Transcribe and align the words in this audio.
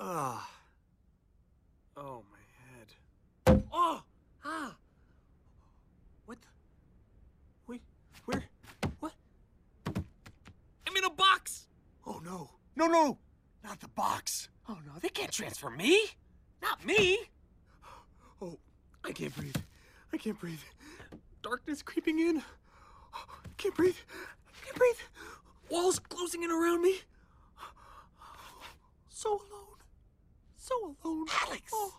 Ah. 0.00 0.48
Oh, 1.96 2.22
my 2.30 3.56
head. 3.56 3.62
Oh! 3.72 4.02
Ah! 4.44 4.76
What 6.26 6.38
the? 6.40 6.46
Wait, 7.66 7.82
where? 8.26 8.44
What? 9.00 9.12
I'm 9.86 10.96
in 10.96 11.04
a 11.04 11.10
box! 11.10 11.66
Oh 12.06 12.20
no. 12.24 12.50
No, 12.76 12.86
no. 12.86 13.18
Not 13.64 13.80
the 13.80 13.88
box. 13.88 14.48
Oh 14.68 14.78
no, 14.86 14.92
they 15.00 15.08
can't 15.08 15.32
transfer 15.32 15.70
me! 15.70 16.00
Not 16.62 16.84
me! 16.84 17.18
Oh, 18.40 18.56
I 19.04 19.10
can't 19.10 19.34
breathe. 19.34 19.56
I 20.12 20.16
can't 20.16 20.38
breathe. 20.38 20.60
Darkness 21.42 21.82
creeping 21.82 22.20
in. 22.20 22.42
I 23.12 23.48
can't 23.56 23.74
breathe. 23.74 23.96
I 24.46 24.64
can't 24.64 24.76
breathe. 24.76 25.00
Walls 25.70 25.98
closing 25.98 26.44
in 26.44 26.52
around 26.52 26.82
me! 26.82 27.00
So 29.08 29.30
alone. 29.30 29.57
So 30.68 30.96
alone. 31.02 31.26
Alex! 31.46 31.72
Oh, 31.72 31.94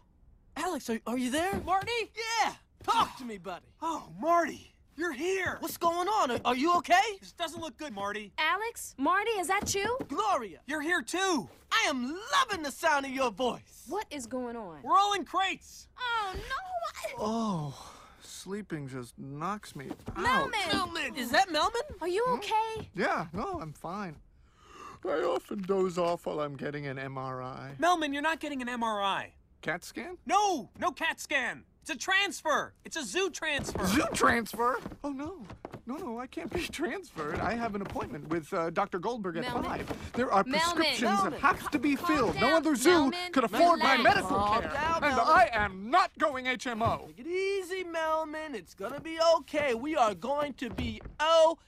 Alex, 0.55 0.89
are, 0.91 0.99
are 1.07 1.17
you 1.17 1.31
there? 1.31 1.59
Marty? 1.65 2.11
Yeah. 2.15 2.53
Talk 2.83 3.17
to 3.17 3.25
me, 3.25 3.39
buddy. 3.39 3.65
Oh, 3.81 4.09
Marty! 4.19 4.75
You're 4.95 5.13
here! 5.13 5.57
What's 5.59 5.77
going 5.77 6.07
on? 6.07 6.29
Are, 6.29 6.39
are 6.45 6.55
you 6.55 6.75
okay? 6.77 7.17
This 7.19 7.31
doesn't 7.31 7.59
look 7.59 7.77
good, 7.77 7.93
Marty. 7.93 8.31
Alex? 8.37 8.93
Marty, 8.97 9.31
is 9.31 9.47
that 9.47 9.73
you? 9.73 9.97
Gloria, 10.07 10.59
You're 10.67 10.81
here 10.81 11.01
too! 11.01 11.49
I 11.71 11.87
am 11.87 12.15
loving 12.33 12.63
the 12.63 12.71
sound 12.71 13.05
of 13.05 13.11
your 13.11 13.31
voice. 13.31 13.85
What 13.87 14.05
is 14.11 14.27
going 14.27 14.55
on? 14.55 14.81
We're 14.83 14.97
all 14.97 15.13
in 15.13 15.25
crates! 15.25 15.87
Oh, 15.97 16.33
no! 16.35 16.41
I... 16.95 17.13
Oh, 17.17 17.91
sleeping 18.21 18.87
just 18.87 19.17
knocks 19.17 19.75
me 19.75 19.87
out. 19.89 20.15
Melman! 20.15 20.51
Melman! 20.69 21.17
Is 21.17 21.31
that 21.31 21.49
Melman? 21.49 22.01
Are 22.01 22.07
you 22.07 22.23
okay? 22.33 22.75
Hmm? 22.75 22.99
Yeah, 22.99 23.25
no, 23.33 23.59
I'm 23.61 23.73
fine. 23.73 24.15
I 25.05 25.21
often 25.23 25.61
doze 25.61 25.97
off 25.97 26.25
while 26.25 26.41
I'm 26.41 26.55
getting 26.55 26.85
an 26.87 26.97
MRI. 26.97 27.77
Melman, 27.77 28.13
you're 28.13 28.21
not 28.21 28.39
getting 28.39 28.61
an 28.61 28.67
MRI. 28.67 29.27
CAT 29.61 29.83
scan? 29.83 30.17
No! 30.25 30.69
No 30.79 30.91
CAT 30.91 31.19
scan! 31.19 31.63
It's 31.81 31.89
a 31.89 31.97
transfer! 31.97 32.73
It's 32.85 32.95
a 32.97 33.03
zoo 33.03 33.29
transfer! 33.29 33.85
Zoo 33.87 34.05
transfer? 34.13 34.77
Oh 35.03 35.11
no. 35.11 35.37
No, 35.87 35.95
no, 35.95 36.19
I 36.19 36.27
can't 36.27 36.53
be 36.53 36.61
transferred. 36.71 37.39
I 37.39 37.53
have 37.55 37.73
an 37.73 37.81
appointment 37.81 38.27
with 38.29 38.53
uh, 38.53 38.69
Dr. 38.69 38.99
Goldberg 38.99 39.37
at 39.37 39.45
Melman. 39.45 39.63
5. 39.65 40.11
There 40.13 40.31
are 40.31 40.43
Melman. 40.43 40.51
prescriptions 40.51 41.23
that 41.23 41.33
have 41.33 41.71
to 41.71 41.79
be 41.79 41.95
Calm 41.95 42.15
filled. 42.15 42.35
No 42.39 42.55
other 42.55 42.75
zoo 42.75 43.09
Melman. 43.09 43.31
could 43.31 43.43
afford 43.45 43.79
my 43.79 43.97
medical 43.97 44.29
Calm 44.37 44.61
care. 44.61 44.71
down, 44.71 45.03
and 45.03 45.13
Melman. 45.15 45.25
I 45.27 45.49
am 45.53 45.89
not 45.89 46.11
going 46.19 46.45
HMO. 46.45 47.07
Take 47.07 47.25
it 47.25 47.27
easy, 47.27 47.83
Melman. 47.85 48.53
It's 48.53 48.75
gonna 48.75 48.99
be 48.99 49.17
okay. 49.37 49.73
We 49.73 49.95
are 49.95 50.13
going 50.13 50.53
to 50.55 50.69
be 50.69 51.01
okay. 51.19 51.61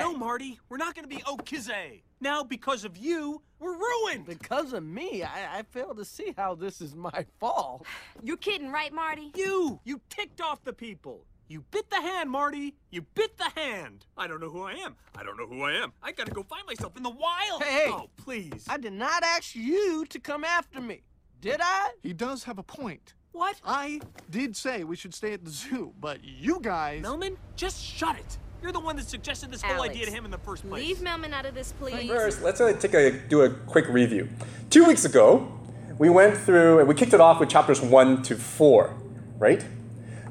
No, 0.00 0.16
Marty, 0.16 0.58
we're 0.68 0.76
not 0.76 0.94
gonna 0.94 1.06
be 1.06 1.22
oh, 1.26 1.36
Okize. 1.36 2.02
Now, 2.20 2.42
because 2.42 2.84
of 2.84 2.96
you, 2.96 3.42
we're 3.58 3.76
ruined! 3.76 4.26
Because 4.26 4.72
of 4.72 4.82
me, 4.82 5.22
I, 5.22 5.58
I 5.58 5.62
fail 5.62 5.94
to 5.94 6.04
see 6.04 6.34
how 6.36 6.54
this 6.54 6.80
is 6.80 6.94
my 6.94 7.26
fault. 7.38 7.86
You're 8.22 8.38
kidding, 8.38 8.72
right, 8.72 8.92
Marty? 8.92 9.30
You! 9.34 9.80
You 9.84 10.00
ticked 10.08 10.40
off 10.40 10.64
the 10.64 10.72
people! 10.72 11.26
You 11.48 11.60
bit 11.70 11.88
the 11.90 12.00
hand, 12.00 12.30
Marty! 12.30 12.74
You 12.90 13.02
bit 13.02 13.36
the 13.36 13.50
hand! 13.54 14.06
I 14.16 14.26
don't 14.26 14.40
know 14.40 14.48
who 14.48 14.62
I 14.62 14.72
am. 14.72 14.96
I 15.14 15.22
don't 15.22 15.36
know 15.36 15.46
who 15.46 15.62
I 15.62 15.72
am. 15.72 15.92
I 16.02 16.10
gotta 16.10 16.32
go 16.32 16.42
find 16.42 16.66
myself 16.66 16.96
in 16.96 17.02
the 17.02 17.10
wild! 17.10 17.62
Hey, 17.62 17.84
hey. 17.84 17.90
Oh, 17.90 18.10
please. 18.16 18.64
I 18.68 18.78
did 18.78 18.94
not 18.94 19.22
ask 19.22 19.54
you 19.54 20.06
to 20.06 20.18
come 20.18 20.42
after 20.42 20.80
me. 20.80 21.02
Did 21.40 21.60
I? 21.62 21.90
He 22.02 22.12
does 22.12 22.44
have 22.44 22.58
a 22.58 22.62
point. 22.62 23.14
What? 23.32 23.60
I 23.64 24.00
did 24.30 24.56
say 24.56 24.82
we 24.84 24.96
should 24.96 25.14
stay 25.14 25.34
at 25.34 25.44
the 25.44 25.50
zoo, 25.50 25.92
but 26.00 26.24
you 26.24 26.58
guys. 26.62 27.04
Melman, 27.04 27.36
just 27.54 27.84
shut 27.84 28.16
it! 28.16 28.38
You're 28.66 28.72
the 28.72 28.80
one 28.80 28.96
that 28.96 29.08
suggested 29.08 29.52
this 29.52 29.62
whole 29.62 29.80
idea 29.82 30.06
to 30.06 30.10
him 30.10 30.24
in 30.24 30.32
the 30.32 30.38
first 30.38 30.68
place. 30.68 30.84
Leave 30.84 30.96
Melman 30.96 31.32
out 31.32 31.46
of 31.46 31.54
this, 31.54 31.70
please. 31.78 32.08
First, 32.08 32.42
let's 32.42 32.60
uh, 32.60 32.72
take 32.72 32.94
a, 32.94 33.12
do 33.12 33.42
a 33.42 33.50
quick 33.50 33.86
review. 33.86 34.28
Two 34.70 34.84
weeks 34.86 35.04
ago, 35.04 35.56
we 35.98 36.10
went 36.10 36.36
through, 36.36 36.80
and 36.80 36.88
we 36.88 36.96
kicked 36.96 37.14
it 37.14 37.20
off 37.20 37.38
with 37.38 37.48
chapters 37.48 37.80
one 37.80 38.24
to 38.24 38.34
four, 38.34 38.92
right? 39.38 39.64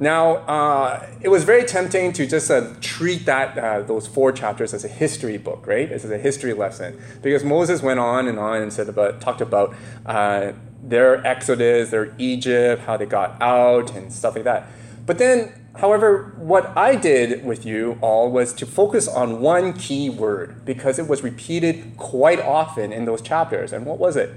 Now, 0.02 0.40
uh, 0.50 1.08
it 1.22 1.30
was 1.30 1.46
very 1.46 1.64
tempting 1.64 2.12
to 2.12 2.28
just 2.28 2.52
uh, 2.52 2.74
treat 2.82 3.26
that 3.26 3.58
uh, 3.58 3.84
those 3.84 4.06
four 4.06 4.34
chapters 4.34 4.74
as 4.74 4.84
a 4.84 4.90
history 4.90 5.38
book, 5.38 5.66
right? 5.66 5.90
As 5.90 6.04
a 6.04 6.18
history 6.18 6.52
lesson, 6.52 7.02
because 7.22 7.46
Moses 7.46 7.82
went 7.82 8.02
on 8.02 8.28
and 8.28 8.38
on 8.38 8.62
and 8.62 8.74
said 8.74 8.90
about 8.90 9.22
talked 9.22 9.40
about 9.40 9.74
uh, 10.06 10.52
their 10.84 11.26
exodus, 11.26 11.90
their 11.90 12.14
Egypt, 12.18 12.82
how 12.82 12.98
they 12.98 13.06
got 13.06 13.42
out, 13.42 13.96
and 13.96 14.12
stuff 14.12 14.36
like 14.36 14.44
that. 14.44 14.68
But 15.06 15.20
then, 15.20 15.65
however, 15.78 16.34
what 16.38 16.76
I 16.78 16.96
did 16.96 17.46
with 17.46 17.66
you 17.66 17.98
all 18.02 18.32
was 18.32 18.54
to 18.54 18.66
focus 18.66 19.08
on 19.08 19.42
one 19.42 19.74
key 19.74 20.10
word 20.10 20.66
because 20.66 21.00
it 21.00 21.08
was 21.08 21.24
repeated 21.24 21.98
quite 21.98 22.40
often 22.40 22.92
in 22.92 23.06
those 23.06 23.22
chapters. 23.22 23.74
And 23.74 23.86
what 23.86 23.98
was 23.98 24.16
it? 24.16 24.32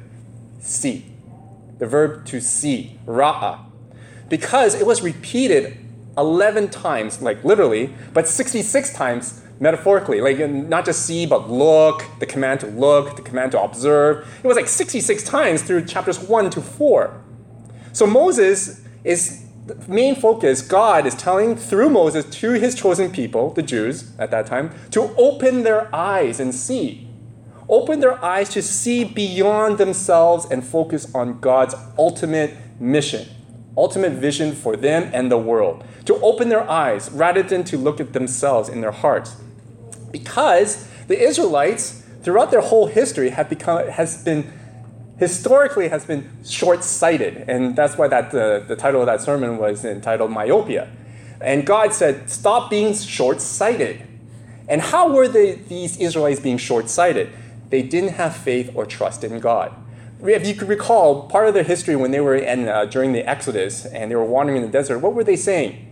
See. 0.60 1.15
The 1.78 1.87
verb 1.87 2.27
to 2.27 2.41
see, 2.41 2.98
ra'a 3.06 3.69
because 4.28 4.75
it 4.75 4.87
was 4.87 5.03
repeated 5.03 5.77
11 6.16 6.69
times, 6.69 7.22
like 7.22 7.43
literally, 7.44 7.94
but 8.12 8.28
66 8.28 8.93
times 8.93 9.43
metaphorically. 9.60 10.21
Like 10.21 10.38
not 10.50 10.84
just 10.84 11.06
see, 11.06 11.27
but 11.27 11.48
look, 11.50 12.04
the 12.19 12.27
command 12.27 12.60
to 12.60 12.66
look, 12.66 13.16
the 13.16 13.22
command 13.22 13.53
to 13.53 13.62
observe. 13.62 14.28
It 14.43 14.47
was 14.47 14.56
like 14.56 14.69
66 14.69 15.22
times 15.25 15.62
through 15.62 15.84
chapters 15.87 16.19
1 16.19 16.50
to 16.50 16.60
4. 16.60 17.22
So 17.93 18.06
Moses 18.06 18.82
is 19.04 19.47
main 19.88 20.14
focus, 20.14 20.62
God 20.62 21.06
is 21.06 21.14
telling 21.14 21.56
through 21.56 21.90
Moses 21.90 22.24
to 22.40 22.52
his 22.52 22.74
chosen 22.74 23.10
people, 23.10 23.50
the 23.50 23.62
Jews 23.62 24.12
at 24.18 24.30
that 24.30 24.46
time, 24.46 24.72
to 24.90 25.14
open 25.16 25.62
their 25.62 25.94
eyes 25.94 26.40
and 26.40 26.54
see. 26.54 27.08
Open 27.68 28.00
their 28.00 28.22
eyes 28.24 28.48
to 28.50 28.62
see 28.62 29.04
beyond 29.04 29.78
themselves 29.78 30.46
and 30.50 30.64
focus 30.64 31.14
on 31.14 31.40
God's 31.40 31.74
ultimate 31.98 32.54
mission 32.80 33.28
ultimate 33.78 34.12
vision 34.12 34.52
for 34.52 34.76
them 34.76 35.08
and 35.14 35.30
the 35.30 35.38
world, 35.38 35.84
to 36.04 36.16
open 36.16 36.48
their 36.48 36.68
eyes 36.68 37.10
rather 37.12 37.42
than 37.44 37.62
to 37.62 37.78
look 37.78 38.00
at 38.00 38.12
themselves 38.12 38.68
in 38.68 38.80
their 38.80 38.90
hearts. 38.90 39.36
Because 40.10 40.88
the 41.06 41.18
Israelites, 41.18 42.04
throughout 42.22 42.50
their 42.50 42.60
whole 42.60 42.88
history, 42.88 43.30
have 43.30 43.48
become 43.48 43.86
has 43.88 44.24
been 44.24 44.52
historically 45.18 45.88
has 45.88 46.04
been 46.04 46.30
short-sighted, 46.44 47.48
and 47.48 47.76
that's 47.76 47.98
why 47.98 48.08
that 48.08 48.30
the, 48.30 48.64
the 48.66 48.76
title 48.76 49.00
of 49.00 49.06
that 49.06 49.20
sermon 49.20 49.58
was 49.58 49.84
entitled 49.84 50.30
myopia. 50.30 50.90
And 51.40 51.66
God 51.66 51.92
said, 51.92 52.30
"Stop 52.30 52.70
being 52.70 52.94
short-sighted." 52.94 54.02
And 54.68 54.82
how 54.82 55.12
were 55.12 55.28
they, 55.28 55.52
these 55.52 55.96
Israelites 55.98 56.40
being 56.40 56.58
short-sighted? 56.58 57.30
They 57.70 57.82
didn't 57.82 58.14
have 58.14 58.36
faith 58.36 58.70
or 58.74 58.84
trust 58.84 59.24
in 59.24 59.40
God 59.40 59.74
if 60.22 60.46
you 60.46 60.54
could 60.54 60.68
recall, 60.68 61.28
part 61.28 61.48
of 61.48 61.54
their 61.54 61.62
history 61.62 61.94
when 61.94 62.10
they 62.10 62.20
were 62.20 62.34
in 62.34 62.68
uh, 62.68 62.84
during 62.86 63.12
the 63.12 63.28
Exodus 63.28 63.86
and 63.86 64.10
they 64.10 64.16
were 64.16 64.24
wandering 64.24 64.58
in 64.58 64.62
the 64.64 64.72
desert, 64.72 64.98
what 64.98 65.14
were 65.14 65.24
they 65.24 65.36
saying? 65.36 65.84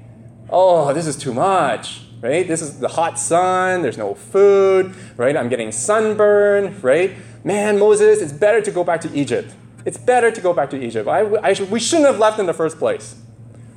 Oh, 0.51 0.93
this 0.93 1.07
is 1.07 1.17
too 1.17 1.33
much, 1.33 2.03
right? 2.21 2.47
This 2.47 2.61
is 2.61 2.81
the 2.81 2.89
hot 2.89 3.19
sun. 3.19 3.83
There's 3.83 3.99
no 3.99 4.15
food, 4.15 4.95
right? 5.17 5.37
I'm 5.37 5.49
getting 5.49 5.71
sunburn, 5.71 6.81
right? 6.83 7.13
Man, 7.47 7.79
Moses, 7.79 8.21
it's 8.21 8.33
better 8.33 8.61
to 8.61 8.73
go 8.73 8.83
back 8.83 9.01
to 9.03 9.13
Egypt. 9.15 9.55
It's 9.85 9.97
better 9.97 10.33
to 10.33 10.41
go 10.41 10.53
back 10.53 10.69
to 10.71 10.83
Egypt. 10.83 11.07
I, 11.07 11.21
I 11.21 11.55
we 11.71 11.79
shouldn't 11.79 12.09
have 12.09 12.19
left 12.19 12.41
in 12.41 12.47
the 12.47 12.53
first 12.53 12.77
place. 12.77 13.15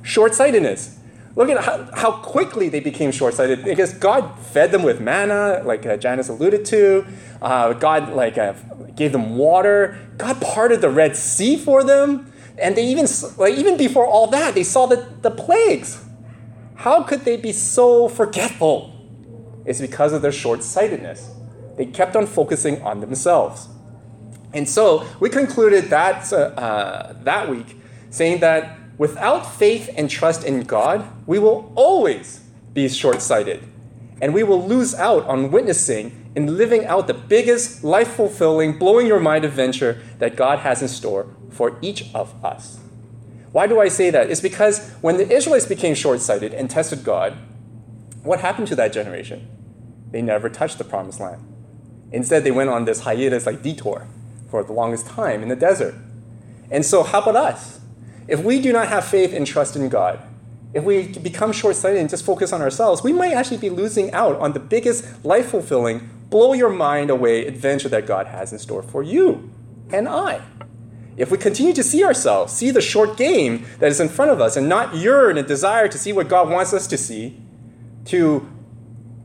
Short-sightedness. 0.02 0.98
Look 1.36 1.48
at 1.48 1.62
how, 1.62 1.88
how 1.94 2.10
quickly 2.10 2.68
they 2.68 2.80
became 2.80 3.12
short-sighted 3.12 3.62
because 3.62 3.94
God 3.94 4.36
fed 4.40 4.72
them 4.72 4.82
with 4.82 5.00
manna, 5.00 5.62
like 5.64 5.86
uh, 5.86 5.96
Janice 5.96 6.28
alluded 6.28 6.64
to. 6.64 7.06
Uh, 7.40 7.72
God 7.74 8.12
like 8.12 8.36
uh, 8.38 8.54
gave 8.96 9.12
them 9.12 9.36
water. 9.36 9.96
God 10.18 10.40
parted 10.40 10.80
the 10.80 10.90
Red 10.90 11.16
Sea 11.16 11.56
for 11.56 11.84
them, 11.84 12.32
and 12.58 12.76
they 12.76 12.84
even 12.84 13.06
like 13.36 13.54
even 13.54 13.76
before 13.76 14.04
all 14.04 14.26
that, 14.26 14.56
they 14.56 14.64
saw 14.64 14.86
the, 14.86 15.08
the 15.22 15.30
plagues. 15.30 16.04
How 16.74 17.04
could 17.04 17.20
they 17.20 17.36
be 17.36 17.52
so 17.52 18.08
forgetful? 18.08 18.92
It's 19.64 19.80
because 19.80 20.12
of 20.12 20.22
their 20.22 20.32
short-sightedness. 20.32 21.36
They 21.80 21.86
kept 21.86 22.14
on 22.14 22.26
focusing 22.26 22.82
on 22.82 23.00
themselves, 23.00 23.68
and 24.52 24.68
so 24.68 25.06
we 25.18 25.30
concluded 25.30 25.84
that 25.84 26.30
uh, 26.30 27.14
that 27.22 27.48
week 27.48 27.74
saying 28.10 28.40
that 28.40 28.76
without 28.98 29.50
faith 29.50 29.88
and 29.96 30.10
trust 30.10 30.44
in 30.44 30.64
God, 30.64 31.08
we 31.26 31.38
will 31.38 31.72
always 31.74 32.44
be 32.74 32.86
short-sighted, 32.86 33.64
and 34.20 34.34
we 34.34 34.42
will 34.42 34.62
lose 34.62 34.94
out 34.94 35.24
on 35.24 35.50
witnessing 35.50 36.30
and 36.36 36.58
living 36.58 36.84
out 36.84 37.06
the 37.06 37.14
biggest, 37.14 37.82
life 37.82 38.08
fulfilling, 38.08 38.78
blowing 38.78 39.06
your 39.06 39.18
mind 39.18 39.46
adventure 39.46 40.02
that 40.18 40.36
God 40.36 40.58
has 40.58 40.82
in 40.82 40.88
store 40.88 41.28
for 41.48 41.78
each 41.80 42.14
of 42.14 42.44
us. 42.44 42.78
Why 43.52 43.66
do 43.66 43.80
I 43.80 43.88
say 43.88 44.10
that? 44.10 44.28
It's 44.28 44.42
because 44.42 44.90
when 45.00 45.16
the 45.16 45.26
Israelites 45.32 45.64
became 45.64 45.94
short 45.94 46.20
sighted 46.20 46.52
and 46.52 46.68
tested 46.68 47.04
God, 47.04 47.38
what 48.22 48.40
happened 48.40 48.68
to 48.68 48.76
that 48.76 48.92
generation? 48.92 49.48
They 50.10 50.20
never 50.20 50.50
touched 50.50 50.76
the 50.76 50.84
promised 50.84 51.20
land. 51.20 51.46
Instead, 52.12 52.44
they 52.44 52.50
went 52.50 52.70
on 52.70 52.84
this 52.84 53.00
hiatus 53.00 53.46
like 53.46 53.62
detour 53.62 54.06
for 54.50 54.62
the 54.62 54.72
longest 54.72 55.06
time 55.06 55.42
in 55.42 55.48
the 55.48 55.56
desert. 55.56 55.94
And 56.70 56.84
so, 56.84 57.02
how 57.02 57.20
about 57.20 57.36
us? 57.36 57.80
If 58.28 58.42
we 58.42 58.60
do 58.60 58.72
not 58.72 58.88
have 58.88 59.04
faith 59.04 59.32
and 59.32 59.46
trust 59.46 59.76
in 59.76 59.88
God, 59.88 60.20
if 60.72 60.84
we 60.84 61.08
become 61.08 61.52
short 61.52 61.74
sighted 61.74 62.00
and 62.00 62.08
just 62.08 62.24
focus 62.24 62.52
on 62.52 62.62
ourselves, 62.62 63.02
we 63.02 63.12
might 63.12 63.32
actually 63.32 63.56
be 63.56 63.70
losing 63.70 64.12
out 64.12 64.36
on 64.36 64.52
the 64.52 64.60
biggest 64.60 65.24
life 65.24 65.50
fulfilling, 65.50 66.08
blow 66.30 66.52
your 66.52 66.68
mind 66.68 67.10
away 67.10 67.44
adventure 67.44 67.88
that 67.88 68.06
God 68.06 68.26
has 68.28 68.52
in 68.52 68.58
store 68.58 68.82
for 68.82 69.02
you 69.02 69.50
and 69.92 70.08
I. 70.08 70.40
if 71.16 71.30
we 71.30 71.36
continue 71.36 71.72
to 71.74 71.82
see 71.82 72.04
ourselves, 72.04 72.52
see 72.52 72.70
the 72.70 72.80
short 72.80 73.16
game 73.16 73.66
that 73.78 73.90
is 73.90 74.00
in 74.00 74.08
front 74.08 74.30
of 74.30 74.40
us, 74.40 74.56
and 74.56 74.68
not 74.68 74.94
yearn 74.94 75.36
and 75.36 75.46
desire 75.46 75.88
to 75.88 75.98
see 75.98 76.12
what 76.12 76.28
God 76.28 76.48
wants 76.48 76.72
us 76.72 76.86
to 76.86 76.96
see, 76.96 77.38
to 78.06 78.48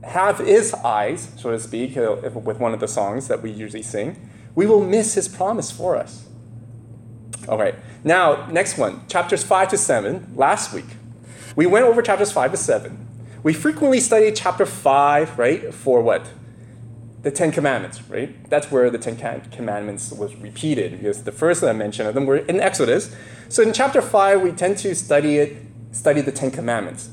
have 0.06 0.40
His 0.40 0.74
eyes, 0.74 1.31
so 1.36 1.52
to 1.52 1.60
speak, 1.60 1.98
uh, 1.98 2.16
with 2.34 2.60
one 2.60 2.74
of 2.74 2.80
the 2.80 2.88
songs 2.88 3.28
that 3.28 3.42
we 3.42 3.52
usually 3.52 3.84
sing, 3.84 4.30
we 4.56 4.66
will 4.66 4.84
miss 4.84 5.16
His 5.16 5.28
promise 5.28 5.72
for 5.72 5.96
us. 5.96 6.28
All 7.48 7.57
right, 7.57 7.75
now, 8.04 8.48
next 8.48 8.78
one, 8.78 9.06
chapters 9.07 9.44
5 9.44 9.69
to 9.69 9.78
7, 9.78 10.34
last 10.36 10.74
week. 10.74 10.86
We 11.56 11.66
went 11.66 11.86
over 11.86 12.02
chapters 12.02 12.31
5 12.31 12.52
to 12.52 12.57
7. 12.57 13.07
We 13.44 13.54
frequently 13.54 14.00
studied 14.00 14.36
chapter 14.36 14.66
5, 14.66 15.38
right, 15.38 15.74
for 15.74 16.02
what? 16.02 16.25
the 17.25 17.31
Ten 17.31 17.52
Commandments, 17.52 18.07
right? 18.07 18.48
That's 18.52 18.69
where 18.69 18.92
the 18.92 19.00
Ten 19.00 19.42
Commandments 19.50 20.12
was 20.12 20.36
repeated 20.36 20.92
because 20.92 21.24
the 21.24 21.31
first 21.31 21.62
that 21.62 21.72
I 21.72 21.74
mentioned 21.74 22.07
of 22.07 22.13
them 22.13 22.28
were 22.28 22.38
in 22.38 22.60
Exodus. 22.60 23.16
So 23.50 23.63
in 23.63 23.74
chapter 23.74 24.00
five, 24.00 24.42
we 24.42 24.52
tend 24.52 24.78
to 24.80 24.94
study 24.94 25.38
it, 25.38 25.57
study 25.92 26.22
the 26.22 26.31
Ten 26.31 26.52
Commandments. 26.52 27.10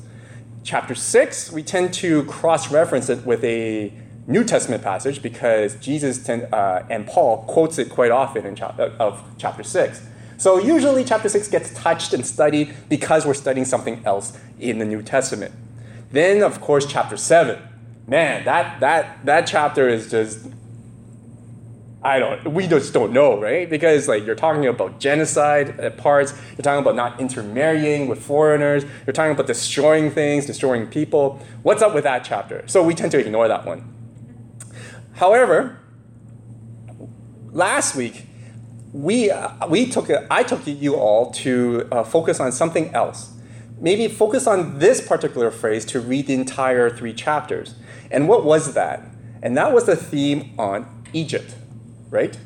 Chapter 0.64 0.94
six, 0.94 1.50
we 1.50 1.62
tend 1.62 1.92
to 1.94 2.24
cross-reference 2.24 3.08
it 3.08 3.26
with 3.26 3.42
a 3.44 3.92
New 4.26 4.44
Testament 4.44 4.82
passage 4.82 5.20
because 5.20 5.74
Jesus 5.76 6.22
tend, 6.22 6.52
uh, 6.54 6.84
and 6.88 7.06
Paul 7.06 7.44
quotes 7.44 7.78
it 7.78 7.90
quite 7.90 8.12
often 8.12 8.46
in 8.46 8.54
chapter, 8.54 8.94
of 9.00 9.22
chapter 9.38 9.64
six. 9.64 10.02
So 10.38 10.58
usually 10.58 11.04
chapter 11.04 11.28
six 11.28 11.48
gets 11.48 11.74
touched 11.74 12.14
and 12.14 12.24
studied 12.24 12.74
because 12.88 13.26
we're 13.26 13.34
studying 13.34 13.64
something 13.64 14.02
else 14.04 14.38
in 14.60 14.78
the 14.78 14.84
New 14.84 15.02
Testament. 15.02 15.54
Then, 16.12 16.42
of 16.42 16.60
course, 16.60 16.86
chapter 16.86 17.16
seven 17.16 17.58
man, 18.06 18.44
that 18.44 18.80
that 18.80 19.24
that 19.24 19.46
chapter 19.46 19.88
is 19.88 20.10
just 20.10 20.46
I 22.04 22.18
don't 22.18 22.52
we 22.52 22.66
just 22.66 22.92
don't 22.92 23.12
know, 23.12 23.40
right? 23.40 23.68
Because 23.70 24.08
like 24.08 24.26
you're 24.26 24.34
talking 24.34 24.66
about 24.66 24.98
genocide 24.98 25.78
at 25.78 25.96
parts, 25.96 26.34
you're 26.50 26.62
talking 26.62 26.80
about 26.80 26.96
not 26.96 27.20
intermarrying 27.20 28.08
with 28.08 28.20
foreigners, 28.22 28.84
you're 29.06 29.12
talking 29.12 29.32
about 29.32 29.46
destroying 29.46 30.10
things, 30.10 30.46
destroying 30.46 30.88
people. 30.88 31.40
What's 31.62 31.80
up 31.80 31.94
with 31.94 32.04
that 32.04 32.24
chapter? 32.24 32.64
So 32.66 32.82
we 32.82 32.94
tend 32.94 33.12
to 33.12 33.18
ignore 33.18 33.46
that 33.46 33.64
one. 33.64 33.88
However, 35.14 35.78
last 37.52 37.94
week 37.94 38.26
we 38.92 39.30
uh, 39.30 39.66
we 39.68 39.88
took 39.88 40.10
I 40.30 40.42
took 40.42 40.66
you 40.66 40.96
all 40.96 41.30
to 41.32 41.88
uh, 41.92 42.02
focus 42.02 42.40
on 42.40 42.50
something 42.50 42.92
else. 42.94 43.32
Maybe 43.78 44.06
focus 44.08 44.46
on 44.46 44.78
this 44.78 45.06
particular 45.06 45.50
phrase 45.50 45.84
to 45.86 46.00
read 46.00 46.26
the 46.26 46.34
entire 46.34 46.90
three 46.90 47.12
chapters. 47.12 47.74
And 48.10 48.28
what 48.28 48.44
was 48.44 48.74
that? 48.74 49.04
And 49.42 49.56
that 49.56 49.72
was 49.72 49.86
the 49.86 49.96
theme 49.96 50.54
on 50.58 50.86
Egypt, 51.12 51.56
right? 52.12 52.38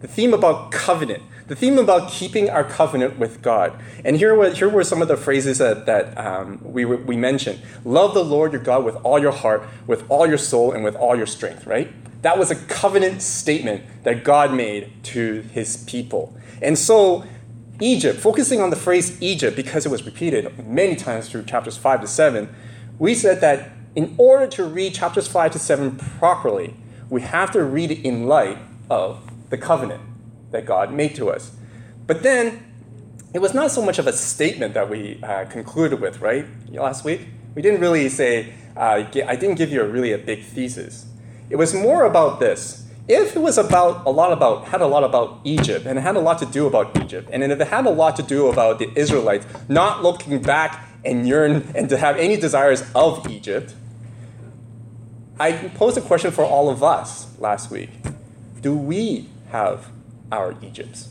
The 0.00 0.08
theme 0.08 0.34
about 0.34 0.72
covenant, 0.72 1.22
the 1.46 1.54
theme 1.54 1.78
about 1.78 2.10
keeping 2.10 2.50
our 2.50 2.64
covenant 2.64 3.18
with 3.18 3.40
God. 3.40 3.80
And 4.04 4.16
here 4.16 4.34
were, 4.34 4.50
here 4.50 4.68
were 4.68 4.84
some 4.84 5.00
of 5.00 5.06
the 5.06 5.16
phrases 5.16 5.58
that, 5.58 5.86
that 5.86 6.18
um, 6.18 6.60
we, 6.62 6.84
we 6.84 7.16
mentioned 7.16 7.60
Love 7.84 8.12
the 8.12 8.24
Lord 8.24 8.52
your 8.52 8.60
God 8.60 8.84
with 8.84 8.96
all 8.96 9.18
your 9.18 9.32
heart, 9.32 9.62
with 9.86 10.04
all 10.10 10.26
your 10.26 10.38
soul, 10.38 10.72
and 10.72 10.84
with 10.84 10.96
all 10.96 11.16
your 11.16 11.26
strength, 11.26 11.66
right? 11.66 11.90
That 12.22 12.36
was 12.36 12.50
a 12.50 12.56
covenant 12.56 13.22
statement 13.22 13.84
that 14.02 14.24
God 14.24 14.52
made 14.52 14.92
to 15.04 15.42
his 15.52 15.78
people. 15.84 16.36
And 16.60 16.76
so, 16.76 17.24
Egypt, 17.80 18.20
focusing 18.20 18.60
on 18.60 18.70
the 18.70 18.76
phrase 18.76 19.20
Egypt 19.22 19.56
because 19.56 19.86
it 19.86 19.88
was 19.88 20.04
repeated 20.04 20.66
many 20.66 20.96
times 20.96 21.28
through 21.28 21.44
chapters 21.44 21.76
5 21.76 22.00
to 22.02 22.06
7, 22.06 22.52
we 22.98 23.14
said 23.14 23.40
that 23.40 23.70
in 23.94 24.14
order 24.18 24.46
to 24.48 24.64
read 24.64 24.94
chapters 24.94 25.28
5 25.28 25.52
to 25.52 25.58
7 25.58 25.96
properly, 25.96 26.74
we 27.08 27.22
have 27.22 27.50
to 27.52 27.62
read 27.62 27.90
it 27.90 28.04
in 28.04 28.26
light 28.26 28.58
of 28.92 29.18
the 29.50 29.58
covenant 29.58 30.02
that 30.50 30.66
God 30.66 30.92
made 30.92 31.14
to 31.16 31.30
us. 31.30 31.52
But 32.06 32.22
then, 32.22 32.72
it 33.34 33.40
was 33.40 33.54
not 33.54 33.70
so 33.70 33.82
much 33.82 33.98
of 33.98 34.06
a 34.06 34.12
statement 34.12 34.74
that 34.74 34.90
we 34.90 35.18
uh, 35.22 35.46
concluded 35.46 36.00
with, 36.00 36.20
right? 36.20 36.44
Last 36.70 37.04
week, 37.04 37.28
we 37.54 37.62
didn't 37.62 37.80
really 37.80 38.08
say, 38.08 38.52
uh, 38.76 39.04
I 39.04 39.36
didn't 39.36 39.54
give 39.54 39.70
you 39.70 39.80
a 39.80 39.88
really 39.88 40.12
a 40.12 40.18
big 40.18 40.44
thesis. 40.44 41.06
It 41.48 41.56
was 41.56 41.72
more 41.74 42.04
about 42.04 42.40
this. 42.40 42.86
If 43.08 43.34
it 43.34 43.40
was 43.40 43.58
about 43.58 44.06
a 44.06 44.10
lot 44.10 44.32
about 44.32 44.68
had 44.68 44.80
a 44.80 44.86
lot 44.86 45.02
about 45.02 45.40
Egypt 45.44 45.86
and 45.86 45.98
it 45.98 46.02
had 46.02 46.14
a 46.14 46.20
lot 46.20 46.38
to 46.38 46.46
do 46.46 46.66
about 46.66 46.96
Egypt, 47.02 47.28
and 47.32 47.42
if 47.42 47.60
it 47.60 47.68
had 47.68 47.84
a 47.84 47.90
lot 47.90 48.16
to 48.16 48.22
do 48.22 48.46
about 48.46 48.78
the 48.78 48.88
Israelites 48.96 49.44
not 49.68 50.02
looking 50.02 50.40
back 50.40 50.86
and 51.04 51.26
yearn 51.26 51.72
and 51.74 51.88
to 51.88 51.96
have 51.96 52.16
any 52.16 52.36
desires 52.36 52.84
of 52.94 53.28
Egypt, 53.28 53.74
I 55.40 55.52
posed 55.74 55.98
a 55.98 56.00
question 56.00 56.30
for 56.30 56.44
all 56.44 56.70
of 56.70 56.82
us 56.82 57.26
last 57.40 57.70
week. 57.70 57.90
Do 58.62 58.76
we 58.76 59.28
have 59.50 59.90
our 60.30 60.54
Egypts? 60.62 61.08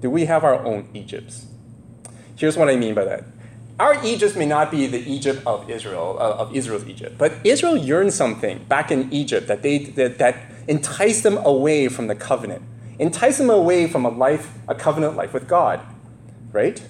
Do 0.00 0.08
we 0.08 0.26
have 0.26 0.44
our 0.44 0.64
own 0.64 0.88
Egypts? 0.94 1.46
Here's 2.36 2.56
what 2.56 2.68
I 2.68 2.76
mean 2.76 2.94
by 2.94 3.04
that. 3.04 3.24
Our 3.80 4.02
Egypt 4.04 4.36
may 4.36 4.46
not 4.46 4.70
be 4.70 4.86
the 4.86 5.00
Egypt 5.10 5.42
of 5.44 5.68
Israel, 5.68 6.16
uh, 6.20 6.36
of 6.36 6.54
Israel's 6.54 6.86
Egypt, 6.86 7.18
but 7.18 7.32
Israel 7.44 7.76
yearned 7.76 8.12
something 8.12 8.64
back 8.64 8.92
in 8.92 9.12
Egypt 9.12 9.48
that, 9.48 9.62
they, 9.62 9.78
that, 9.98 10.18
that 10.18 10.36
enticed 10.68 11.24
them 11.24 11.36
away 11.38 11.88
from 11.88 12.06
the 12.06 12.14
covenant, 12.14 12.62
enticed 13.00 13.38
them 13.38 13.50
away 13.50 13.88
from 13.88 14.04
a 14.04 14.08
life, 14.08 14.54
a 14.68 14.74
covenant 14.74 15.16
life 15.16 15.34
with 15.34 15.48
God, 15.48 15.80
right? 16.52 16.80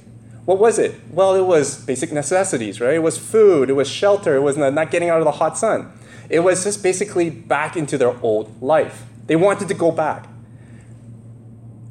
What 0.44 0.58
was 0.58 0.78
it? 0.78 1.00
Well, 1.10 1.34
it 1.34 1.46
was 1.46 1.82
basic 1.82 2.12
necessities, 2.12 2.78
right? 2.78 2.94
It 2.94 3.02
was 3.02 3.16
food, 3.16 3.70
it 3.70 3.72
was 3.72 3.88
shelter, 3.88 4.36
it 4.36 4.42
was 4.42 4.58
not 4.58 4.90
getting 4.90 5.08
out 5.08 5.18
of 5.18 5.24
the 5.24 5.32
hot 5.32 5.56
sun. 5.56 5.90
It 6.28 6.40
was 6.40 6.62
just 6.62 6.82
basically 6.82 7.30
back 7.30 7.74
into 7.74 7.96
their 7.96 8.14
old 8.22 8.60
life. 8.60 9.06
They 9.26 9.36
wanted 9.36 9.68
to 9.68 9.74
go 9.74 9.90
back. 9.90 10.26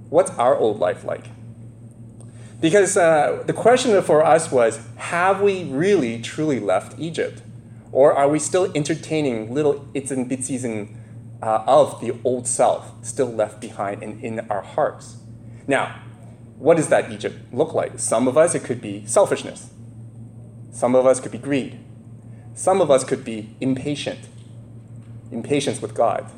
What's 0.09 0.31
our 0.31 0.55
old 0.55 0.79
life 0.79 1.03
like? 1.03 1.25
Because 2.61 2.95
uh, 2.95 3.43
the 3.45 3.53
question 3.53 4.01
for 4.01 4.25
us 4.25 4.51
was 4.51 4.79
have 4.97 5.41
we 5.41 5.65
really 5.65 6.21
truly 6.21 6.59
left 6.59 6.99
Egypt? 6.99 7.41
Or 7.91 8.13
are 8.13 8.27
we 8.27 8.39
still 8.39 8.71
entertaining 8.75 9.53
little 9.53 9.87
its 9.93 10.11
and 10.11 10.29
bitsies 10.29 10.63
and, 10.63 10.97
uh, 11.41 11.63
of 11.67 12.01
the 12.01 12.17
old 12.23 12.47
self 12.47 12.91
still 13.05 13.31
left 13.31 13.61
behind 13.61 14.03
and 14.03 14.23
in 14.23 14.39
our 14.49 14.61
hearts? 14.61 15.17
Now, 15.67 16.01
what 16.57 16.77
does 16.77 16.89
that 16.89 17.11
Egypt 17.11 17.53
look 17.53 17.73
like? 17.73 17.99
Some 17.99 18.27
of 18.27 18.37
us, 18.37 18.55
it 18.55 18.63
could 18.63 18.81
be 18.81 19.05
selfishness. 19.05 19.69
Some 20.71 20.95
of 20.95 21.05
us 21.05 21.19
could 21.19 21.31
be 21.31 21.37
greed. 21.37 21.79
Some 22.53 22.81
of 22.81 22.89
us 22.89 23.03
could 23.03 23.23
be 23.23 23.55
impatient, 23.59 24.27
impatience 25.31 25.81
with 25.81 25.93
God. 25.93 26.31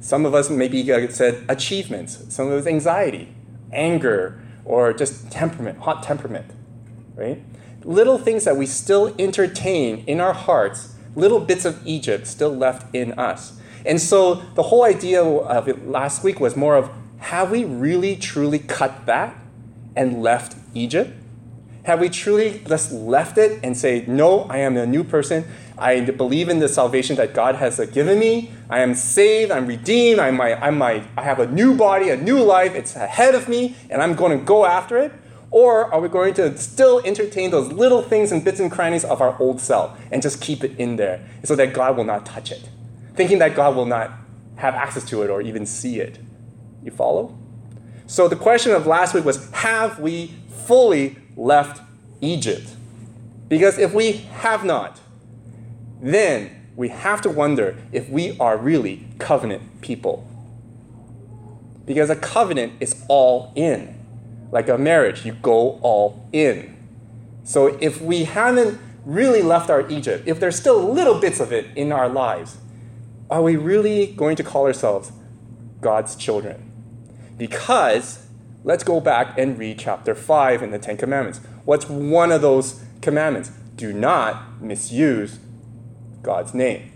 Some 0.00 0.24
of 0.24 0.34
us 0.34 0.48
maybe 0.50 0.90
uh, 0.92 1.08
said 1.08 1.44
achievements. 1.48 2.24
Some 2.28 2.48
of 2.48 2.52
us 2.52 2.66
anxiety, 2.66 3.34
anger, 3.72 4.40
or 4.64 4.92
just 4.92 5.30
temperament, 5.30 5.78
hot 5.78 6.02
temperament, 6.02 6.50
right? 7.14 7.42
Little 7.84 8.18
things 8.18 8.44
that 8.44 8.56
we 8.56 8.66
still 8.66 9.14
entertain 9.18 10.04
in 10.06 10.20
our 10.20 10.32
hearts, 10.32 10.94
little 11.16 11.40
bits 11.40 11.64
of 11.64 11.84
Egypt 11.86 12.26
still 12.26 12.54
left 12.54 12.94
in 12.94 13.12
us. 13.18 13.58
And 13.86 14.00
so 14.00 14.34
the 14.34 14.64
whole 14.64 14.84
idea 14.84 15.22
of 15.22 15.68
it 15.68 15.88
last 15.88 16.22
week 16.22 16.40
was 16.40 16.56
more 16.56 16.76
of 16.76 16.90
have 17.18 17.50
we 17.50 17.64
really 17.64 18.14
truly 18.16 18.58
cut 18.58 19.06
that 19.06 19.36
and 19.96 20.22
left 20.22 20.56
Egypt? 20.74 21.10
Have 21.84 22.00
we 22.00 22.08
truly 22.08 22.62
just 22.66 22.92
left 22.92 23.38
it 23.38 23.60
and 23.62 23.76
say, 23.76 24.04
no, 24.06 24.42
I 24.44 24.58
am 24.58 24.76
a 24.76 24.86
new 24.86 25.04
person? 25.04 25.44
I 25.78 26.00
believe 26.00 26.48
in 26.48 26.58
the 26.58 26.68
salvation 26.68 27.16
that 27.16 27.32
God 27.32 27.54
has 27.54 27.78
uh, 27.78 27.86
given 27.86 28.18
me. 28.18 28.50
I 28.68 28.80
am 28.80 28.94
saved. 28.94 29.50
I'm 29.52 29.66
redeemed. 29.66 30.18
I'm 30.18 30.36
my, 30.36 30.54
I'm 30.54 30.76
my, 30.76 31.04
I 31.16 31.22
have 31.22 31.38
a 31.38 31.46
new 31.46 31.76
body, 31.76 32.10
a 32.10 32.16
new 32.16 32.42
life. 32.42 32.74
It's 32.74 32.96
ahead 32.96 33.34
of 33.34 33.48
me, 33.48 33.76
and 33.88 34.02
I'm 34.02 34.14
going 34.14 34.36
to 34.36 34.44
go 34.44 34.66
after 34.66 34.98
it. 34.98 35.12
Or 35.50 35.92
are 35.92 36.00
we 36.00 36.08
going 36.08 36.34
to 36.34 36.58
still 36.58 37.00
entertain 37.04 37.50
those 37.50 37.72
little 37.72 38.02
things 38.02 38.32
and 38.32 38.44
bits 38.44 38.60
and 38.60 38.70
crannies 38.70 39.04
of 39.04 39.22
our 39.22 39.40
old 39.40 39.60
self 39.60 39.98
and 40.10 40.20
just 40.20 40.42
keep 40.42 40.62
it 40.62 40.78
in 40.78 40.96
there 40.96 41.26
so 41.44 41.56
that 41.56 41.72
God 41.72 41.96
will 41.96 42.04
not 42.04 42.26
touch 42.26 42.52
it, 42.52 42.68
thinking 43.14 43.38
that 43.38 43.54
God 43.54 43.74
will 43.74 43.86
not 43.86 44.12
have 44.56 44.74
access 44.74 45.04
to 45.06 45.22
it 45.22 45.30
or 45.30 45.40
even 45.40 45.64
see 45.64 46.00
it? 46.00 46.18
You 46.82 46.90
follow? 46.90 47.38
So 48.06 48.28
the 48.28 48.36
question 48.36 48.72
of 48.72 48.86
last 48.86 49.14
week 49.14 49.24
was 49.24 49.50
Have 49.52 50.00
we 50.00 50.34
fully 50.66 51.16
left 51.38 51.80
Egypt. 52.20 52.74
Because 53.48 53.78
if 53.78 53.94
we 53.94 54.12
have 54.12 54.64
not, 54.64 55.00
then 56.02 56.68
we 56.76 56.88
have 56.88 57.22
to 57.22 57.30
wonder 57.30 57.76
if 57.92 58.08
we 58.10 58.36
are 58.38 58.58
really 58.58 59.06
covenant 59.18 59.80
people. 59.80 60.28
Because 61.86 62.10
a 62.10 62.16
covenant 62.16 62.74
is 62.80 63.02
all 63.08 63.52
in. 63.54 63.94
Like 64.52 64.68
a 64.68 64.76
marriage, 64.76 65.24
you 65.24 65.32
go 65.32 65.78
all 65.80 66.28
in. 66.32 66.76
So 67.44 67.78
if 67.80 68.02
we 68.02 68.24
haven't 68.24 68.78
really 69.06 69.40
left 69.40 69.70
our 69.70 69.88
Egypt, 69.88 70.24
if 70.26 70.38
there's 70.38 70.56
still 70.56 70.92
little 70.92 71.18
bits 71.18 71.40
of 71.40 71.52
it 71.52 71.66
in 71.76 71.92
our 71.92 72.08
lives, 72.08 72.58
are 73.30 73.42
we 73.42 73.56
really 73.56 74.08
going 74.08 74.36
to 74.36 74.42
call 74.42 74.66
ourselves 74.66 75.12
God's 75.80 76.14
children? 76.14 76.70
Because 77.36 78.27
let's 78.64 78.84
go 78.84 79.00
back 79.00 79.38
and 79.38 79.58
read 79.58 79.78
chapter 79.78 80.14
5 80.14 80.62
in 80.62 80.70
the 80.70 80.78
Ten 80.78 80.96
Commandments. 80.96 81.40
What's 81.64 81.88
one 81.88 82.32
of 82.32 82.42
those 82.42 82.82
commandments? 83.00 83.50
Do 83.76 83.92
not 83.92 84.60
misuse 84.60 85.38
God's 86.22 86.54
name. 86.54 86.92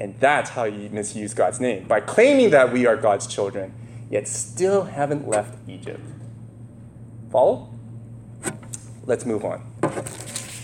And 0.00 0.18
that's 0.20 0.50
how 0.50 0.64
you 0.64 0.88
misuse 0.90 1.34
God's 1.34 1.60
name 1.60 1.86
by 1.86 2.00
claiming 2.00 2.50
that 2.50 2.72
we 2.72 2.86
are 2.86 2.96
God's 2.96 3.26
children 3.26 3.72
yet 4.10 4.28
still 4.28 4.84
haven't 4.84 5.26
left 5.26 5.56
Egypt. 5.68 6.00
Follow? 7.30 7.68
Let's 9.06 9.24
move 9.24 9.44
on. 9.44 9.62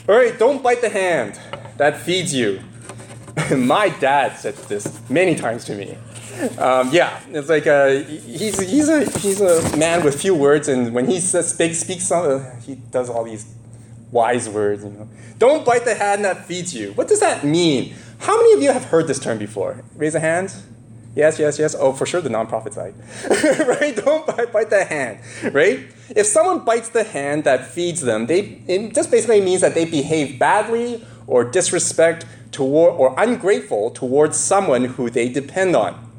All 0.09 0.17
right, 0.17 0.39
don't 0.39 0.63
bite 0.63 0.81
the 0.81 0.89
hand 0.89 1.39
that 1.77 2.01
feeds 2.01 2.35
you. 2.35 2.61
My 3.57 3.89
dad 3.89 4.37
said 4.37 4.55
this 4.69 5.01
many 5.11 5.35
times 5.35 5.65
to 5.67 5.75
me. 5.75 5.99
Um, 6.59 6.91
yeah, 6.93 7.21
it's 7.29 7.49
like 7.49 7.67
uh, 7.67 7.89
he's, 7.89 8.59
he's, 8.61 8.89
a, 8.89 9.05
he's 9.19 9.41
a 9.41 9.77
man 9.77 10.05
with 10.05 10.21
few 10.21 10.35
words, 10.35 10.69
and 10.69 10.93
when 10.95 11.07
he 11.07 11.21
speaks, 11.21 11.79
speaks 11.79 12.11
uh, 12.11 12.57
he 12.65 12.77
does 12.77 13.11
all 13.11 13.25
these 13.25 13.55
wise 14.11 14.49
words. 14.49 14.85
You 14.85 14.91
know, 14.91 15.09
don't 15.39 15.65
bite 15.65 15.85
the 15.85 15.95
hand 15.95 16.25
that 16.25 16.47
feeds 16.47 16.75
you. 16.75 16.93
What 16.93 17.09
does 17.09 17.21
that 17.21 17.45
mean? 17.45 17.95
How 18.19 18.37
many 18.37 18.53
of 18.53 18.63
you 18.63 18.73
have 18.73 18.85
heard 18.85 19.07
this 19.07 19.19
term 19.19 19.39
before? 19.39 19.83
Raise 19.97 20.15
a 20.15 20.21
hand. 20.21 20.53
Yes, 21.17 21.39
yes, 21.39 21.59
yes. 21.59 21.75
Oh, 21.79 21.93
for 21.93 22.07
sure, 22.07 22.21
the 22.21 22.29
nonprofit 22.29 22.73
side, 22.73 22.95
right? 23.67 23.97
Don't 23.97 24.27
bite, 24.27 24.53
bite 24.53 24.71
the 24.71 24.85
hand, 24.85 25.19
right? 25.53 25.81
If 26.15 26.27
someone 26.27 26.65
bites 26.65 26.91
the 26.91 27.03
hand 27.03 27.45
that 27.45 27.67
feeds 27.67 28.01
them, 28.01 28.27
they 28.27 28.63
it 28.69 28.95
just 28.95 29.11
basically 29.11 29.41
means 29.41 29.61
that 29.63 29.75
they 29.75 29.85
behave 29.85 30.39
badly 30.39 31.05
or 31.27 31.43
disrespect 31.45 32.27
toward 32.53 32.95
or 32.95 33.15
ungrateful 33.19 33.91
towards 33.91 34.37
someone 34.37 34.85
who 34.85 35.11
they 35.11 35.29
depend 35.29 35.75
on. 35.75 36.10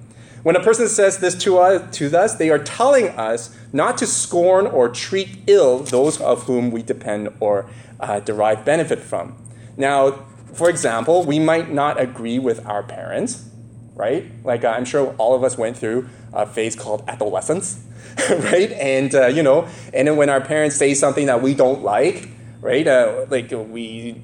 When 0.44 0.56
a 0.56 0.64
person 0.64 0.88
says 0.88 1.20
this 1.20 1.36
to 1.44 1.60
us, 1.60 1.96
to 1.98 2.18
us, 2.18 2.36
they 2.36 2.50
are 2.50 2.60
telling 2.60 3.10
us 3.10 3.56
not 3.72 3.98
to 4.00 4.08
scorn 4.08 4.66
or 4.66 4.90
treat 4.90 5.40
ill 5.48 5.80
those 5.80 6.20
of 6.20 6.44
whom 6.44 6.72
we 6.72 6.82
depend 6.82 7.30
or 7.40 7.70
uh, 8.00 8.20
derive 8.22 8.66
benefit 8.66 9.00
from. 9.00 9.38
Now, 9.78 10.26
for 10.54 10.70
example, 10.70 11.24
we 11.24 11.38
might 11.38 11.72
not 11.72 12.00
agree 12.00 12.40
with 12.40 12.66
our 12.66 12.82
parents, 12.82 13.50
right? 13.94 14.26
Like 14.44 14.64
uh, 14.64 14.70
I'm 14.70 14.86
sure 14.86 15.16
all 15.18 15.36
of 15.36 15.44
us 15.44 15.58
went 15.58 15.78
through 15.78 16.10
a 16.34 16.46
phase 16.48 16.76
called 16.76 17.04
adolescence, 17.08 17.84
right? 18.30 18.72
And 18.72 19.14
uh, 19.14 19.28
you 19.28 19.44
know, 19.44 19.68
and 19.94 20.08
then 20.08 20.18
when 20.18 20.30
our 20.30 20.42
parents 20.42 20.76
say 20.76 20.94
something 20.96 21.28
that 21.28 21.42
we 21.42 21.54
don't 21.54 21.84
like, 21.84 22.30
right? 22.62 22.88
Uh, 22.88 23.28
like 23.30 23.52
we 23.52 24.22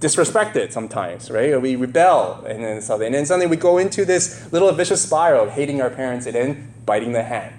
disrespect 0.00 0.56
it 0.56 0.72
sometimes, 0.72 1.30
right? 1.30 1.60
We 1.60 1.76
rebel, 1.76 2.44
and 2.48 2.64
then 2.64 2.80
something, 2.80 3.06
and 3.06 3.14
then 3.14 3.26
suddenly 3.26 3.46
we 3.46 3.56
go 3.56 3.78
into 3.78 4.04
this 4.04 4.50
little 4.52 4.72
vicious 4.72 5.02
spiral 5.02 5.44
of 5.44 5.50
hating 5.50 5.80
our 5.80 5.90
parents 5.90 6.26
and 6.26 6.34
then 6.34 6.74
biting 6.86 7.12
the 7.12 7.22
hand, 7.22 7.54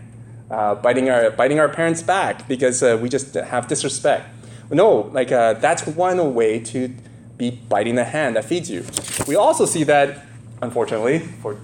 uh, 0.49 0.75
biting 0.75 1.09
our 1.09 1.29
biting 1.31 1.59
our 1.59 1.69
parents 1.69 2.01
back 2.01 2.47
because 2.47 2.81
uh, 2.83 2.97
we 3.01 3.07
just 3.09 3.35
have 3.35 3.67
disrespect. 3.67 4.27
No, 4.71 5.09
like 5.13 5.31
uh, 5.31 5.53
that's 5.53 5.85
one 5.85 6.33
way 6.33 6.59
to 6.59 6.93
be 7.37 7.51
biting 7.51 7.95
the 7.95 8.05
hand 8.05 8.35
that 8.35 8.45
feeds 8.45 8.69
you. 8.69 8.85
We 9.27 9.35
also 9.35 9.65
see 9.65 9.83
that, 9.85 10.25
unfortunately, 10.61 11.19
for 11.19 11.57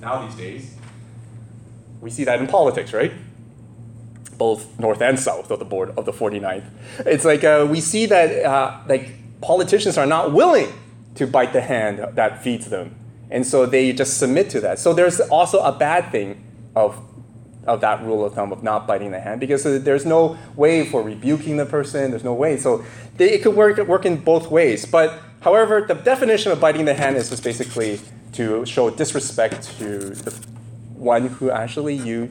now 0.00 0.26
these 0.26 0.36
days, 0.36 0.74
we 2.00 2.10
see 2.10 2.24
that 2.24 2.40
in 2.40 2.46
politics, 2.46 2.92
right? 2.92 3.12
Both 4.38 4.78
north 4.78 5.02
and 5.02 5.18
south 5.18 5.50
of 5.50 5.58
the 5.58 5.64
board 5.64 5.92
of 5.98 6.04
the 6.04 6.12
49th. 6.12 6.64
It's 7.00 7.24
like 7.24 7.42
uh, 7.42 7.66
we 7.68 7.80
see 7.80 8.06
that 8.06 8.44
uh, 8.44 8.78
like 8.86 9.10
politicians 9.40 9.98
are 9.98 10.06
not 10.06 10.32
willing 10.32 10.72
to 11.14 11.26
bite 11.26 11.52
the 11.52 11.60
hand 11.60 12.04
that 12.14 12.42
feeds 12.42 12.70
them. 12.70 12.94
And 13.30 13.46
so 13.46 13.66
they 13.66 13.92
just 13.92 14.18
submit 14.18 14.50
to 14.50 14.60
that. 14.60 14.78
So 14.78 14.92
there's 14.92 15.20
also 15.20 15.60
a 15.60 15.72
bad 15.72 16.10
thing 16.10 16.44
of, 16.74 16.98
of 17.66 17.80
that 17.82 18.02
rule 18.02 18.24
of 18.24 18.34
thumb 18.34 18.52
of 18.52 18.62
not 18.62 18.86
biting 18.86 19.10
the 19.10 19.20
hand 19.20 19.40
because 19.40 19.64
there's 19.64 20.06
no 20.06 20.38
way 20.56 20.86
for 20.86 21.02
rebuking 21.02 21.56
the 21.56 21.66
person. 21.66 22.10
There's 22.10 22.24
no 22.24 22.34
way. 22.34 22.56
So 22.56 22.84
they, 23.16 23.34
it 23.34 23.42
could 23.42 23.54
work, 23.54 23.76
work 23.86 24.06
in 24.06 24.16
both 24.16 24.50
ways. 24.50 24.86
But 24.86 25.20
however, 25.40 25.82
the 25.86 25.94
definition 25.94 26.52
of 26.52 26.60
biting 26.60 26.86
the 26.86 26.94
hand 26.94 27.16
is 27.16 27.28
just 27.28 27.44
basically 27.44 28.00
to 28.32 28.64
show 28.64 28.88
disrespect 28.90 29.78
to 29.78 30.10
the 30.10 30.30
one 30.94 31.26
who 31.26 31.50
actually 31.50 31.94
you 31.94 32.30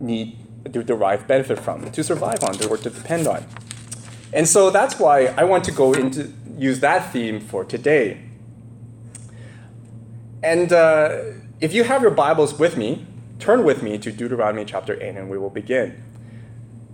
need 0.00 0.36
to 0.72 0.82
derive 0.82 1.26
benefit 1.26 1.58
from, 1.58 1.90
to 1.90 2.04
survive 2.04 2.42
on, 2.42 2.62
or 2.68 2.76
to 2.76 2.90
depend 2.90 3.26
on. 3.26 3.44
And 4.32 4.48
so 4.48 4.70
that's 4.70 4.98
why 4.98 5.26
I 5.26 5.44
want 5.44 5.64
to 5.64 5.72
go 5.72 5.92
into 5.92 6.32
use 6.56 6.80
that 6.80 7.12
theme 7.12 7.40
for 7.40 7.64
today. 7.64 8.20
And 10.42 10.72
uh, 10.72 11.22
if 11.60 11.72
you 11.72 11.84
have 11.84 12.02
your 12.02 12.10
Bibles 12.10 12.58
with 12.58 12.76
me, 12.76 13.06
turn 13.38 13.64
with 13.64 13.82
me 13.82 13.98
to 13.98 14.12
Deuteronomy 14.12 14.64
chapter 14.64 15.00
8 15.02 15.16
and 15.16 15.30
we 15.30 15.38
will 15.38 15.50
begin. 15.50 16.02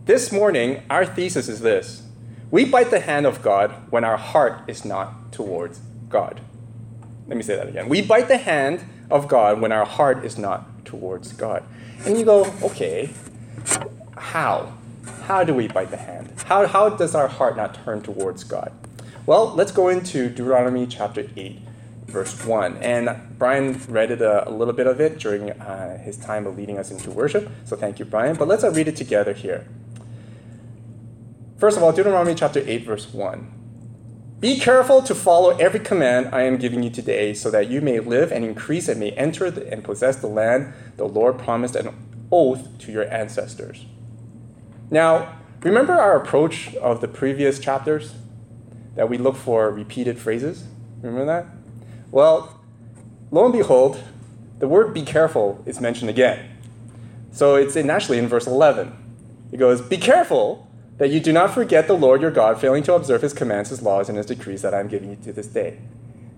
This 0.07 0.31
morning, 0.31 0.83
our 0.89 1.05
thesis 1.05 1.49
is 1.49 1.61
this 1.61 2.03
We 2.51 2.65
bite 2.65 2.91
the 2.91 3.01
hand 3.01 3.27
of 3.27 3.43
God 3.43 3.73
when 3.91 4.05
our 4.05 4.17
heart 4.17 4.63
is 4.69 4.85
not 4.85 5.33
towards 5.33 5.81
God. 6.09 6.41
Let 7.27 7.37
me 7.37 7.43
say 7.43 7.57
that 7.57 7.69
again. 7.69 7.89
We 7.89 8.03
bite 8.03 8.29
the 8.29 8.39
hand 8.39 8.85
of 9.11 9.29
God 9.29 9.61
when 9.61 9.73
our 9.73 9.85
heart 9.85 10.25
is 10.25 10.39
not 10.39 10.85
towards 10.85 11.33
God. 11.33 11.65
And 12.05 12.17
you 12.19 12.25
go, 12.25 12.53
okay, 12.63 13.11
how? 14.17 14.73
How 15.25 15.45
do 15.45 15.55
we 15.55 15.69
bite 15.69 15.91
the 15.91 15.97
hand? 15.97 16.33
How, 16.47 16.67
how 16.67 16.89
does 16.91 17.15
our 17.15 17.29
heart 17.29 17.57
not 17.57 17.75
turn 17.85 18.03
towards 18.03 18.45
God? 18.45 18.73
Well, 19.27 19.53
let's 19.55 19.73
go 19.73 19.89
into 19.89 20.29
Deuteronomy 20.29 20.87
chapter 20.87 21.29
8, 21.37 21.59
verse 22.07 22.45
1. 22.45 22.77
And 22.77 23.37
Brian 23.39 23.81
read 23.89 24.13
it 24.13 24.23
a, 24.23 24.49
a 24.49 24.53
little 24.53 24.75
bit 24.75 24.87
of 24.87 25.01
it 25.01 25.19
during 25.19 25.51
uh, 25.51 25.99
his 25.99 26.17
time 26.17 26.47
of 26.47 26.57
leading 26.57 26.79
us 26.79 26.91
into 26.91 27.11
worship. 27.11 27.51
So 27.65 27.77
thank 27.77 27.99
you, 27.99 28.05
Brian. 28.05 28.37
But 28.37 28.47
let's 28.47 28.63
uh, 28.63 28.71
read 28.71 28.87
it 28.87 28.97
together 28.97 29.33
here. 29.33 29.67
First 31.59 31.77
of 31.77 31.83
all, 31.83 31.91
Deuteronomy 31.91 32.35
chapter 32.35 32.63
8, 32.65 32.85
verse 32.85 33.13
1. 33.13 33.53
Be 34.39 34.61
careful 34.61 35.03
to 35.03 35.15
follow 35.15 35.57
every 35.57 35.81
command 35.81 36.29
I 36.33 36.43
am 36.43 36.59
giving 36.59 36.83
you 36.83 36.91
today, 36.91 37.33
so 37.33 37.51
that 37.51 37.71
you 37.71 37.81
may 37.81 38.01
live 38.01 38.31
and 38.31 38.45
increase 38.45 38.87
and 38.87 39.01
may 39.01 39.13
enter 39.13 39.47
and 39.47 39.83
possess 39.83 40.17
the 40.17 40.27
land 40.27 40.75
the 40.99 41.09
Lord 41.09 41.39
promised 41.39 41.75
an 41.75 41.95
oath 42.31 42.79
to 42.81 42.93
your 42.93 43.11
ancestors. 43.13 43.87
Now, 44.91 45.37
remember 45.63 45.95
our 45.95 46.17
approach 46.17 46.75
of 46.77 47.01
the 47.01 47.09
previous 47.09 47.59
chapters? 47.59 48.15
That 48.95 49.11
we 49.11 49.19
look 49.19 49.37
for 49.37 49.71
repeated 49.71 50.19
phrases? 50.19 50.65
Remember 51.03 51.27
that? 51.27 51.47
Well, 52.11 52.61
lo 53.31 53.45
and 53.45 53.53
behold, 53.53 54.03
the 54.59 54.69
word 54.69 54.95
be 54.95 55.03
careful 55.03 55.63
is 55.67 55.81
mentioned 55.81 56.09
again. 56.09 56.51
So 57.31 57.57
it's 57.57 57.77
in, 57.77 57.91
actually 57.91 58.19
in 58.19 58.27
verse 58.27 58.47
11. 58.47 58.97
It 59.53 59.59
goes, 59.59 59.83
Be 59.83 59.99
careful 59.99 60.67
that 60.97 61.11
you 61.11 61.21
do 61.21 61.33
not 61.33 61.53
forget 61.53 61.87
the 61.87 61.97
Lord 61.97 62.23
your 62.23 62.31
God, 62.31 62.59
failing 62.59 62.83
to 62.85 62.95
observe 62.95 63.21
his 63.21 63.35
commands, 63.35 63.69
his 63.69 63.83
laws, 63.83 64.09
and 64.09 64.17
his 64.17 64.27
decrees 64.27 64.63
that 64.63 64.73
I 64.73 64.81
am 64.81 64.89
giving 64.89 65.11
you 65.11 65.17
to 65.17 65.33
this 65.33 65.47
day. 65.47 65.79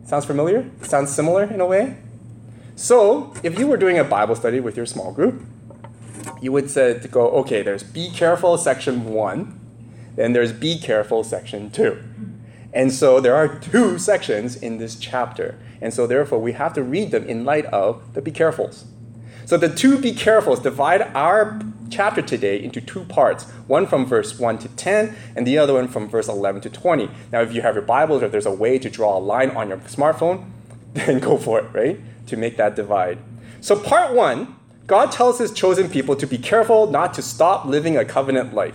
Sounds 0.04 0.24
familiar? 0.24 0.68
Sounds 0.82 1.14
similar 1.14 1.44
in 1.44 1.60
a 1.60 1.66
way? 1.66 1.96
So, 2.74 3.32
if 3.42 3.58
you 3.58 3.66
were 3.66 3.76
doing 3.76 3.98
a 3.98 4.04
Bible 4.04 4.34
study 4.34 4.58
with 4.58 4.76
your 4.76 4.86
small 4.86 5.12
group, 5.12 5.42
you 6.40 6.52
would 6.52 6.70
say 6.70 6.98
to 6.98 7.08
go, 7.08 7.28
okay, 7.30 7.62
there's 7.62 7.82
be 7.82 8.10
careful 8.10 8.56
section 8.58 9.06
one, 9.06 9.60
then 10.16 10.32
there's 10.32 10.52
be 10.52 10.78
careful 10.78 11.24
section 11.24 11.70
two. 11.70 12.02
And 12.72 12.92
so 12.92 13.20
there 13.20 13.34
are 13.34 13.48
two 13.58 13.98
sections 13.98 14.56
in 14.56 14.78
this 14.78 14.96
chapter. 14.96 15.58
And 15.80 15.94
so 15.94 16.06
therefore 16.06 16.38
we 16.38 16.52
have 16.52 16.74
to 16.74 16.82
read 16.82 17.10
them 17.10 17.24
in 17.24 17.44
light 17.44 17.64
of 17.66 18.14
the 18.14 18.22
be 18.22 18.30
carefuls. 18.30 18.84
So 19.46 19.56
the 19.56 19.74
two 19.74 19.98
be 19.98 20.12
carefuls 20.12 20.62
divide 20.62 21.00
our 21.14 21.58
chapter 21.88 22.20
today 22.20 22.62
into 22.62 22.82
two 22.82 23.04
parts, 23.04 23.44
one 23.66 23.86
from 23.86 24.04
verse 24.04 24.38
1 24.38 24.58
to 24.58 24.68
10 24.68 25.16
and 25.34 25.46
the 25.46 25.56
other 25.56 25.72
one 25.72 25.88
from 25.88 26.08
verse 26.08 26.28
11 26.28 26.60
to 26.62 26.70
20. 26.70 27.08
Now 27.32 27.40
if 27.40 27.54
you 27.54 27.62
have 27.62 27.74
your 27.74 27.84
Bibles 27.84 28.22
or 28.22 28.26
if 28.26 28.32
there's 28.32 28.44
a 28.44 28.52
way 28.52 28.78
to 28.78 28.90
draw 28.90 29.16
a 29.16 29.20
line 29.20 29.50
on 29.50 29.70
your 29.70 29.78
smartphone, 29.78 30.50
then 30.92 31.18
go 31.18 31.38
for 31.38 31.60
it, 31.60 31.72
right? 31.72 31.98
To 32.26 32.36
make 32.36 32.58
that 32.58 32.76
divide. 32.76 33.18
So 33.60 33.78
part 33.78 34.14
1 34.14 34.54
God 34.88 35.12
tells 35.12 35.38
his 35.38 35.52
chosen 35.52 35.90
people 35.90 36.16
to 36.16 36.26
be 36.26 36.38
careful 36.38 36.90
not 36.90 37.12
to 37.12 37.22
stop 37.22 37.66
living 37.66 37.98
a 37.98 38.06
covenant 38.06 38.54
life, 38.54 38.74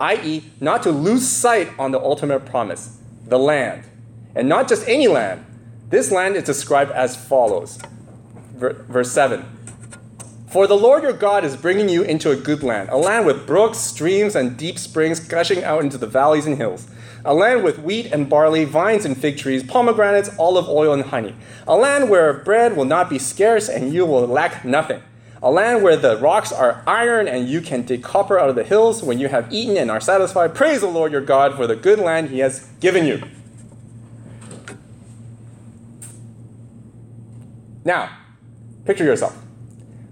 i.e., 0.00 0.42
not 0.60 0.82
to 0.82 0.90
lose 0.90 1.28
sight 1.28 1.70
on 1.78 1.92
the 1.92 2.00
ultimate 2.00 2.44
promise, 2.44 2.98
the 3.24 3.38
land. 3.38 3.84
And 4.34 4.48
not 4.48 4.68
just 4.68 4.88
any 4.88 5.06
land. 5.06 5.46
This 5.90 6.10
land 6.10 6.34
is 6.34 6.42
described 6.42 6.90
as 6.90 7.14
follows. 7.14 7.78
Verse 8.56 9.12
7 9.12 9.44
For 10.48 10.66
the 10.66 10.76
Lord 10.76 11.04
your 11.04 11.12
God 11.12 11.44
is 11.44 11.56
bringing 11.56 11.88
you 11.88 12.02
into 12.02 12.32
a 12.32 12.36
good 12.36 12.64
land, 12.64 12.88
a 12.88 12.96
land 12.96 13.24
with 13.24 13.46
brooks, 13.46 13.78
streams, 13.78 14.34
and 14.34 14.56
deep 14.56 14.76
springs 14.76 15.20
gushing 15.20 15.62
out 15.62 15.84
into 15.84 15.98
the 15.98 16.08
valleys 16.08 16.46
and 16.46 16.56
hills 16.56 16.88
a 17.24 17.32
land 17.32 17.62
with 17.62 17.78
wheat 17.78 18.06
and 18.12 18.28
barley, 18.28 18.66
vines 18.66 19.06
and 19.06 19.16
fig 19.16 19.38
trees, 19.38 19.62
pomegranates, 19.62 20.28
olive 20.38 20.68
oil, 20.68 20.92
and 20.92 21.04
honey, 21.04 21.34
a 21.66 21.74
land 21.74 22.10
where 22.10 22.34
bread 22.34 22.76
will 22.76 22.84
not 22.84 23.08
be 23.08 23.18
scarce 23.18 23.66
and 23.66 23.94
you 23.94 24.04
will 24.04 24.26
lack 24.26 24.62
nothing 24.62 25.00
a 25.44 25.50
land 25.50 25.82
where 25.82 25.94
the 25.96 26.16
rocks 26.16 26.50
are 26.50 26.82
iron 26.86 27.28
and 27.28 27.46
you 27.46 27.60
can 27.60 27.82
dig 27.82 28.02
copper 28.02 28.38
out 28.38 28.48
of 28.48 28.56
the 28.56 28.64
hills 28.64 29.02
when 29.02 29.18
you 29.18 29.28
have 29.28 29.52
eaten 29.52 29.76
and 29.76 29.90
are 29.90 30.00
satisfied. 30.00 30.54
Praise 30.54 30.80
the 30.80 30.86
Lord 30.88 31.12
your 31.12 31.20
God 31.20 31.54
for 31.54 31.66
the 31.66 31.76
good 31.76 31.98
land 31.98 32.30
he 32.30 32.38
has 32.38 32.66
given 32.80 33.04
you. 33.04 33.22
Now, 37.84 38.16
picture 38.86 39.04
yourself. 39.04 39.36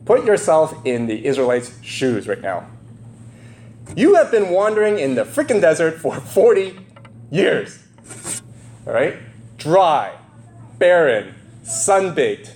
Put 0.04 0.26
yourself 0.26 0.74
in 0.84 1.06
the 1.06 1.24
Israelites' 1.24 1.82
shoes 1.82 2.28
right 2.28 2.42
now. 2.42 2.66
You 3.96 4.16
have 4.16 4.30
been 4.30 4.50
wandering 4.50 4.98
in 4.98 5.14
the 5.14 5.24
freaking 5.24 5.62
desert 5.62 5.98
for 5.98 6.14
40 6.20 6.78
years. 7.30 7.82
All 8.86 8.92
right? 8.92 9.16
Dry, 9.56 10.14
barren, 10.78 11.34
sunbaked, 11.64 12.50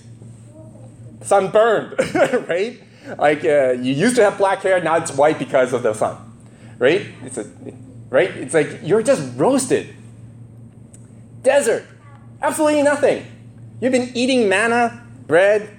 sunburned, 1.21 1.95
right? 2.47 2.81
like 3.17 3.43
uh, 3.45 3.71
you 3.71 3.93
used 3.93 4.15
to 4.17 4.23
have 4.23 4.37
black 4.37 4.61
hair, 4.61 4.81
now 4.81 4.97
it's 4.97 5.11
white 5.11 5.39
because 5.39 5.73
of 5.73 5.83
the 5.83 5.93
sun, 5.93 6.17
right? 6.77 7.07
It's 7.23 7.37
a, 7.37 7.49
right? 8.09 8.29
It's 8.31 8.53
like 8.53 8.79
you're 8.83 9.03
just 9.03 9.37
roasted. 9.37 9.93
Desert, 11.43 11.85
absolutely 12.41 12.83
nothing. 12.83 13.25
You've 13.79 13.91
been 13.91 14.11
eating 14.15 14.49
manna, 14.49 15.05
bread, 15.27 15.69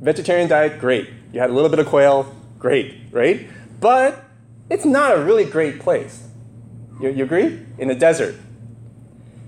vegetarian 0.00 0.48
diet, 0.48 0.80
great. 0.80 1.08
You 1.32 1.40
had 1.40 1.50
a 1.50 1.52
little 1.52 1.70
bit 1.70 1.78
of 1.78 1.86
quail, 1.86 2.34
great, 2.58 2.94
right? 3.10 3.48
But 3.80 4.24
it's 4.68 4.84
not 4.84 5.16
a 5.16 5.22
really 5.22 5.44
great 5.44 5.80
place. 5.80 6.28
You, 7.00 7.10
you 7.10 7.24
agree? 7.24 7.60
In 7.78 7.88
the 7.88 7.94
desert. 7.94 8.34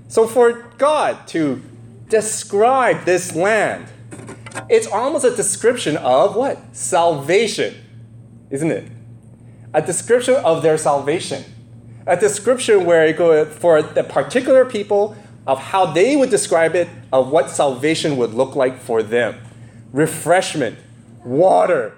So 0.08 0.26
for 0.26 0.70
God 0.78 1.26
to 1.28 1.62
describe 2.08 3.04
this 3.04 3.34
land, 3.34 3.88
it's 4.68 4.86
almost 4.86 5.24
a 5.24 5.34
description 5.34 5.96
of 5.96 6.36
what? 6.36 6.58
Salvation, 6.74 7.74
isn't 8.50 8.70
it? 8.70 8.90
A 9.74 9.82
description 9.82 10.36
of 10.36 10.62
their 10.62 10.78
salvation. 10.78 11.44
A 12.06 12.16
description 12.16 12.84
where 12.84 13.04
it 13.06 13.16
go 13.16 13.44
for 13.44 13.82
the 13.82 14.04
particular 14.04 14.64
people 14.64 15.16
of 15.46 15.58
how 15.58 15.86
they 15.86 16.16
would 16.16 16.30
describe 16.30 16.74
it, 16.74 16.88
of 17.12 17.30
what 17.30 17.50
salvation 17.50 18.16
would 18.16 18.34
look 18.34 18.56
like 18.56 18.80
for 18.80 19.02
them. 19.02 19.40
Refreshment, 19.92 20.78
water, 21.24 21.96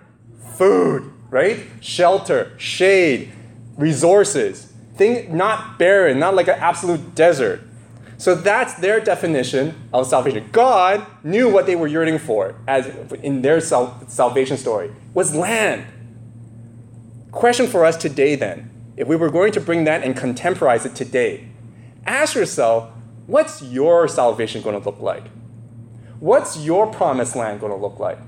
food, 0.55 1.12
right? 1.31 1.67
Shelter, 1.81 2.53
shade, 2.59 3.33
resources. 3.77 4.73
Thing 4.97 5.37
not 5.37 5.79
barren, 5.79 6.19
not 6.19 6.35
like 6.35 6.49
an 6.49 6.59
absolute 6.59 7.15
desert. 7.15 7.61
So 8.18 8.34
that's 8.34 8.75
their 8.75 9.00
definition 9.00 9.88
of 9.92 10.08
salvation. 10.08 10.48
God 10.50 11.06
knew 11.22 11.48
what 11.48 11.66
they 11.66 11.76
were 11.76 11.87
yearning 11.87 12.18
for 12.18 12.56
as 12.66 12.87
in 13.22 13.42
their 13.42 13.60
sal- 13.60 14.02
salvation 14.08 14.56
story 14.56 14.90
was 15.14 15.37
land. 15.37 15.87
Question 17.30 17.68
for 17.68 17.84
us 17.84 17.96
today 17.96 18.34
then, 18.34 18.70
if 18.96 19.06
we 19.06 19.14
were 19.14 19.30
going 19.30 19.52
to 19.52 19.60
bring 19.60 19.84
that 19.84 20.02
and 20.02 20.16
contemporize 20.16 20.84
it 20.84 20.96
today, 20.96 21.46
ask 22.06 22.34
yourself, 22.34 22.90
what's 23.28 23.62
your 23.62 24.08
salvation 24.08 24.62
going 24.62 24.76
to 24.78 24.84
look 24.84 25.00
like? 25.00 25.25
What's 26.18 26.58
your 26.58 26.88
promised 26.88 27.37
land 27.37 27.60
going 27.60 27.72
to 27.72 27.78
look 27.78 28.00
like? 28.00 28.18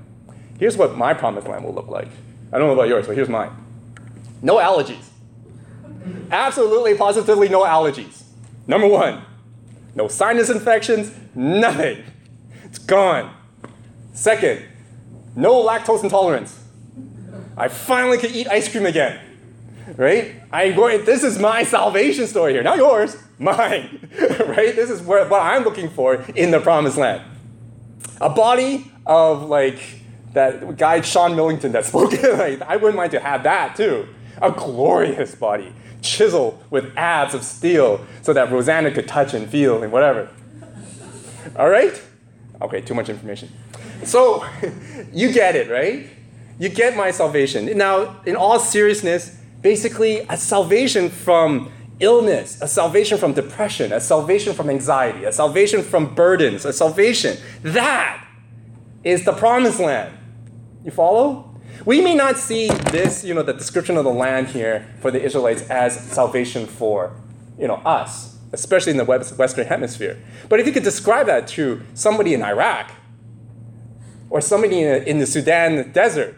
Here's 0.57 0.77
what 0.77 0.95
my 0.95 1.13
promised 1.13 1.47
land 1.47 1.65
will 1.65 1.73
look 1.73 1.89
like. 1.89 2.07
I 2.53 2.57
don't 2.57 2.67
know 2.67 2.73
about 2.73 2.87
yours, 2.87 3.07
but 3.07 3.17
here's 3.17 3.27
mine. 3.27 3.51
No 4.41 4.55
allergies. 4.55 5.03
Absolutely, 6.31 6.95
positively 6.95 7.49
no 7.49 7.63
allergies. 7.63 8.23
Number 8.67 8.87
one, 8.87 9.23
no 9.95 10.07
sinus 10.07 10.49
infections, 10.49 11.11
nothing. 11.35 12.03
It's 12.65 12.79
gone. 12.79 13.33
Second, 14.13 14.63
no 15.35 15.63
lactose 15.65 16.03
intolerance. 16.03 16.57
I 17.57 17.67
finally 17.67 18.17
can 18.17 18.31
eat 18.31 18.47
ice 18.47 18.69
cream 18.69 18.85
again. 18.85 19.19
Right? 19.97 20.35
I 20.51 20.71
going, 20.71 21.05
this 21.05 21.23
is 21.23 21.37
my 21.37 21.63
salvation 21.63 22.27
story 22.27 22.53
here. 22.53 22.63
Not 22.63 22.77
yours, 22.77 23.17
mine. 23.39 24.09
right? 24.19 24.75
This 24.75 24.89
is 24.89 25.01
where, 25.01 25.27
what 25.27 25.41
I'm 25.41 25.63
looking 25.63 25.89
for 25.89 26.15
in 26.35 26.51
the 26.51 26.59
promised 26.59 26.97
land. 26.97 27.23
A 28.21 28.29
body 28.29 28.91
of 29.05 29.43
like 29.43 29.81
that 30.33 30.77
guy 30.77 31.01
Sean 31.01 31.35
Millington 31.35 31.71
that 31.73 31.85
spoke. 31.85 32.11
like, 32.23 32.61
I 32.61 32.77
wouldn't 32.77 32.95
mind 32.95 33.11
to 33.11 33.19
have 33.19 33.43
that 33.43 33.75
too. 33.75 34.07
A 34.41 34.51
glorious 34.51 35.35
body, 35.35 35.73
chiseled 36.01 36.63
with 36.69 36.95
abs 36.97 37.33
of 37.33 37.43
steel, 37.43 38.05
so 38.21 38.33
that 38.33 38.51
Rosanna 38.51 38.91
could 38.91 39.07
touch 39.07 39.33
and 39.33 39.49
feel 39.49 39.83
and 39.83 39.91
whatever. 39.91 40.29
All 41.55 41.69
right? 41.69 42.01
Okay, 42.61 42.81
too 42.81 42.93
much 42.93 43.09
information. 43.09 43.49
So, 44.03 44.45
you 45.13 45.31
get 45.31 45.55
it, 45.55 45.69
right? 45.69 46.07
You 46.59 46.69
get 46.69 46.95
my 46.95 47.11
salvation. 47.11 47.65
Now, 47.77 48.21
in 48.25 48.35
all 48.35 48.59
seriousness, 48.59 49.37
basically, 49.61 50.19
a 50.29 50.37
salvation 50.37 51.09
from 51.09 51.71
illness, 51.99 52.61
a 52.61 52.67
salvation 52.67 53.17
from 53.17 53.33
depression, 53.33 53.91
a 53.93 53.99
salvation 53.99 54.53
from 54.53 54.69
anxiety, 54.69 55.23
a 55.23 55.31
salvation 55.31 55.81
from 55.83 56.13
burdens, 56.13 56.65
a 56.65 56.73
salvation. 56.73 57.37
That 57.63 58.25
is 59.03 59.23
the 59.23 59.33
promised 59.33 59.79
land. 59.79 60.17
You 60.83 60.91
follow? 60.91 61.50
We 61.85 61.99
may 62.01 62.13
not 62.13 62.37
see 62.37 62.67
this, 62.67 63.23
you 63.23 63.33
know, 63.33 63.41
the 63.41 63.53
description 63.53 63.97
of 63.97 64.03
the 64.03 64.11
land 64.11 64.49
here 64.49 64.87
for 64.99 65.09
the 65.09 65.21
Israelites 65.21 65.63
as 65.69 65.99
salvation 65.99 66.67
for, 66.67 67.15
you 67.57 67.67
know, 67.67 67.75
us, 67.85 68.37
especially 68.51 68.91
in 68.91 68.97
the 68.97 69.05
Western 69.05 69.65
Hemisphere. 69.65 70.21
But 70.47 70.59
if 70.59 70.67
you 70.67 70.73
could 70.73 70.83
describe 70.83 71.25
that 71.25 71.47
to 71.49 71.81
somebody 71.95 72.35
in 72.35 72.43
Iraq 72.43 72.91
or 74.29 74.41
somebody 74.41 74.83
in 74.83 75.17
the 75.17 75.25
Sudan 75.25 75.91
desert, 75.91 76.35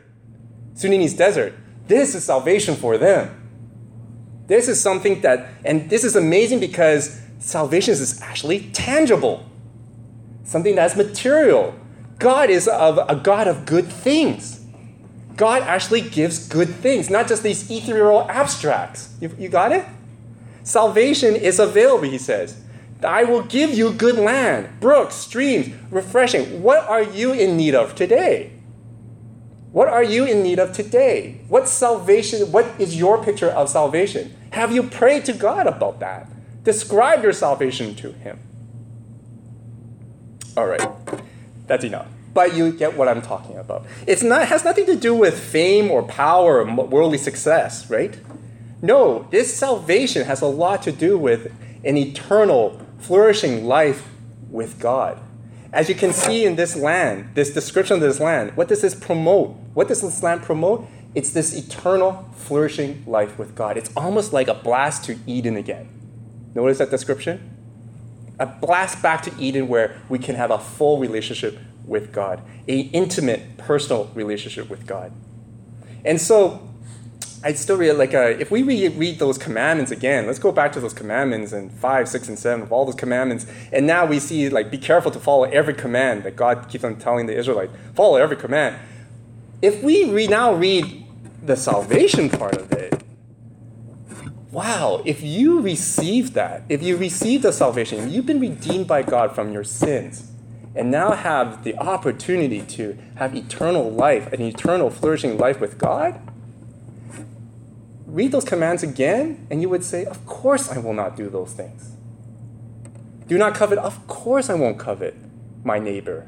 Sudanese 0.76 1.14
desert, 1.14 1.54
this 1.88 2.16
is 2.16 2.24
salvation 2.24 2.76
for 2.76 2.98
them. 2.98 3.40
This 4.48 4.70
is 4.70 4.80
something 4.80 5.22
that, 5.22 5.50
and 5.66 5.90
this 5.90 6.06
is 6.06 6.16
amazing 6.16 6.62
because 6.62 7.22
salvation 7.40 7.92
is 7.92 8.22
actually 8.22 8.70
tangible, 8.72 9.46
something 10.46 10.76
that's 10.76 10.96
material. 10.96 11.76
God 12.20 12.50
is 12.50 12.70
of 12.70 12.98
a 13.10 13.16
God 13.18 13.50
of 13.50 13.66
good 13.66 13.88
things. 13.88 14.63
God 15.36 15.64
actually 15.64 16.02
gives 16.02 16.48
good 16.48 16.70
things, 16.70 17.10
not 17.10 17.28
just 17.28 17.44
these 17.44 17.70
ethereal 17.70 18.30
abstracts. 18.30 19.16
You, 19.20 19.36
you 19.40 19.50
got 19.50 19.72
it? 19.72 19.86
Salvation 20.64 21.36
is 21.36 21.60
available, 21.60 22.04
he 22.04 22.18
says. 22.18 22.62
I 23.04 23.24
will 23.24 23.44
give 23.44 23.72
you 23.74 23.92
good 23.92 24.16
land, 24.16 24.80
brooks, 24.80 25.16
streams, 25.16 25.74
refreshing. 25.92 26.64
What 26.64 26.88
are 26.88 27.04
you 27.04 27.34
in 27.34 27.58
need 27.58 27.76
of 27.76 27.96
today? 27.96 28.52
What 29.72 29.88
are 29.88 30.04
you 30.04 30.26
in 30.26 30.44
need 30.44 30.60
of 30.60 30.72
today? 30.72 31.42
What 31.50 31.68
salvation, 31.68 32.52
what 32.52 32.66
is 32.80 32.96
your 32.96 33.24
picture 33.24 33.50
of 33.50 33.70
salvation? 33.70 34.34
Have 34.52 34.72
you 34.72 34.84
prayed 34.84 35.26
to 35.26 35.34
God 35.34 35.66
about 35.66 36.00
that? 36.00 36.30
Describe 36.64 37.24
your 37.24 37.34
salvation 37.34 37.96
to 37.96 38.12
Him. 38.14 38.40
All 40.56 40.68
right, 40.68 40.88
that's 41.66 41.84
enough. 41.84 42.08
But 42.34 42.56
you 42.56 42.72
get 42.72 42.98
what 42.98 43.08
I'm 43.08 43.22
talking 43.22 43.58
about. 43.58 43.86
It's 44.08 44.24
not 44.24 44.48
has 44.48 44.64
nothing 44.64 44.86
to 44.88 44.96
do 44.96 45.14
with 45.14 45.40
fame 45.40 45.92
or 45.92 46.04
power 46.04 46.66
or 46.66 46.86
worldly 46.86 47.18
success, 47.18 47.90
right? 47.90 48.18
No, 48.82 49.28
this 49.30 49.56
salvation 49.56 50.26
has 50.26 50.42
a 50.42 50.48
lot 50.48 50.82
to 50.84 50.92
do 50.92 51.18
with 51.18 51.54
an 51.86 51.98
eternal, 51.98 52.82
flourishing 53.00 53.66
life 53.66 54.10
with 54.50 54.80
God. 54.80 55.20
As 55.72 55.90
you 55.90 55.96
can 55.96 56.14
see 56.14 56.46
in 56.46 56.56
this 56.56 56.76
land, 56.76 57.30
this 57.34 57.54
description 57.54 57.96
of 57.96 58.02
this 58.02 58.20
land, 58.20 58.56
what 58.56 58.68
does 58.68 58.82
this 58.82 58.94
promote? 58.94 59.56
What 59.74 59.88
does 59.88 60.02
this 60.02 60.22
land 60.22 60.44
promote? 60.44 60.86
It's 61.16 61.32
this 61.32 61.56
eternal, 61.56 62.30
flourishing 62.36 63.04
life 63.06 63.38
with 63.38 63.56
God. 63.56 63.78
It's 63.78 63.90
almost 63.96 64.34
like 64.34 64.48
a 64.48 64.54
blast 64.54 65.06
to 65.06 65.18
Eden 65.26 65.56
again. 65.56 65.90
Notice 66.56 66.80
that 66.80 66.92
description? 66.92 67.52
A 68.40 68.46
blast 68.46 69.02
back 69.02 69.22
to 69.24 69.34
Eden 69.40 69.68
where 69.68 70.00
we 70.10 70.20
can 70.20 70.36
have 70.36 70.52
a 70.52 70.60
full 70.60 71.00
relationship 71.00 71.58
with 71.86 72.12
God, 72.12 72.42
a 72.68 72.80
intimate, 72.80 73.58
personal 73.58 74.10
relationship 74.16 74.70
with 74.70 74.86
God. 74.88 75.12
And 76.06 76.20
so, 76.20 76.70
I 77.46 77.52
still 77.54 77.76
read 77.76 77.94
like 77.94 78.14
uh, 78.14 78.22
if 78.22 78.52
we 78.52 78.64
read, 78.64 78.96
read 78.96 79.20
those 79.20 79.38
commandments 79.38 79.92
again, 79.92 80.28
let's 80.28 80.40
go 80.40 80.54
back 80.54 80.72
to 80.74 80.80
those 80.80 80.94
commandments 80.94 81.52
and 81.52 81.72
five, 81.74 82.08
six, 82.08 82.30
and 82.30 82.40
seven 82.40 82.62
of 82.62 82.72
all 82.72 82.86
those 82.86 82.96
commandments, 82.96 83.46
and 83.74 83.86
now 83.86 84.06
we 84.06 84.20
see 84.20 84.50
like 84.50 84.72
be 84.72 84.78
careful 84.78 85.12
to 85.12 85.20
follow 85.20 85.44
every 85.44 85.74
command 85.74 86.24
that 86.24 86.38
God 86.38 86.70
keeps 86.70 86.86
on 86.86 86.96
telling 86.96 87.26
the 87.26 87.38
Israelites. 87.38 87.74
Follow 87.96 88.16
every 88.16 88.38
command. 88.38 88.78
If 89.62 89.84
we 89.84 90.10
read, 90.10 90.30
now 90.30 90.54
read 90.54 91.06
the 91.42 91.58
salvation 91.58 92.30
part 92.30 92.56
of 92.56 92.72
it, 92.72 93.04
wow! 94.52 95.02
If 95.04 95.22
you 95.22 95.60
receive 95.60 96.34
that, 96.34 96.64
if 96.70 96.82
you 96.82 96.96
receive 96.96 97.42
the 97.42 97.52
salvation, 97.52 98.10
you've 98.10 98.26
been 98.26 98.40
redeemed 98.40 98.88
by 98.88 99.04
God 99.04 99.36
from 99.36 99.52
your 99.52 99.66
sins 99.66 100.33
and 100.76 100.90
now 100.90 101.12
have 101.12 101.64
the 101.64 101.78
opportunity 101.78 102.62
to 102.62 102.98
have 103.16 103.36
eternal 103.36 103.92
life, 103.92 104.32
an 104.34 104.42
eternal 104.42 104.90
flourishing 104.90 105.38
life 105.38 105.60
with 105.60 105.78
God, 105.78 106.20
read 108.06 108.32
those 108.32 108.46
commands 108.46 108.84
again, 108.84 109.48
and 109.50 109.62
you 109.62 109.70
would 109.70 109.84
say, 109.84 110.06
Of 110.06 110.26
course 110.26 110.70
I 110.70 110.80
will 110.80 110.94
not 110.94 111.16
do 111.16 111.30
those 111.30 111.54
things. 111.54 111.96
Do 113.28 113.38
not 113.38 113.56
covet, 113.56 113.80
of 113.80 114.06
course 114.08 114.50
I 114.50 114.54
won't 114.56 114.78
covet 114.78 115.16
my 115.64 115.80
neighbor's 115.80 116.28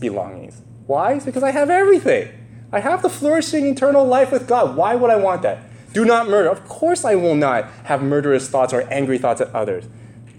belongings. 0.00 0.62
Why? 0.86 1.14
It's 1.14 1.24
because 1.24 1.42
I 1.42 1.50
have 1.50 1.70
everything. 1.70 2.28
I 2.72 2.80
have 2.80 3.02
the 3.02 3.10
flourishing 3.10 3.66
eternal 3.66 4.04
life 4.04 4.32
with 4.32 4.48
God. 4.48 4.76
Why 4.76 4.94
would 4.94 5.10
I 5.10 5.16
want 5.16 5.42
that? 5.42 5.58
Do 5.92 6.04
not 6.04 6.28
murder. 6.28 6.48
Of 6.48 6.66
course 6.66 7.04
I 7.04 7.14
will 7.14 7.34
not 7.34 7.70
have 7.84 8.02
murderous 8.02 8.48
thoughts 8.48 8.72
or 8.72 8.90
angry 8.90 9.18
thoughts 9.18 9.40
at 9.40 9.54
others. 9.54 9.84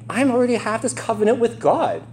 I 0.09 0.23
already 0.23 0.55
have 0.55 0.81
this 0.81 0.93
covenant 0.93 1.37
with 1.39 1.59
God. 1.59 2.03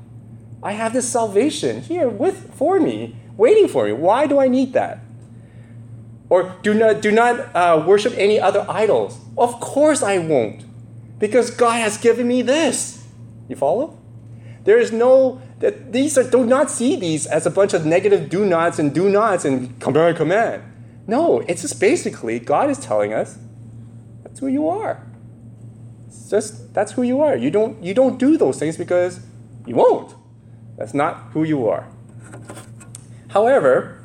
I 0.62 0.73
have 0.73 0.92
this 0.92 1.09
salvation 1.09 1.83
here 1.83 2.09
with 2.09 2.55
for 2.55 2.79
me, 2.79 3.16
waiting 3.37 3.68
for 3.68 3.87
me. 3.87 3.92
Why 3.92 4.27
do 4.27 4.38
I 4.38 4.49
need 4.49 4.73
that? 4.75 5.01
Or 6.29 6.55
do 6.62 6.75
not 6.75 7.01
do 7.01 7.11
not 7.11 7.55
uh, 7.57 7.83
worship 7.87 8.14
any 8.16 8.38
other 8.38 8.64
idols. 8.68 9.18
Of 9.37 9.59
course 9.61 10.03
I 10.03 10.18
won't, 10.18 10.64
because 11.18 11.51
God 11.51 11.81
has 11.81 11.96
given 11.96 12.29
me 12.29 12.42
this. 12.42 13.07
You 13.49 13.57
follow? 13.57 13.99
There 14.64 14.79
is 14.79 14.92
no 14.92 15.40
that 15.61 15.92
these 15.92 16.16
are 16.18 16.29
do 16.29 16.44
not 16.44 16.70
see 16.70 16.94
these 16.94 17.27
as 17.27 17.46
a 17.46 17.51
bunch 17.51 17.73
of 17.73 17.87
negative 17.87 18.29
do 18.29 18.44
nots 18.44 18.79
and 18.79 18.94
do 18.94 19.09
nots 19.09 19.44
and 19.44 19.81
command 19.81 20.16
command. 20.16 20.62
No, 21.07 21.40
it's 21.49 21.62
just 21.62 21.81
basically 21.81 22.38
God 22.38 22.70
is 22.70 22.79
telling 22.79 23.12
us 23.12 23.38
that's 24.23 24.38
who 24.38 24.46
you 24.46 24.68
are. 24.68 25.07
It's 26.07 26.29
just 26.31 26.75
that's 26.75 26.92
who 26.92 27.03
you 27.03 27.20
are. 27.23 27.37
You 27.37 27.51
don't 27.51 27.83
you 27.83 27.94
don't 27.94 28.18
do 28.18 28.37
those 28.37 28.59
things 28.59 28.77
because 28.77 29.20
you 29.66 29.75
won't. 29.75 30.14
That's 30.81 30.95
not 30.95 31.16
who 31.35 31.45
you 31.45 31.69
are. 31.69 31.87
However, 33.29 34.01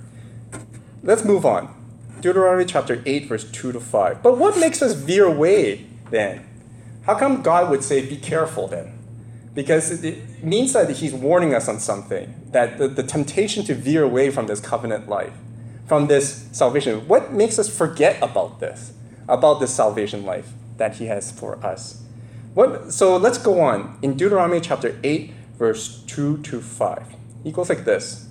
let's 1.04 1.24
move 1.24 1.46
on. 1.46 1.74
Deuteronomy 2.20 2.66
chapter 2.66 3.02
8, 3.06 3.28
verse 3.28 3.50
2 3.50 3.72
to 3.72 3.80
5. 3.80 4.22
But 4.22 4.38
what 4.38 4.60
makes 4.60 4.82
us 4.82 4.92
veer 4.92 5.24
away 5.24 5.86
then? 6.12 6.46
How 7.04 7.16
come 7.16 7.42
God 7.42 7.72
would 7.72 7.82
say, 7.82 8.06
be 8.06 8.18
careful 8.18 8.68
then? 8.68 9.00
Because 9.54 10.04
it 10.04 10.44
means 10.44 10.74
that 10.74 10.90
He's 10.90 11.14
warning 11.14 11.56
us 11.56 11.70
on 11.70 11.80
something, 11.80 12.36
that 12.52 12.78
the, 12.78 12.90
the 12.90 13.04
temptation 13.04 13.64
to 13.64 13.74
veer 13.74 14.04
away 14.04 14.30
from 14.30 14.48
this 14.48 14.60
covenant 14.60 15.08
life, 15.08 15.34
from 15.88 16.08
this 16.08 16.50
salvation. 16.52 17.08
What 17.08 17.32
makes 17.32 17.58
us 17.58 17.70
forget 17.70 18.22
about 18.22 18.60
this, 18.60 18.92
about 19.30 19.62
this 19.62 19.74
salvation 19.74 20.26
life 20.26 20.52
that 20.76 20.96
He 20.96 21.06
has 21.06 21.32
for 21.32 21.56
us? 21.66 22.02
What, 22.54 22.92
so 22.92 23.16
let's 23.16 23.38
go 23.38 23.62
on. 23.62 23.98
In 24.02 24.18
Deuteronomy 24.18 24.60
chapter 24.60 25.00
8, 25.06 25.32
verse 25.58 26.04
2 26.08 26.38
to 26.44 26.62
5, 26.62 27.16
he 27.44 27.52
goes 27.52 27.70
like 27.70 27.86
this 27.86 28.28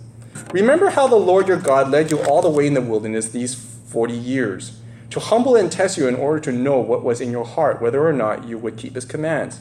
Remember 0.53 0.91
how 0.91 1.07
the 1.07 1.17
Lord 1.17 1.49
your 1.49 1.57
God 1.57 1.91
led 1.91 2.11
you 2.11 2.21
all 2.23 2.43
the 2.43 2.51
way 2.51 2.67
in 2.67 2.75
the 2.75 2.81
wilderness 2.81 3.29
these 3.29 3.55
40 3.55 4.15
years, 4.15 4.81
to 5.11 5.21
humble 5.21 5.55
and 5.55 5.71
test 5.71 5.97
you 5.97 6.09
in 6.09 6.17
order 6.17 6.41
to 6.41 6.53
know 6.53 6.81
what 6.81 7.05
was 7.05 7.21
in 7.21 7.31
your 7.31 7.45
heart, 7.45 7.81
whether 7.81 8.07
or 8.07 8.13
not 8.13 8.45
you 8.45 8.59
would 8.59 8.77
keep 8.77 8.95
his 8.95 9.05
commands. 9.05 9.61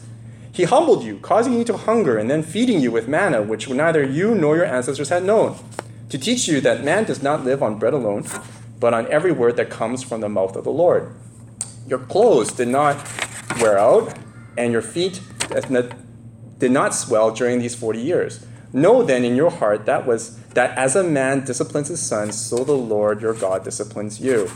He 0.52 0.64
humbled 0.64 1.04
you, 1.04 1.20
causing 1.20 1.54
you 1.54 1.64
to 1.66 1.78
hunger, 1.78 2.18
and 2.18 2.30
then 2.30 2.44
feeding 2.44 2.80
you 2.80 2.92
with 2.92 3.08
manna, 3.08 3.42
which 3.42 3.70
neither 3.70 4.04
you 4.04 4.36
nor 4.36 4.56
your 4.56 4.66
ancestors 4.66 5.10
had 5.10 5.24
known, 5.24 5.58
to 6.10 6.18
teach 6.18 6.48
you 6.48 6.62
that 6.62 6.84
man 6.84 7.06
does 7.06 7.24
not 7.24 7.44
live 7.44 7.64
on 7.64 7.80
bread 7.80 7.94
alone, 7.94 8.26
but 8.80 8.94
on 8.94 9.08
every 9.12 9.32
word 9.32 9.56
that 9.58 9.70
comes 9.70 10.04
from 10.04 10.22
the 10.22 10.30
mouth 10.30 10.56
of 10.56 10.64
the 10.64 10.72
Lord. 10.72 11.12
Your 11.88 12.00
clothes 12.00 12.52
did 12.52 12.68
not 12.68 13.08
wear 13.60 13.78
out, 13.78 14.18
and 14.58 14.72
your 14.72 14.82
feet 14.82 15.22
did 16.64 16.72
not 16.72 16.96
swell 16.96 17.30
during 17.30 17.60
these 17.60 17.76
40 17.76 18.00
years. 18.00 18.46
Know 18.72 19.04
then 19.04 19.26
in 19.26 19.36
your 19.36 19.52
heart 19.52 19.86
that 19.86 20.06
was 20.08 20.40
that 20.52 20.78
as 20.78 20.96
a 20.96 21.04
man 21.04 21.44
disciplines 21.44 21.90
his 21.90 22.00
son, 22.00 22.32
so 22.32 22.64
the 22.64 22.72
Lord 22.72 23.22
your 23.22 23.34
God 23.34 23.66
disciplines 23.66 24.22
you. 24.22 24.48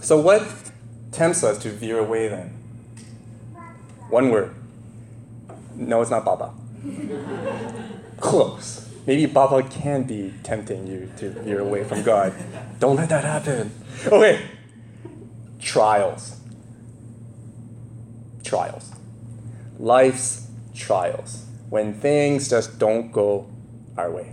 So 0.00 0.18
what 0.18 0.42
tempts 1.12 1.44
us 1.44 1.58
to 1.58 1.68
veer 1.68 1.98
away 1.98 2.28
then? 2.28 2.48
One 4.08 4.30
word. 4.30 4.54
No, 5.76 6.00
it's 6.00 6.10
not 6.10 6.24
Baba. 6.24 6.54
Close. 8.20 8.88
Maybe 9.06 9.26
Baba 9.26 9.62
can 9.68 10.04
be 10.04 10.32
tempting 10.42 10.86
you 10.86 11.12
to 11.18 11.28
veer 11.28 11.60
away 11.60 11.84
from 11.84 12.02
God. 12.02 12.32
Don't 12.78 12.96
let 12.96 13.10
that 13.10 13.24
happen. 13.24 13.70
Okay. 14.06 14.40
Trials. 15.60 16.40
Trials. 18.42 18.92
Life's 19.78 20.43
trials 20.74 21.46
when 21.70 21.94
things 21.94 22.48
just 22.48 22.78
don't 22.78 23.12
go 23.12 23.50
our 23.96 24.10
way. 24.10 24.32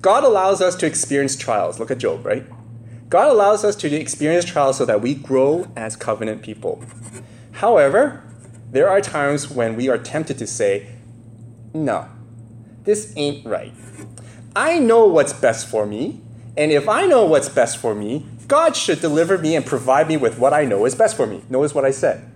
God 0.00 0.24
allows 0.24 0.60
us 0.60 0.76
to 0.76 0.86
experience 0.86 1.36
trials. 1.36 1.78
Look 1.78 1.90
at 1.90 1.98
Job, 1.98 2.24
right? 2.24 2.44
God 3.08 3.30
allows 3.30 3.64
us 3.64 3.74
to 3.76 3.94
experience 3.94 4.44
trials 4.44 4.78
so 4.78 4.84
that 4.84 5.00
we 5.00 5.14
grow 5.14 5.66
as 5.76 5.96
covenant 5.96 6.42
people. 6.42 6.84
However, 7.52 8.22
there 8.70 8.88
are 8.88 9.00
times 9.00 9.50
when 9.50 9.76
we 9.76 9.88
are 9.88 9.98
tempted 9.98 10.38
to 10.38 10.46
say, 10.46 10.88
no, 11.72 12.06
this 12.84 13.12
ain't 13.16 13.46
right. 13.46 13.72
I 14.54 14.78
know 14.78 15.06
what's 15.06 15.32
best 15.32 15.68
for 15.68 15.86
me, 15.86 16.20
and 16.56 16.70
if 16.70 16.88
I 16.88 17.06
know 17.06 17.24
what's 17.24 17.48
best 17.48 17.78
for 17.78 17.94
me, 17.94 18.26
God 18.46 18.76
should 18.76 19.00
deliver 19.00 19.38
me 19.38 19.56
and 19.56 19.64
provide 19.64 20.08
me 20.08 20.16
with 20.16 20.38
what 20.38 20.52
I 20.52 20.64
know 20.64 20.84
is 20.84 20.94
best 20.94 21.16
for 21.16 21.26
me. 21.26 21.42
Notice 21.48 21.74
what 21.74 21.84
I 21.84 21.90
said. 21.90 22.30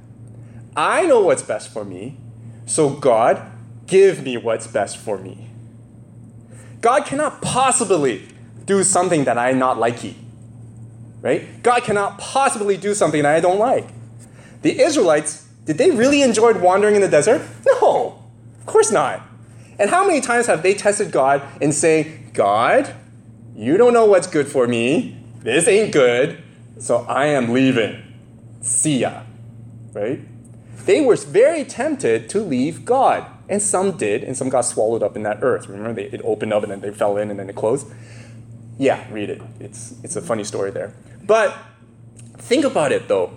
I 0.77 1.07
know 1.07 1.21
what's 1.21 1.43
best 1.43 1.73
for 1.73 1.85
me, 1.85 2.17
so 2.67 2.91
God, 2.91 3.51
give 3.87 4.23
me 4.23 4.37
what's 4.37 4.67
best 4.67 4.97
for 4.97 5.19
me. 5.19 5.49
God 6.81 7.07
cannot 7.07 7.41
possibly 7.43 8.29
do 8.65 8.83
something 8.83 9.25
that 9.25 9.39
I 9.39 9.53
not 9.53 9.77
likey. 9.77 10.15
Right? 11.21 11.63
God 11.63 11.85
cannot 11.85 12.19
possibly 12.19 12.77
do 12.77 12.95
something 12.95 13.23
that 13.23 13.35
I 13.35 13.41
don't 13.41 13.59
like. 13.59 13.89
The 14.63 14.81
Israelites, 14.81 15.47
did 15.65 15.79
they 15.79 15.91
really 15.91 16.23
enjoy 16.23 16.59
wandering 16.59 16.97
in 16.97 17.01
the 17.01 17.09
desert? 17.09 17.43
No, 17.65 18.23
of 18.59 18.67
course 18.67 18.91
not. 18.91 19.23
And 19.79 19.91
how 19.91 20.07
many 20.07 20.21
times 20.21 20.47
have 20.47 20.63
they 20.63 20.75
tested 20.75 21.13
God 21.13 21.43
and 21.61 21.73
say, 21.73 22.21
God, 22.33 22.95
you 23.55 23.77
don't 23.77 23.93
know 23.93 24.07
what's 24.07 24.27
good 24.27 24.49
for 24.49 24.67
me. 24.67 25.17
This 25.41 25.69
ain't 25.69 25.93
good. 25.93 26.43
So 26.79 26.99
I 27.09 27.27
am 27.27 27.53
leaving. 27.53 28.03
See 28.61 28.99
ya. 28.99 29.23
Right? 29.93 30.21
They 30.85 31.01
were 31.01 31.17
very 31.17 31.65
tempted 31.65 32.29
to 32.31 32.41
leave 32.41 32.85
God. 32.85 33.27
And 33.49 33.61
some 33.61 33.97
did, 33.97 34.25
and 34.25 34.37
some 34.37 34.49
got 34.49 34.63
swallowed 34.63 35.03
up 35.03 35.17
in 35.17 35.23
that 35.25 35.39
earth. 35.43 35.69
Remember, 35.69 35.93
they, 35.93 36.09
it 36.09 36.23
opened 36.25 36.53
up 36.53 36.63
and 36.63 36.73
then 36.73 36.81
they 36.81 36.91
fell 36.91 37.17
in 37.17 37.31
and 37.31 37.39
then 37.39 37.49
it 37.51 37.57
closed? 37.57 37.87
Yeah, 38.79 39.07
read 39.13 39.31
it. 39.31 39.43
It's, 39.61 39.95
it's 40.03 40.17
a 40.17 40.23
funny 40.23 40.45
story 40.45 40.71
there. 40.71 40.95
But 41.25 41.57
think 42.39 42.65
about 42.65 42.93
it 42.93 43.09
though. 43.09 43.33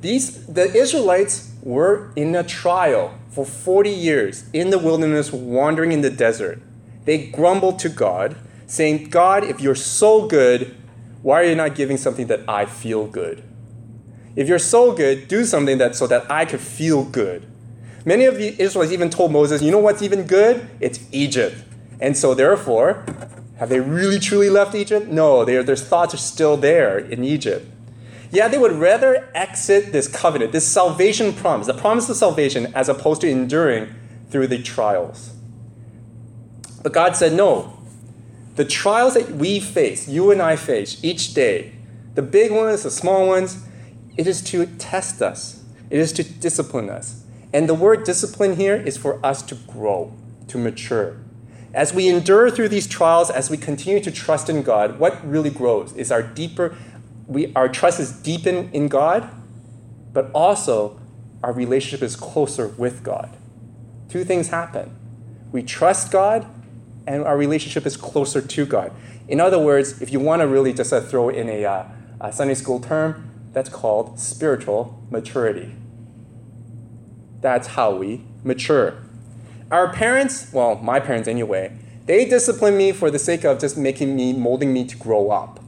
These, 0.00 0.46
the 0.46 0.72
Israelites 0.74 1.52
were 1.62 2.12
in 2.16 2.34
a 2.34 2.44
trial 2.44 3.18
for 3.30 3.44
40 3.44 3.90
years 3.90 4.48
in 4.52 4.70
the 4.70 4.78
wilderness, 4.78 5.32
wandering 5.32 5.92
in 5.92 6.00
the 6.00 6.10
desert. 6.10 6.60
They 7.04 7.28
grumbled 7.28 7.78
to 7.80 7.88
God, 7.88 8.36
saying, 8.66 9.10
God, 9.10 9.44
if 9.44 9.60
you're 9.60 9.74
so 9.74 10.26
good, 10.26 10.76
why 11.22 11.40
are 11.40 11.44
you 11.44 11.54
not 11.54 11.74
giving 11.74 11.96
something 11.96 12.26
that 12.26 12.40
I 12.48 12.66
feel 12.66 13.06
good? 13.06 13.42
If 14.36 14.48
you're 14.48 14.58
so 14.58 14.92
good, 14.92 15.28
do 15.28 15.44
something 15.44 15.78
that 15.78 15.96
so 15.96 16.06
that 16.06 16.30
I 16.30 16.44
could 16.44 16.60
feel 16.60 17.04
good. 17.04 17.46
Many 18.04 18.26
of 18.26 18.36
the 18.36 18.54
Israelites 18.60 18.92
even 18.92 19.10
told 19.10 19.32
Moses, 19.32 19.62
you 19.62 19.70
know 19.70 19.78
what's 19.78 20.02
even 20.02 20.26
good? 20.26 20.68
It's 20.78 21.00
Egypt. 21.10 21.56
And 21.98 22.16
so, 22.16 22.34
therefore, 22.34 23.04
have 23.58 23.70
they 23.70 23.80
really 23.80 24.20
truly 24.20 24.50
left 24.50 24.74
Egypt? 24.74 25.08
No, 25.08 25.44
their, 25.44 25.62
their 25.62 25.76
thoughts 25.76 26.14
are 26.14 26.18
still 26.18 26.56
there 26.56 26.98
in 26.98 27.24
Egypt. 27.24 27.66
Yeah, 28.30 28.48
they 28.48 28.58
would 28.58 28.72
rather 28.72 29.28
exit 29.34 29.92
this 29.92 30.06
covenant, 30.08 30.52
this 30.52 30.66
salvation 30.66 31.32
promise, 31.32 31.66
the 31.66 31.74
promise 31.74 32.08
of 32.10 32.16
salvation, 32.16 32.72
as 32.74 32.88
opposed 32.88 33.22
to 33.22 33.28
enduring 33.28 33.88
through 34.30 34.48
the 34.48 34.62
trials. 34.62 35.32
But 36.82 36.92
God 36.92 37.16
said, 37.16 37.32
no. 37.32 37.78
The 38.56 38.64
trials 38.64 39.14
that 39.14 39.30
we 39.30 39.60
face, 39.60 40.08
you 40.08 40.30
and 40.30 40.42
I 40.42 40.56
face 40.56 41.02
each 41.02 41.34
day, 41.34 41.72
the 42.14 42.22
big 42.22 42.52
ones, 42.52 42.82
the 42.82 42.90
small 42.90 43.26
ones, 43.26 43.64
it 44.16 44.26
is 44.26 44.42
to 44.42 44.66
test 44.66 45.22
us, 45.22 45.62
it 45.90 45.98
is 45.98 46.12
to 46.12 46.22
discipline 46.22 46.90
us. 46.90 47.22
And 47.52 47.68
the 47.68 47.74
word 47.74 48.04
discipline 48.04 48.56
here 48.56 48.76
is 48.76 48.96
for 48.96 49.24
us 49.24 49.42
to 49.42 49.54
grow, 49.54 50.12
to 50.48 50.58
mature. 50.58 51.16
As 51.72 51.92
we 51.92 52.08
endure 52.08 52.50
through 52.50 52.70
these 52.70 52.86
trials, 52.86 53.30
as 53.30 53.50
we 53.50 53.56
continue 53.56 54.00
to 54.00 54.10
trust 54.10 54.48
in 54.48 54.62
God, 54.62 54.98
what 54.98 55.26
really 55.26 55.50
grows 55.50 55.92
is 55.92 56.10
our 56.10 56.22
deeper, 56.22 56.76
we, 57.26 57.52
our 57.54 57.68
trust 57.68 58.00
is 58.00 58.12
deepened 58.12 58.74
in 58.74 58.88
God, 58.88 59.28
but 60.12 60.30
also 60.32 60.98
our 61.42 61.52
relationship 61.52 62.02
is 62.02 62.16
closer 62.16 62.68
with 62.68 63.02
God. 63.02 63.36
Two 64.08 64.24
things 64.24 64.48
happen. 64.48 64.96
We 65.52 65.62
trust 65.62 66.10
God, 66.10 66.46
and 67.06 67.22
our 67.24 67.36
relationship 67.36 67.86
is 67.86 67.96
closer 67.96 68.40
to 68.40 68.66
God. 68.66 68.92
In 69.28 69.40
other 69.40 69.58
words, 69.58 70.00
if 70.00 70.12
you 70.12 70.20
want 70.20 70.40
to 70.42 70.48
really 70.48 70.72
just 70.72 70.92
uh, 70.92 71.00
throw 71.00 71.28
in 71.28 71.48
a, 71.48 71.64
uh, 71.64 71.84
a 72.20 72.32
Sunday 72.32 72.54
school 72.54 72.80
term, 72.80 73.30
that's 73.56 73.70
called 73.70 74.20
spiritual 74.20 75.02
maturity. 75.10 75.74
That's 77.40 77.68
how 77.68 77.96
we 77.96 78.20
mature. 78.44 78.98
Our 79.70 79.90
parents, 79.94 80.52
well, 80.52 80.74
my 80.74 81.00
parents 81.00 81.26
anyway, 81.26 81.74
they 82.04 82.26
discipline 82.26 82.76
me 82.76 82.92
for 82.92 83.10
the 83.10 83.18
sake 83.18 83.46
of 83.46 83.58
just 83.58 83.78
making 83.78 84.14
me, 84.14 84.34
molding 84.34 84.74
me 84.74 84.84
to 84.84 84.96
grow 84.98 85.30
up. 85.30 85.60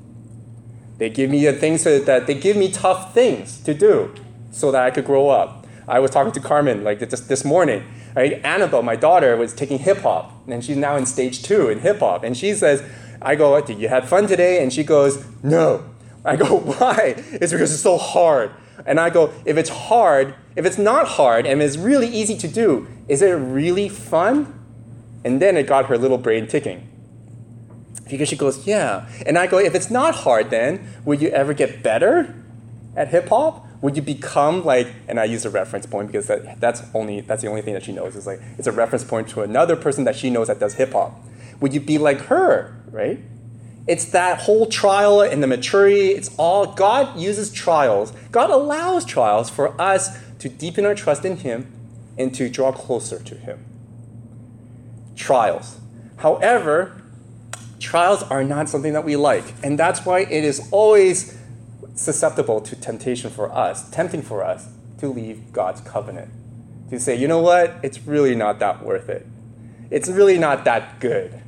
They 0.98 1.08
give 1.08 1.30
me 1.30 1.42
the 1.46 1.54
things 1.54 1.84
that 1.84 2.26
they 2.26 2.34
give 2.34 2.58
me 2.58 2.70
tough 2.70 3.14
things 3.14 3.58
to 3.62 3.72
do 3.72 4.14
so 4.50 4.70
that 4.70 4.82
I 4.82 4.90
could 4.90 5.06
grow 5.06 5.30
up. 5.30 5.66
I 5.88 5.98
was 5.98 6.10
talking 6.10 6.32
to 6.32 6.40
Carmen 6.40 6.84
like 6.84 6.98
just 7.08 7.30
this 7.30 7.42
morning. 7.42 7.84
Right? 8.14 8.44
Annabelle, 8.44 8.82
my 8.82 8.96
daughter, 8.96 9.34
was 9.34 9.54
taking 9.54 9.78
hip 9.78 9.98
hop, 9.98 10.46
and 10.46 10.62
she's 10.62 10.76
now 10.76 10.96
in 10.96 11.06
stage 11.06 11.42
two 11.42 11.70
in 11.70 11.78
hip 11.78 12.00
hop. 12.00 12.22
And 12.22 12.36
she 12.36 12.52
says, 12.52 12.82
I 13.22 13.34
go, 13.34 13.58
Did 13.62 13.78
you 13.78 13.88
have 13.88 14.06
fun 14.06 14.26
today? 14.26 14.62
And 14.62 14.70
she 14.70 14.84
goes, 14.84 15.24
No. 15.42 15.88
I 16.28 16.36
go, 16.36 16.58
Why? 16.78 17.14
It's 17.16 17.52
because 17.52 17.72
it's 17.72 17.82
so 17.82 17.98
hard. 17.98 18.50
And 18.86 19.00
I 19.00 19.10
go, 19.10 19.32
If 19.44 19.56
it's 19.56 19.70
hard, 19.70 20.34
if 20.56 20.66
it's 20.66 20.78
not 20.78 21.06
hard 21.06 21.46
and 21.46 21.62
it's 21.62 21.76
really 21.76 22.08
easy 22.08 22.36
to 22.38 22.48
do, 22.48 22.88
is 23.06 23.22
it 23.22 23.30
really 23.30 23.88
fun? 23.88 24.54
And 25.24 25.40
then 25.40 25.56
it 25.56 25.66
got 25.66 25.86
her 25.86 25.96
little 25.96 26.18
brain 26.18 26.46
ticking. 26.46 26.88
Because 28.08 28.28
she 28.28 28.36
goes, 28.36 28.66
yeah. 28.66 29.08
And 29.26 29.38
I 29.38 29.46
go, 29.46 29.58
if 29.58 29.74
it's 29.74 29.90
not 29.90 30.14
hard, 30.14 30.50
then 30.50 30.88
would 31.04 31.20
you 31.20 31.28
ever 31.28 31.52
get 31.52 31.82
better 31.82 32.34
at 32.96 33.08
hip 33.08 33.28
hop? 33.28 33.66
Would 33.82 33.96
you 33.96 34.02
become 34.02 34.64
like, 34.64 34.88
and 35.06 35.20
I 35.20 35.24
use 35.24 35.44
a 35.44 35.50
reference 35.50 35.86
point 35.86 36.08
because 36.08 36.26
that, 36.26 36.60
that's 36.60 36.82
only 36.94 37.20
that's 37.20 37.42
the 37.42 37.48
only 37.48 37.62
thing 37.62 37.74
that 37.74 37.84
she 37.84 37.92
knows 37.92 38.16
is 38.16 38.26
like 38.26 38.40
it's 38.56 38.66
a 38.66 38.72
reference 38.72 39.04
point 39.04 39.28
to 39.28 39.42
another 39.42 39.76
person 39.76 40.04
that 40.04 40.16
she 40.16 40.30
knows 40.30 40.48
that 40.48 40.58
does 40.58 40.74
hip 40.74 40.92
hop. 40.92 41.16
Would 41.60 41.72
you 41.72 41.80
be 41.80 41.98
like 41.98 42.22
her, 42.22 42.74
right? 42.90 43.20
It's 43.88 44.04
that 44.06 44.42
whole 44.42 44.66
trial 44.66 45.22
and 45.22 45.42
the 45.42 45.46
maturity. 45.46 46.10
It's 46.10 46.34
all, 46.36 46.66
God 46.66 47.18
uses 47.18 47.50
trials. 47.50 48.12
God 48.30 48.50
allows 48.50 49.06
trials 49.06 49.48
for 49.48 49.80
us 49.80 50.18
to 50.40 50.48
deepen 50.50 50.84
our 50.84 50.94
trust 50.94 51.24
in 51.24 51.38
Him 51.38 51.72
and 52.18 52.34
to 52.34 52.50
draw 52.50 52.70
closer 52.70 53.18
to 53.18 53.34
Him. 53.34 53.64
Trials. 55.16 55.80
However, 56.18 57.00
trials 57.80 58.22
are 58.24 58.44
not 58.44 58.68
something 58.68 58.92
that 58.92 59.04
we 59.04 59.16
like. 59.16 59.54
And 59.62 59.78
that's 59.78 60.04
why 60.04 60.20
it 60.20 60.44
is 60.44 60.68
always 60.70 61.38
susceptible 61.94 62.60
to 62.60 62.76
temptation 62.76 63.30
for 63.30 63.50
us, 63.50 63.88
tempting 63.90 64.22
for 64.22 64.44
us 64.44 64.68
to 64.98 65.08
leave 65.08 65.50
God's 65.52 65.80
covenant. 65.80 66.30
To 66.90 67.00
say, 67.00 67.16
you 67.16 67.26
know 67.26 67.40
what? 67.40 67.76
It's 67.82 68.06
really 68.06 68.34
not 68.34 68.58
that 68.58 68.84
worth 68.84 69.08
it. 69.08 69.26
It's 69.90 70.08
really 70.08 70.38
not 70.38 70.64
that 70.64 71.00
good. 71.00 71.40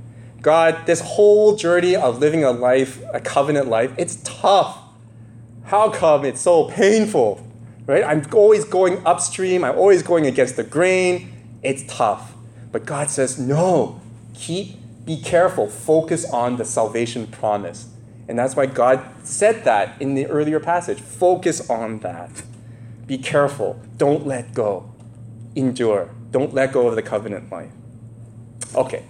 God, 0.43 0.87
this 0.87 1.01
whole 1.01 1.57
journey 1.57 1.95
of 1.95 2.19
living 2.19 2.45
a 2.45 2.51
life, 2.51 3.03
a 3.13 3.21
covenant 3.21 3.69
life, 3.69 3.93
it's 3.99 4.17
tough. 4.25 4.79
How 5.65 5.91
come 5.91 6.25
it's 6.25 6.41
so 6.41 6.65
painful? 6.65 7.47
Right? 7.87 8.05
I'm 8.05 8.25
always 8.33 8.65
going 8.65 9.05
upstream, 9.07 9.65
I'm 9.65 9.77
always 9.77 10.03
going 10.03 10.27
against 10.27 10.57
the 10.57 10.65
grain. 10.65 11.33
It's 11.63 11.85
tough. 11.87 12.35
But 12.73 12.87
God 12.87 13.11
says, 13.11 13.39
no, 13.39 14.01
keep, 14.33 14.77
be 15.05 15.21
careful, 15.21 15.69
focus 15.69 16.25
on 16.31 16.57
the 16.57 16.65
salvation 16.65 17.27
promise. 17.27 17.89
And 18.29 18.39
that's 18.39 18.55
why 18.55 18.67
God 18.67 19.05
said 19.25 19.65
that 19.65 20.01
in 20.01 20.15
the 20.15 20.27
earlier 20.27 20.61
passage. 20.61 21.01
Focus 21.01 21.69
on 21.69 21.99
that. 21.99 22.31
Be 23.07 23.19
careful. 23.19 23.81
Don't 23.97 24.25
let 24.25 24.55
go. 24.55 24.89
Endure. 25.57 26.11
Don't 26.31 26.55
let 26.55 26.73
go 26.73 26.87
of 26.87 26.95
the 26.95 27.03
covenant 27.03 27.51
life. 27.51 27.73
Okay, 28.77 29.05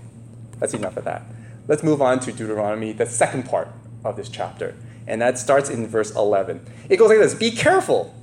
that's 0.60 0.74
enough 0.74 0.96
of 0.96 1.04
that. 1.04 1.22
Let's 1.66 1.82
move 1.82 2.00
on 2.00 2.20
to 2.20 2.32
Deuteronomy, 2.32 2.92
the 2.92 3.06
second 3.06 3.44
part 3.44 3.68
of 4.04 4.16
this 4.16 4.28
chapter. 4.28 4.76
And 5.06 5.20
that 5.20 5.38
starts 5.38 5.70
in 5.70 5.86
verse 5.86 6.14
11. 6.14 6.64
It 6.88 6.98
goes 6.98 7.08
like 7.08 7.18
this 7.18 7.34
Be 7.34 7.50
careful. 7.50 8.14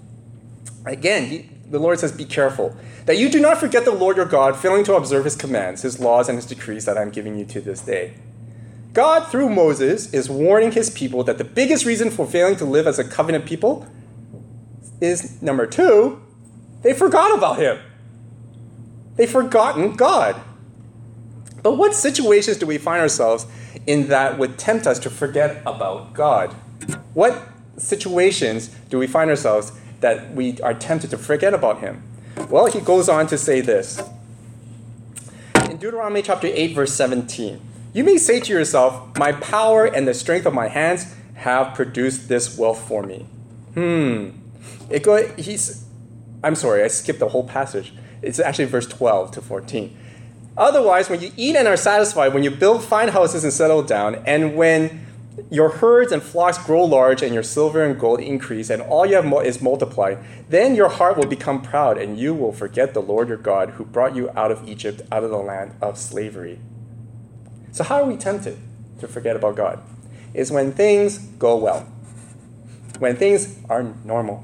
Again, 0.86 1.26
he, 1.26 1.50
the 1.70 1.80
Lord 1.80 2.00
says, 2.00 2.12
Be 2.12 2.26
careful, 2.26 2.76
that 3.06 3.18
you 3.18 3.30
do 3.30 3.40
not 3.40 3.58
forget 3.58 3.84
the 3.84 3.92
Lord 3.92 4.18
your 4.18 4.26
God, 4.26 4.56
failing 4.56 4.84
to 4.86 4.96
observe 4.96 5.26
his 5.26 5.36
commands, 5.36 5.82
his 5.82 6.00
laws, 6.00 6.30
and 6.30 6.38
his 6.38 6.46
decrees 6.46 6.86
that 6.86 6.98
I'm 6.98 7.10
giving 7.10 7.38
you 7.38 7.46
to 7.46 7.62
this 7.62 7.82
day. 7.82 8.14
God, 8.94 9.28
through 9.28 9.50
Moses, 9.50 10.14
is 10.14 10.30
warning 10.30 10.72
his 10.72 10.90
people 10.90 11.24
that 11.26 11.38
the 11.38 11.44
biggest 11.44 11.86
reason 11.86 12.10
for 12.10 12.26
failing 12.26 12.56
to 12.56 12.66
live 12.66 12.88
as 12.88 12.98
a 12.98 13.04
covenant 13.04 13.46
people 13.46 13.86
is 15.00 15.42
number 15.42 15.68
two, 15.68 16.22
they 16.82 16.94
forgot 16.94 17.38
about 17.38 17.60
him. 17.60 17.80
They've 19.16 19.30
forgotten 19.30 19.96
God. 19.96 20.42
But 21.64 21.74
what 21.74 21.94
situations 21.94 22.58
do 22.58 22.66
we 22.66 22.78
find 22.78 23.02
ourselves 23.02 23.46
in 23.86 24.08
that 24.08 24.38
would 24.38 24.58
tempt 24.58 24.88
us 24.88 25.00
to 25.00 25.10
forget 25.10 25.62
about 25.66 26.14
God? 26.14 26.54
What 27.14 27.48
situations 27.78 28.70
do 28.90 28.98
we 28.98 29.08
find 29.08 29.30
ourselves 29.30 29.72
that 30.02 30.34
we 30.34 30.60
are 30.62 30.74
tempted 30.74 31.10
to 31.12 31.18
forget 31.18 31.54
about 31.54 31.80
Him? 31.80 32.04
Well, 32.50 32.68
he 32.68 32.80
goes 32.80 33.10
on 33.10 33.28
to 33.28 33.38
say 33.38 33.62
this. 33.62 34.02
In 35.70 35.78
Deuteronomy 35.78 36.22
chapter 36.22 36.48
8, 36.48 36.76
verse 36.76 36.94
17, 36.94 37.60
you 37.94 38.04
may 38.04 38.18
say 38.18 38.40
to 38.40 38.54
yourself, 38.54 39.18
My 39.18 39.32
power 39.32 39.86
and 39.86 40.08
the 40.08 40.14
strength 40.14 40.46
of 40.46 40.54
my 40.54 40.68
hands 40.68 41.14
have 41.36 41.76
produced 41.76 42.30
this 42.30 42.58
wealth 42.58 42.88
for 42.88 43.04
me. 43.04 43.26
Hmm. 43.74 44.30
It 44.90 45.04
go, 45.04 45.28
he's, 45.34 45.86
I'm 46.44 46.56
sorry, 46.56 46.84
I 46.84 46.88
skipped 46.88 47.20
the 47.20 47.30
whole 47.30 47.48
passage. 47.48 47.94
It's 48.22 48.40
actually 48.40 48.66
verse 48.66 48.88
12 48.88 49.32
to 49.32 49.42
14. 49.42 49.98
Otherwise, 50.58 51.08
when 51.08 51.22
you 51.22 51.32
eat 51.38 51.56
and 51.56 51.68
are 51.68 51.78
satisfied, 51.78 52.34
when 52.34 52.44
you 52.44 52.50
build 52.50 52.84
fine 52.84 53.10
houses 53.10 53.44
and 53.44 53.54
settle 53.54 53.84
down, 53.84 54.16
and 54.26 54.56
when 54.56 55.06
your 55.52 55.70
herds 55.70 56.12
and 56.12 56.24
flocks 56.24 56.58
grow 56.58 56.84
large 56.84 57.22
and 57.22 57.32
your 57.32 57.44
silver 57.44 57.86
and 57.86 58.00
gold 58.00 58.20
increase 58.20 58.72
and 58.72 58.82
all 58.82 59.06
you 59.06 59.16
have 59.16 59.46
is 59.46 59.62
multiplied, 59.62 60.18
then 60.50 60.74
your 60.74 60.90
heart 60.90 61.16
will 61.16 61.28
become 61.28 61.62
proud 61.62 62.00
and 62.00 62.18
you 62.18 62.34
will 62.34 62.52
forget 62.52 62.96
the 62.96 63.02
Lord 63.02 63.28
your 63.28 63.38
God 63.38 63.72
who 63.72 63.86
brought 63.86 64.16
you 64.16 64.32
out 64.32 64.52
of 64.52 64.68
Egypt, 64.68 65.02
out 65.12 65.24
of 65.24 65.30
the 65.30 65.38
land 65.38 65.76
of 65.80 65.98
slavery. 65.98 66.60
So, 67.72 67.84
how 67.84 68.02
are 68.02 68.06
we 68.06 68.18
tempted 68.18 68.58
to 69.00 69.08
forget 69.08 69.36
about 69.36 69.56
God? 69.56 69.80
Is 70.34 70.52
when 70.52 70.72
things 70.72 71.20
go 71.20 71.56
well, 71.56 71.82
when 72.98 73.16
things 73.16 73.60
are 73.70 73.84
normal, 74.04 74.44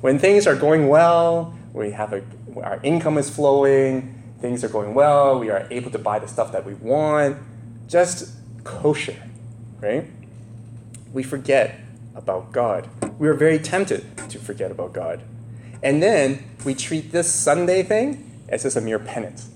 when 0.00 0.20
things 0.20 0.46
are 0.46 0.54
going 0.54 0.86
well, 0.86 1.58
we 1.72 1.90
have 1.90 2.12
a, 2.12 2.22
our 2.62 2.78
income 2.84 3.18
is 3.18 3.28
flowing, 3.28 4.13
things 4.44 4.62
are 4.62 4.68
going 4.68 4.92
well, 4.92 5.40
we 5.40 5.48
are 5.48 5.66
able 5.70 5.90
to 5.90 5.98
buy 5.98 6.18
the 6.18 6.28
stuff 6.28 6.52
that 6.52 6.66
we 6.66 6.74
want, 6.74 7.38
just 7.88 8.28
kosher, 8.62 9.16
right? 9.80 10.04
We 11.14 11.22
forget 11.22 11.80
about 12.14 12.52
God. 12.52 12.86
We 13.18 13.26
are 13.28 13.32
very 13.32 13.58
tempted 13.58 14.04
to 14.28 14.38
forget 14.38 14.70
about 14.70 14.92
God. 14.92 15.22
And 15.82 16.02
then 16.02 16.44
we 16.62 16.74
treat 16.74 17.10
this 17.10 17.32
Sunday 17.32 17.82
thing 17.84 18.38
as 18.50 18.64
just 18.64 18.76
a 18.76 18.82
mere 18.82 18.98
penance, 18.98 19.48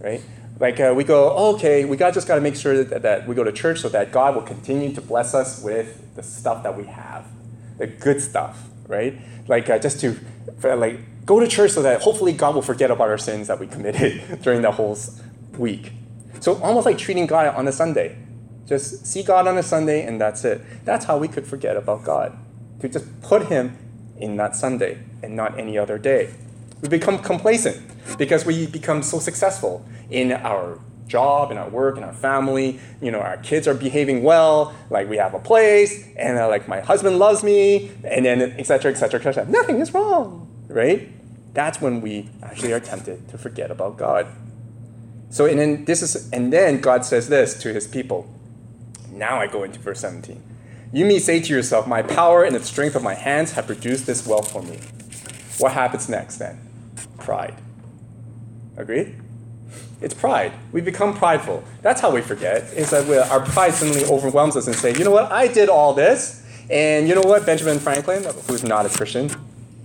right? 0.00 0.20
Like 0.60 0.78
uh, 0.78 0.92
we 0.94 1.02
go, 1.04 1.32
oh, 1.34 1.54
okay, 1.54 1.86
we 1.86 1.96
got 1.96 2.12
just 2.12 2.28
got 2.28 2.34
to 2.34 2.42
make 2.42 2.56
sure 2.56 2.84
that, 2.84 3.00
that 3.00 3.26
we 3.26 3.34
go 3.34 3.42
to 3.42 3.52
church 3.52 3.80
so 3.80 3.88
that 3.88 4.12
God 4.12 4.34
will 4.34 4.42
continue 4.42 4.92
to 4.92 5.00
bless 5.00 5.32
us 5.32 5.62
with 5.62 6.14
the 6.14 6.22
stuff 6.22 6.62
that 6.64 6.76
we 6.76 6.84
have, 6.84 7.24
the 7.78 7.86
good 7.86 8.20
stuff, 8.20 8.68
right? 8.86 9.18
Like 9.48 9.70
uh, 9.70 9.78
just 9.78 9.98
to 10.00 10.20
like 10.62 11.00
go 11.24 11.40
to 11.40 11.48
church 11.48 11.72
so 11.72 11.82
that 11.82 12.02
hopefully 12.02 12.32
God 12.32 12.54
will 12.54 12.62
forget 12.62 12.90
about 12.90 13.08
our 13.08 13.18
sins 13.18 13.48
that 13.48 13.58
we 13.58 13.66
committed 13.66 14.40
during 14.42 14.62
that 14.62 14.74
whole 14.74 14.98
week. 15.58 15.92
So 16.40 16.60
almost 16.62 16.86
like 16.86 16.98
treating 16.98 17.26
God 17.26 17.54
on 17.54 17.66
a 17.68 17.72
Sunday. 17.72 18.18
Just 18.66 19.06
see 19.06 19.22
God 19.22 19.46
on 19.46 19.58
a 19.58 19.62
Sunday 19.62 20.06
and 20.06 20.20
that's 20.20 20.44
it. 20.44 20.60
That's 20.84 21.04
how 21.04 21.18
we 21.18 21.28
could 21.28 21.46
forget 21.46 21.76
about 21.76 22.04
God. 22.04 22.36
To 22.80 22.88
just 22.88 23.22
put 23.22 23.46
him 23.46 23.76
in 24.18 24.36
that 24.36 24.56
Sunday 24.56 24.98
and 25.22 25.34
not 25.34 25.58
any 25.58 25.78
other 25.78 25.98
day. 25.98 26.34
We 26.80 26.88
become 26.88 27.18
complacent 27.18 27.82
because 28.18 28.44
we 28.44 28.66
become 28.66 29.02
so 29.02 29.18
successful 29.18 29.86
in 30.10 30.32
our 30.32 30.78
job, 31.06 31.50
in 31.50 31.58
our 31.58 31.68
work, 31.68 31.96
in 31.96 32.04
our 32.04 32.12
family. 32.12 32.78
You 33.00 33.10
know, 33.10 33.20
our 33.20 33.38
kids 33.38 33.66
are 33.66 33.74
behaving 33.74 34.22
well, 34.22 34.74
like 34.90 35.08
we 35.08 35.16
have 35.16 35.34
a 35.34 35.38
place, 35.38 36.06
and 36.16 36.38
uh, 36.38 36.48
like 36.48 36.68
my 36.68 36.80
husband 36.80 37.18
loves 37.18 37.42
me, 37.42 37.90
and 38.04 38.24
then 38.24 38.42
et 38.58 38.66
cetera, 38.66 38.90
et 38.90 38.96
cetera, 38.96 39.20
et 39.20 39.22
cetera. 39.22 39.46
Nothing 39.46 39.80
is 39.80 39.92
wrong, 39.94 40.48
right? 40.68 41.08
That's 41.54 41.80
when 41.80 42.00
we 42.00 42.28
actually 42.42 42.72
are 42.72 42.80
tempted 42.80 43.28
to 43.28 43.38
forget 43.38 43.70
about 43.70 43.96
God. 43.96 44.26
So, 45.30 45.46
and 45.46 45.58
then 45.58 45.84
this 45.84 46.02
is, 46.02 46.30
and 46.30 46.52
then 46.52 46.80
God 46.80 47.04
says 47.04 47.28
this 47.28 47.60
to 47.62 47.72
His 47.72 47.86
people. 47.86 48.28
Now 49.10 49.40
I 49.40 49.46
go 49.46 49.62
into 49.62 49.78
verse 49.78 50.00
17. 50.00 50.42
You 50.92 51.04
may 51.04 51.18
say 51.18 51.40
to 51.40 51.52
yourself, 51.52 51.86
My 51.86 52.02
power 52.02 52.44
and 52.44 52.54
the 52.54 52.62
strength 52.62 52.94
of 52.94 53.02
my 53.02 53.14
hands 53.14 53.52
have 53.52 53.66
produced 53.66 54.06
this 54.06 54.26
wealth 54.26 54.50
for 54.50 54.62
me. 54.62 54.78
What 55.58 55.72
happens 55.72 56.08
next 56.08 56.36
then? 56.36 56.60
Pride. 57.18 57.54
Agreed? 58.76 59.16
It's 60.00 60.14
pride. 60.14 60.52
We 60.72 60.80
become 60.80 61.14
prideful. 61.14 61.64
That's 61.82 62.00
how 62.00 62.10
we 62.10 62.20
forget, 62.20 62.62
is 62.74 62.90
that 62.90 63.08
our 63.30 63.40
pride 63.40 63.74
suddenly 63.74 64.04
overwhelms 64.04 64.56
us 64.56 64.66
and 64.66 64.76
say, 64.76 64.92
you 64.96 65.04
know 65.04 65.10
what, 65.10 65.32
I 65.32 65.48
did 65.48 65.68
all 65.68 65.94
this. 65.94 66.44
And 66.70 67.08
you 67.08 67.14
know 67.14 67.22
what, 67.22 67.46
Benjamin 67.46 67.78
Franklin, 67.78 68.24
who's 68.48 68.64
not 68.64 68.86
a 68.86 68.88
Christian, 68.88 69.30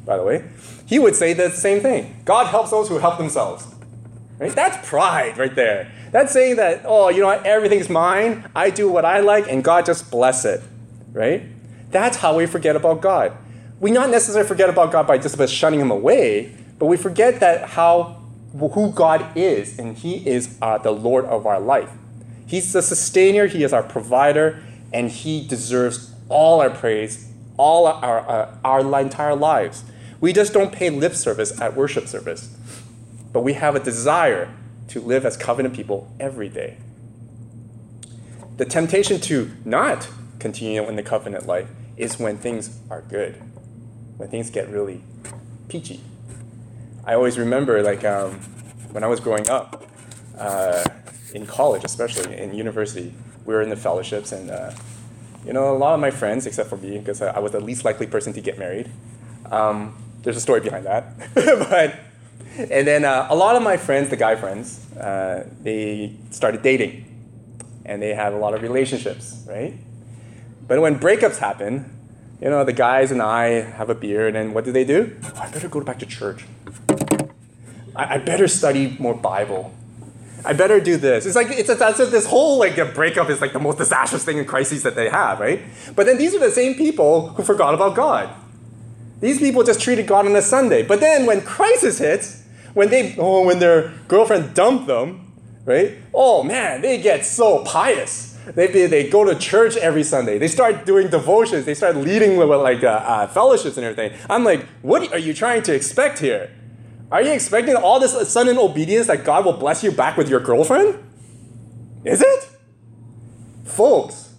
by 0.10 0.18
the 0.18 0.24
way, 0.24 0.44
he 0.88 0.98
would 0.98 1.16
say 1.16 1.34
the 1.34 1.52
same 1.52 1.82
thing. 1.82 2.20
God 2.26 2.48
helps 2.48 2.72
those 2.72 2.90
who 2.90 2.98
help 2.98 3.20
themselves. 3.20 3.68
Right? 4.40 4.52
That's 4.52 4.90
pride 4.90 5.38
right 5.38 5.54
there. 5.54 5.92
That's 6.12 6.34
saying 6.34 6.56
that, 6.56 6.82
oh, 6.84 7.10
you 7.10 7.22
know 7.22 7.28
what, 7.28 7.46
everything's 7.46 7.90
mine. 7.90 8.50
I 8.56 8.72
do 8.72 8.90
what 8.90 9.06
I 9.06 9.20
like, 9.20 9.48
and 9.48 9.64
God 9.64 9.86
just 9.86 10.10
bless 10.10 10.46
it. 10.46 10.62
Right? 11.12 11.44
That's 11.92 12.18
how 12.18 12.36
we 12.36 12.48
forget 12.48 12.76
about 12.76 13.02
God. 13.02 13.38
We 13.80 13.92
not 13.92 14.10
necessarily 14.10 14.48
forget 14.48 14.68
about 14.68 14.92
God 14.92 15.06
by 15.06 15.20
just 15.20 15.38
shunning 15.54 15.80
him 15.80 15.92
away, 15.92 16.56
but 16.80 16.88
we 16.88 16.98
forget 16.98 17.40
that 17.42 17.70
how 17.70 18.20
who 18.52 18.92
God 18.92 19.38
is, 19.38 19.78
and 19.78 19.96
He 19.96 20.28
is 20.28 20.58
uh, 20.60 20.80
the 20.80 20.92
Lord 20.92 21.26
of 21.26 21.46
our 21.46 21.60
life. 21.60 21.92
He's 22.48 22.74
the 22.74 22.82
sustainer, 22.82 23.46
He 23.46 23.64
is 23.64 23.74
our 23.74 23.84
provider, 23.84 24.64
and 24.92 25.12
He 25.12 25.46
deserves 25.46 26.16
all 26.30 26.62
our 26.62 26.72
praise, 26.72 27.32
all 27.58 27.86
our, 27.86 28.28
uh, 28.28 28.58
our 28.66 29.00
entire 29.00 29.36
lives. 29.36 29.84
We 30.20 30.34
just 30.34 30.54
don't 30.54 30.72
pay 30.72 30.90
lip 30.90 31.16
service 31.16 31.60
at 31.62 31.76
worship 31.76 32.08
service, 32.08 32.56
but 33.32 33.42
we 33.42 33.54
have 33.54 33.76
a 33.76 33.80
desire 33.80 34.54
to 34.90 35.00
live 35.00 35.26
as 35.26 35.38
covenant 35.38 35.76
people 35.76 36.12
every 36.20 36.50
day. 36.50 36.78
The 38.58 38.66
temptation 38.66 39.22
to 39.22 39.52
not 39.64 40.10
continue 40.40 40.84
in 40.88 40.96
the 40.96 41.04
covenant 41.04 41.46
life 41.46 41.70
is 41.96 42.20
when 42.20 42.38
things 42.38 42.78
are 42.90 43.02
good, 43.02 43.36
when 44.18 44.30
things 44.30 44.50
get 44.50 44.70
really 44.70 45.04
peachy. 45.70 46.02
I 47.06 47.14
always 47.14 47.38
remember, 47.38 47.82
like, 47.82 48.04
um, 48.04 48.40
when 48.92 49.04
I 49.04 49.08
was 49.08 49.20
growing 49.20 49.50
up, 49.50 49.86
uh, 50.38 50.84
in 51.34 51.46
college, 51.46 51.84
especially 51.84 52.36
in 52.38 52.54
university, 52.54 53.14
we 53.46 53.54
were 53.54 53.62
in 53.62 53.70
the 53.70 53.76
fellowships, 53.76 54.32
and 54.32 54.50
uh, 54.50 54.72
you 55.46 55.54
know, 55.54 55.74
a 55.74 55.78
lot 55.78 55.94
of 55.94 56.00
my 56.00 56.12
friends, 56.12 56.46
except 56.46 56.70
for 56.70 56.78
me, 56.78 56.98
because 56.98 57.22
I 57.22 57.40
was 57.40 57.52
the 57.52 57.60
least 57.60 57.86
likely 57.86 58.08
person 58.08 58.34
to 58.34 58.42
get 58.42 58.58
married. 58.58 58.90
Um, 59.52 59.96
there's 60.24 60.38
a 60.38 60.42
story 60.42 60.62
behind 60.62 60.86
that, 60.86 61.18
but 61.36 62.00
and 62.58 62.86
then 62.88 63.06
uh, 63.06 63.28
a 63.30 63.36
lot 63.36 63.56
of 63.56 63.64
my 63.64 63.78
friends, 63.78 64.10
the 64.10 64.18
guy 64.18 64.36
friends, 64.36 64.92
uh, 64.96 65.48
they 65.62 66.16
started 66.32 66.62
dating, 66.62 67.06
and 67.86 68.02
they 68.02 68.14
had 68.14 68.34
a 68.34 68.38
lot 68.38 68.54
of 68.54 68.62
relationships, 68.62 69.46
right? 69.48 69.76
But 70.68 70.82
when 70.82 71.00
breakups 71.00 71.38
happen, 71.38 71.98
you 72.42 72.50
know, 72.50 72.64
the 72.64 72.74
guys 72.74 73.12
and 73.12 73.22
I 73.22 73.62
have 73.62 73.90
a 73.90 73.96
beer, 73.96 74.28
and 74.28 74.36
then 74.36 74.54
what 74.54 74.66
do 74.66 74.72
they 74.72 74.84
do? 74.84 75.18
Oh, 75.24 75.42
I 75.42 75.52
better 75.52 75.70
go 75.70 75.82
back 75.82 76.00
to 76.00 76.06
church. 76.06 76.46
I, 77.96 78.16
I 78.16 78.18
better 78.18 78.48
study 78.48 78.96
more 79.00 79.14
Bible. 79.14 79.74
I 80.46 80.54
better 80.54 80.80
do 80.80 80.96
this. 80.98 81.26
It's 81.26 81.36
like 81.36 81.48
it's 81.50 81.70
as 81.70 82.00
if 82.00 82.12
this 82.12 82.26
whole 82.26 82.60
like 82.60 82.78
a 82.78 82.86
breakup 82.86 83.30
is 83.30 83.42
like 83.42 83.54
the 83.54 83.60
most 83.60 83.78
disastrous 83.78 84.24
thing 84.24 84.38
in 84.38 84.46
crises 84.46 84.84
that 84.84 84.96
they 84.96 85.10
have, 85.10 85.40
right? 85.40 85.62
But 85.96 86.06
then 86.06 86.18
these 86.18 86.34
are 86.34 86.40
the 86.40 86.52
same 86.52 86.76
people 86.76 87.30
who 87.30 87.44
forgot 87.44 87.74
about 87.74 87.96
God. 87.96 88.30
These 89.20 89.40
people 89.40 89.64
just 89.64 89.82
treated 89.82 90.08
God 90.08 90.26
on 90.26 90.36
a 90.36 90.42
Sunday. 90.42 90.84
But 90.84 91.00
then 91.00 91.26
when 91.26 91.42
crisis 91.42 92.00
hits, 92.00 92.44
when 92.74 92.90
they 92.90 93.16
oh 93.18 93.46
when 93.46 93.60
their 93.60 93.94
girlfriend 94.08 94.54
dumped 94.54 94.88
them, 94.88 95.34
right? 95.66 95.98
Oh 96.14 96.44
man, 96.44 96.82
they 96.82 97.02
get 97.02 97.26
so 97.26 97.64
pious. 97.64 98.38
They, 98.56 98.88
they 98.88 99.10
go 99.10 99.26
to 99.26 99.36
church 99.36 99.78
every 99.78 100.02
Sunday. 100.02 100.40
They 100.40 100.48
start 100.48 100.86
doing 100.86 101.10
devotions. 101.10 101.66
They 101.66 101.76
start 101.76 101.96
leading 101.96 102.38
with 102.38 102.50
like 102.50 102.84
uh, 102.84 102.88
uh, 102.88 103.28
fellowships 103.28 103.78
and 103.78 103.86
everything. 103.86 104.18
I'm 104.28 104.44
like, 104.44 104.66
what 104.82 105.12
are 105.14 105.20
you 105.20 105.36
trying 105.36 105.62
to 105.64 105.76
expect 105.76 106.18
here? 106.18 106.50
Are 107.12 107.22
you 107.22 107.32
expecting 107.32 107.76
all 107.76 108.00
this 108.00 108.32
sudden 108.32 108.58
obedience 108.58 109.08
that 109.08 109.24
God 109.24 109.46
will 109.46 109.54
bless 109.54 109.84
you 109.84 109.92
back 109.92 110.18
with 110.18 110.30
your 110.30 110.40
girlfriend? 110.40 111.04
Is 112.06 112.22
it? 112.22 112.50
Folks, 113.66 114.34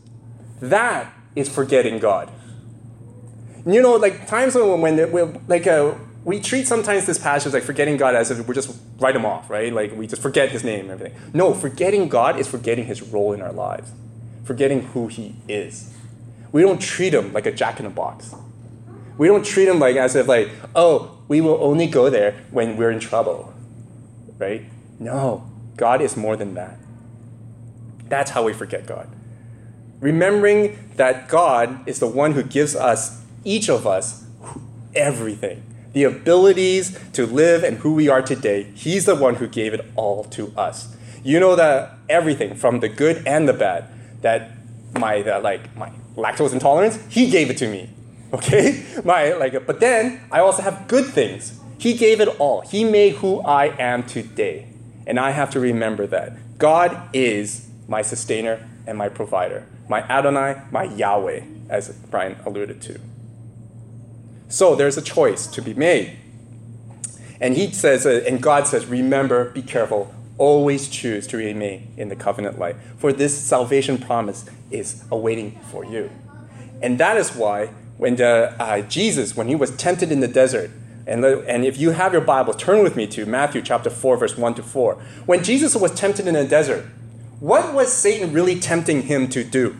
that 0.60 1.12
is 1.36 1.48
forgetting 1.48 1.98
God. 1.98 2.30
You 3.66 3.82
know, 3.82 3.96
like 3.96 4.26
times 4.26 4.54
when, 4.54 4.80
when 4.80 5.44
like 5.48 5.66
uh, 5.66 5.94
we 6.24 6.40
treat 6.40 6.66
sometimes 6.66 7.06
this 7.06 7.18
passage 7.18 7.52
like 7.52 7.62
forgetting 7.62 7.96
God 7.96 8.14
as 8.14 8.30
if 8.30 8.46
we 8.46 8.54
just 8.54 8.76
write 8.98 9.16
him 9.16 9.24
off, 9.24 9.48
right? 9.50 9.72
Like 9.72 9.92
we 9.92 10.06
just 10.06 10.22
forget 10.22 10.50
his 10.50 10.64
name 10.64 10.90
and 10.90 10.90
everything. 10.90 11.18
No, 11.34 11.54
forgetting 11.54 12.08
God 12.08 12.38
is 12.38 12.48
forgetting 12.48 12.86
his 12.86 13.02
role 13.02 13.32
in 13.32 13.40
our 13.40 13.52
lives, 13.52 13.92
forgetting 14.44 14.82
who 14.82 15.08
he 15.08 15.36
is. 15.48 15.94
We 16.52 16.62
don't 16.62 16.80
treat 16.80 17.14
him 17.14 17.32
like 17.32 17.46
a 17.46 17.52
jack 17.52 17.80
in 17.80 17.86
a 17.86 17.90
box. 17.90 18.34
We 19.16 19.28
don't 19.28 19.44
treat 19.44 19.68
him 19.68 19.78
like 19.78 19.96
as 19.96 20.16
if 20.16 20.26
like, 20.26 20.50
oh, 20.74 21.18
we 21.28 21.40
will 21.40 21.58
only 21.62 21.86
go 21.86 22.10
there 22.10 22.42
when 22.50 22.76
we're 22.76 22.90
in 22.90 23.00
trouble, 23.00 23.52
right? 24.38 24.62
No, 24.98 25.48
God 25.76 26.00
is 26.00 26.16
more 26.16 26.36
than 26.36 26.54
that. 26.54 26.76
That's 28.08 28.32
how 28.32 28.42
we 28.44 28.52
forget 28.52 28.86
God. 28.86 29.08
Remembering 30.00 30.78
that 30.96 31.28
God 31.28 31.86
is 31.86 32.00
the 32.00 32.06
one 32.06 32.32
who 32.32 32.42
gives 32.42 32.74
us, 32.74 33.19
each 33.44 33.68
of 33.68 33.86
us, 33.86 34.24
everything 34.94 35.62
the 35.92 36.04
abilities 36.04 36.98
to 37.12 37.26
live 37.26 37.64
and 37.64 37.78
who 37.78 37.94
we 37.94 38.08
are 38.08 38.22
today, 38.22 38.64
He's 38.74 39.06
the 39.06 39.16
one 39.16 39.36
who 39.36 39.46
gave 39.48 39.74
it 39.74 39.84
all 39.96 40.24
to 40.24 40.52
us. 40.56 40.96
You 41.22 41.40
know 41.40 41.56
that 41.56 41.94
everything 42.08 42.54
from 42.54 42.80
the 42.80 42.88
good 42.88 43.26
and 43.26 43.48
the 43.48 43.52
bad, 43.52 43.86
that 44.22 44.50
my 44.94 45.22
that 45.22 45.42
like 45.42 45.74
my 45.76 45.90
lactose 46.16 46.52
intolerance, 46.52 46.98
He 47.08 47.30
gave 47.30 47.50
it 47.50 47.58
to 47.58 47.68
me. 47.68 47.90
Okay, 48.32 48.84
my 49.04 49.32
like, 49.32 49.66
but 49.66 49.80
then 49.80 50.20
I 50.30 50.38
also 50.38 50.62
have 50.62 50.86
good 50.86 51.06
things. 51.06 51.58
He 51.78 51.94
gave 51.94 52.20
it 52.20 52.28
all. 52.38 52.60
He 52.60 52.84
made 52.84 53.16
who 53.16 53.40
I 53.40 53.74
am 53.76 54.04
today, 54.04 54.68
and 55.04 55.18
I 55.18 55.32
have 55.32 55.50
to 55.50 55.58
remember 55.58 56.06
that 56.06 56.56
God 56.56 56.96
is 57.12 57.68
my 57.88 58.02
sustainer 58.02 58.68
and 58.86 58.96
my 58.96 59.08
provider, 59.08 59.66
my 59.88 60.02
Adonai, 60.02 60.62
my 60.70 60.84
Yahweh, 60.84 61.40
as 61.68 61.88
Brian 62.08 62.36
alluded 62.46 62.80
to. 62.82 63.00
So 64.50 64.74
there's 64.74 64.98
a 64.98 65.02
choice 65.02 65.46
to 65.46 65.62
be 65.62 65.74
made. 65.74 66.18
And 67.40 67.56
he 67.56 67.72
says, 67.72 68.04
uh, 68.04 68.22
and 68.26 68.42
God 68.42 68.66
says, 68.66 68.84
remember, 68.84 69.50
be 69.50 69.62
careful, 69.62 70.12
always 70.38 70.88
choose 70.88 71.26
to 71.28 71.36
remain 71.36 71.94
in 71.96 72.08
the 72.08 72.16
covenant 72.16 72.58
life, 72.58 72.76
for 72.98 73.12
this 73.12 73.38
salvation 73.38 73.96
promise 73.96 74.44
is 74.70 75.04
awaiting 75.10 75.58
for 75.70 75.84
you. 75.84 76.10
And 76.82 76.98
that 76.98 77.16
is 77.16 77.34
why 77.34 77.68
when 77.96 78.16
the, 78.16 78.54
uh, 78.58 78.80
Jesus, 78.82 79.36
when 79.36 79.46
he 79.46 79.54
was 79.54 79.70
tempted 79.76 80.10
in 80.10 80.20
the 80.20 80.28
desert, 80.28 80.70
and, 81.06 81.24
and 81.24 81.64
if 81.64 81.78
you 81.78 81.90
have 81.90 82.12
your 82.12 82.22
Bible, 82.22 82.52
turn 82.52 82.82
with 82.82 82.96
me 82.96 83.06
to 83.08 83.26
Matthew 83.26 83.62
chapter 83.62 83.88
4, 83.88 84.16
verse 84.16 84.36
1 84.36 84.54
to 84.54 84.62
4. 84.62 84.94
When 85.26 85.44
Jesus 85.44 85.76
was 85.76 85.94
tempted 85.94 86.26
in 86.26 86.34
the 86.34 86.44
desert, 86.44 86.86
what 87.38 87.72
was 87.72 87.92
Satan 87.92 88.32
really 88.32 88.58
tempting 88.58 89.02
him 89.02 89.28
to 89.28 89.44
do? 89.44 89.76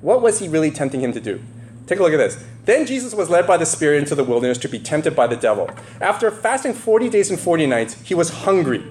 What 0.00 0.20
was 0.20 0.40
he 0.40 0.48
really 0.48 0.70
tempting 0.70 1.00
him 1.00 1.12
to 1.12 1.20
do? 1.20 1.42
Take 1.86 2.00
a 2.00 2.02
look 2.02 2.12
at 2.12 2.16
this. 2.16 2.44
Then 2.64 2.84
Jesus 2.84 3.14
was 3.14 3.30
led 3.30 3.46
by 3.46 3.56
the 3.56 3.66
Spirit 3.66 3.98
into 3.98 4.14
the 4.14 4.24
wilderness 4.24 4.58
to 4.58 4.68
be 4.68 4.78
tempted 4.78 5.14
by 5.14 5.26
the 5.26 5.36
devil. 5.36 5.70
After 6.00 6.30
fasting 6.30 6.74
40 6.74 7.08
days 7.08 7.30
and 7.30 7.38
40 7.38 7.66
nights, 7.66 8.00
he 8.02 8.14
was 8.14 8.30
hungry. 8.30 8.84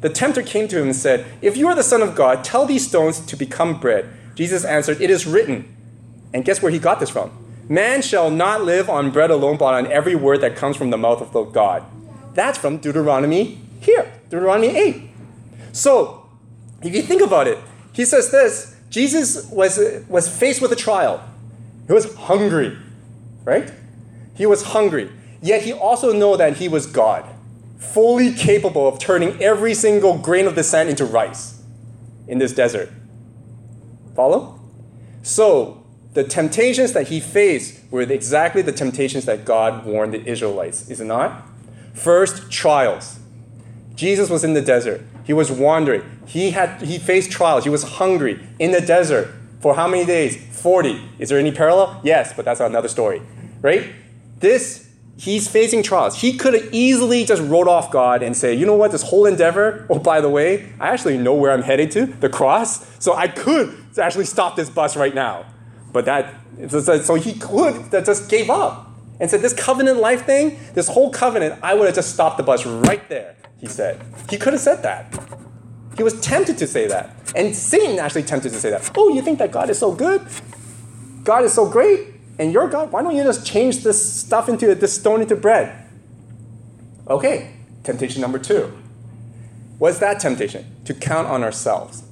The 0.00 0.10
tempter 0.10 0.42
came 0.42 0.66
to 0.68 0.78
him 0.78 0.86
and 0.86 0.96
said, 0.96 1.24
If 1.40 1.56
you 1.56 1.68
are 1.68 1.76
the 1.76 1.84
Son 1.84 2.02
of 2.02 2.16
God, 2.16 2.42
tell 2.42 2.66
these 2.66 2.86
stones 2.86 3.20
to 3.20 3.36
become 3.36 3.78
bread. 3.78 4.08
Jesus 4.34 4.64
answered, 4.64 5.00
It 5.00 5.10
is 5.10 5.26
written. 5.26 5.72
And 6.34 6.44
guess 6.44 6.60
where 6.60 6.72
he 6.72 6.80
got 6.80 6.98
this 6.98 7.10
from? 7.10 7.30
Man 7.68 8.02
shall 8.02 8.28
not 8.30 8.64
live 8.64 8.90
on 8.90 9.12
bread 9.12 9.30
alone, 9.30 9.56
but 9.56 9.74
on 9.74 9.86
every 9.86 10.16
word 10.16 10.40
that 10.40 10.56
comes 10.56 10.76
from 10.76 10.90
the 10.90 10.98
mouth 10.98 11.20
of 11.20 11.32
the 11.32 11.44
God. 11.44 11.84
That's 12.34 12.58
from 12.58 12.78
Deuteronomy 12.78 13.60
here, 13.80 14.12
Deuteronomy 14.30 14.76
8. 14.76 15.10
So, 15.72 16.26
if 16.82 16.94
you 16.94 17.02
think 17.02 17.22
about 17.22 17.46
it, 17.46 17.58
he 17.92 18.04
says 18.04 18.30
this 18.30 18.76
Jesus 18.90 19.48
was, 19.50 19.78
was 20.08 20.28
faced 20.28 20.60
with 20.60 20.72
a 20.72 20.76
trial. 20.76 21.22
He 21.92 21.94
was 21.94 22.14
hungry 22.14 22.74
right? 23.44 23.70
He 24.34 24.46
was 24.46 24.62
hungry. 24.62 25.10
Yet 25.42 25.62
he 25.62 25.72
also 25.72 26.12
knew 26.12 26.36
that 26.36 26.56
he 26.56 26.68
was 26.68 26.86
God, 26.86 27.28
fully 27.78 28.32
capable 28.32 28.86
of 28.88 28.98
turning 28.98 29.42
every 29.42 29.74
single 29.74 30.16
grain 30.16 30.46
of 30.46 30.54
the 30.54 30.62
sand 30.62 30.88
into 30.88 31.04
rice 31.04 31.62
in 32.26 32.38
this 32.38 32.54
desert. 32.54 32.90
Follow? 34.14 34.58
So, 35.22 35.84
the 36.14 36.24
temptations 36.24 36.92
that 36.92 37.08
he 37.08 37.20
faced 37.20 37.80
were 37.90 38.02
exactly 38.02 38.62
the 38.62 38.72
temptations 38.72 39.24
that 39.24 39.44
God 39.44 39.84
warned 39.84 40.14
the 40.14 40.24
Israelites, 40.24 40.88
is 40.88 41.00
it 41.00 41.06
not? 41.06 41.46
First, 41.94 42.50
trials. 42.50 43.18
Jesus 43.94 44.30
was 44.30 44.44
in 44.44 44.54
the 44.54 44.62
desert. 44.62 45.02
He 45.24 45.32
was 45.32 45.50
wandering. 45.50 46.02
He 46.26 46.52
had 46.52 46.80
he 46.82 46.98
faced 46.98 47.30
trials. 47.30 47.64
He 47.64 47.70
was 47.70 47.82
hungry 47.82 48.40
in 48.58 48.72
the 48.72 48.80
desert 48.80 49.32
for 49.60 49.76
how 49.76 49.86
many 49.86 50.04
days? 50.04 50.36
40. 50.62 51.10
Is 51.18 51.28
there 51.28 51.38
any 51.38 51.50
parallel? 51.50 52.00
Yes, 52.04 52.32
but 52.32 52.44
that's 52.44 52.60
another 52.60 52.88
story, 52.88 53.20
right? 53.60 53.92
This, 54.38 54.88
he's 55.18 55.48
facing 55.48 55.82
trials. 55.82 56.20
He 56.20 56.36
could 56.36 56.54
have 56.54 56.68
easily 56.72 57.24
just 57.24 57.42
wrote 57.42 57.66
off 57.66 57.90
God 57.90 58.22
and 58.22 58.36
say, 58.36 58.54
you 58.54 58.64
know 58.64 58.76
what, 58.76 58.92
this 58.92 59.02
whole 59.02 59.26
endeavor, 59.26 59.86
oh, 59.90 59.98
by 59.98 60.20
the 60.20 60.28
way, 60.28 60.72
I 60.78 60.90
actually 60.90 61.18
know 61.18 61.34
where 61.34 61.50
I'm 61.50 61.62
headed 61.62 61.90
to, 61.92 62.06
the 62.06 62.28
cross, 62.28 62.86
so 63.02 63.14
I 63.14 63.26
could 63.26 63.76
actually 64.00 64.24
stop 64.24 64.54
this 64.56 64.70
bus 64.70 64.96
right 64.96 65.14
now. 65.14 65.46
But 65.92 66.04
that, 66.04 66.32
so 66.70 67.16
he 67.16 67.34
could, 67.34 67.90
that 67.90 68.06
just 68.06 68.30
gave 68.30 68.48
up 68.48 68.88
and 69.20 69.28
said, 69.28 69.42
this 69.42 69.52
covenant 69.52 69.98
life 69.98 70.24
thing, 70.24 70.58
this 70.74 70.88
whole 70.88 71.10
covenant, 71.10 71.58
I 71.62 71.74
would 71.74 71.86
have 71.86 71.94
just 71.94 72.14
stopped 72.14 72.36
the 72.36 72.42
bus 72.42 72.64
right 72.64 73.06
there, 73.08 73.36
he 73.58 73.66
said. 73.66 74.00
He 74.30 74.38
could 74.38 74.52
have 74.52 74.62
said 74.62 74.82
that. 74.82 75.12
He 75.96 76.02
was 76.02 76.20
tempted 76.20 76.58
to 76.58 76.66
say 76.66 76.86
that. 76.88 77.14
And 77.34 77.54
Satan 77.54 77.98
actually 77.98 78.22
tempted 78.24 78.52
to 78.52 78.58
say 78.58 78.70
that. 78.70 78.90
Oh, 78.96 79.08
you 79.14 79.22
think 79.22 79.38
that 79.38 79.52
God 79.52 79.70
is 79.70 79.78
so 79.78 79.92
good? 79.92 80.26
God 81.24 81.44
is 81.44 81.52
so 81.52 81.68
great? 81.68 82.08
And 82.38 82.52
your 82.52 82.68
God, 82.68 82.92
why 82.92 83.02
don't 83.02 83.14
you 83.14 83.22
just 83.22 83.46
change 83.46 83.84
this 83.84 84.12
stuff 84.12 84.48
into 84.48 84.74
this 84.74 84.94
stone 84.94 85.20
into 85.20 85.36
bread? 85.36 85.86
Okay, 87.08 87.54
temptation 87.82 88.20
number 88.20 88.38
two. 88.38 88.72
What's 89.78 89.98
that 89.98 90.20
temptation? 90.20 90.76
To 90.84 90.94
count 90.94 91.28
on 91.28 91.42
ourselves. 91.42 92.04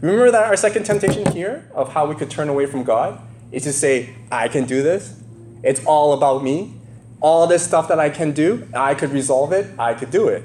Remember 0.00 0.30
that 0.30 0.46
our 0.46 0.56
second 0.56 0.84
temptation 0.84 1.30
here 1.32 1.70
of 1.74 1.92
how 1.92 2.06
we 2.06 2.14
could 2.14 2.30
turn 2.30 2.48
away 2.48 2.66
from 2.66 2.82
God 2.82 3.20
is 3.52 3.62
to 3.64 3.72
say, 3.72 4.14
I 4.30 4.48
can 4.48 4.64
do 4.64 4.82
this. 4.82 5.20
It's 5.62 5.84
all 5.84 6.12
about 6.12 6.42
me. 6.42 6.74
All 7.20 7.46
this 7.46 7.62
stuff 7.62 7.86
that 7.86 8.00
I 8.00 8.10
can 8.10 8.32
do, 8.32 8.66
I 8.74 8.94
could 8.94 9.10
resolve 9.10 9.52
it. 9.52 9.66
I 9.78 9.94
could 9.94 10.10
do 10.10 10.26
it. 10.26 10.42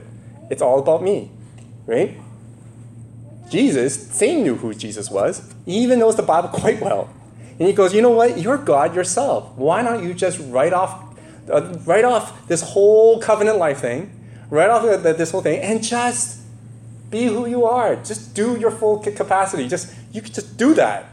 It's 0.52 0.62
all 0.62 0.78
about 0.80 1.02
me, 1.02 1.32
right? 1.88 2.16
Jesus, 3.50 4.08
Satan 4.10 4.44
knew 4.44 4.56
who 4.56 4.74
Jesus 4.74 5.10
was. 5.10 5.54
He 5.66 5.78
even 5.80 6.00
knows 6.00 6.16
the 6.16 6.24
Bible 6.24 6.50
quite 6.54 6.82
well. 6.82 7.10
And 7.60 7.68
he 7.68 7.74
goes, 7.74 7.94
you 7.94 8.02
know 8.02 8.12
what? 8.12 8.38
You're 8.38 8.58
God 8.58 8.96
yourself. 8.96 9.52
Why 9.56 9.82
don't 9.82 10.04
you 10.04 10.14
just 10.14 10.40
write 10.40 10.74
off, 10.74 11.18
uh, 11.50 11.74
write 11.86 12.06
off 12.06 12.48
this 12.48 12.62
whole 12.62 13.20
covenant 13.20 13.58
life 13.58 13.80
thing, 13.80 14.12
write 14.50 14.70
off 14.70 14.84
the, 14.84 14.98
the, 14.98 15.14
this 15.14 15.32
whole 15.32 15.42
thing, 15.42 15.62
and 15.62 15.84
just 15.84 16.42
be 17.10 17.26
who 17.26 17.48
you 17.48 17.66
are. 17.66 17.96
Just 17.96 18.36
do 18.36 18.60
your 18.60 18.70
full 18.70 19.00
capacity. 19.00 19.68
Just 19.68 19.94
you 20.12 20.22
could 20.22 20.34
just 20.34 20.58
do 20.58 20.74
that. 20.76 21.06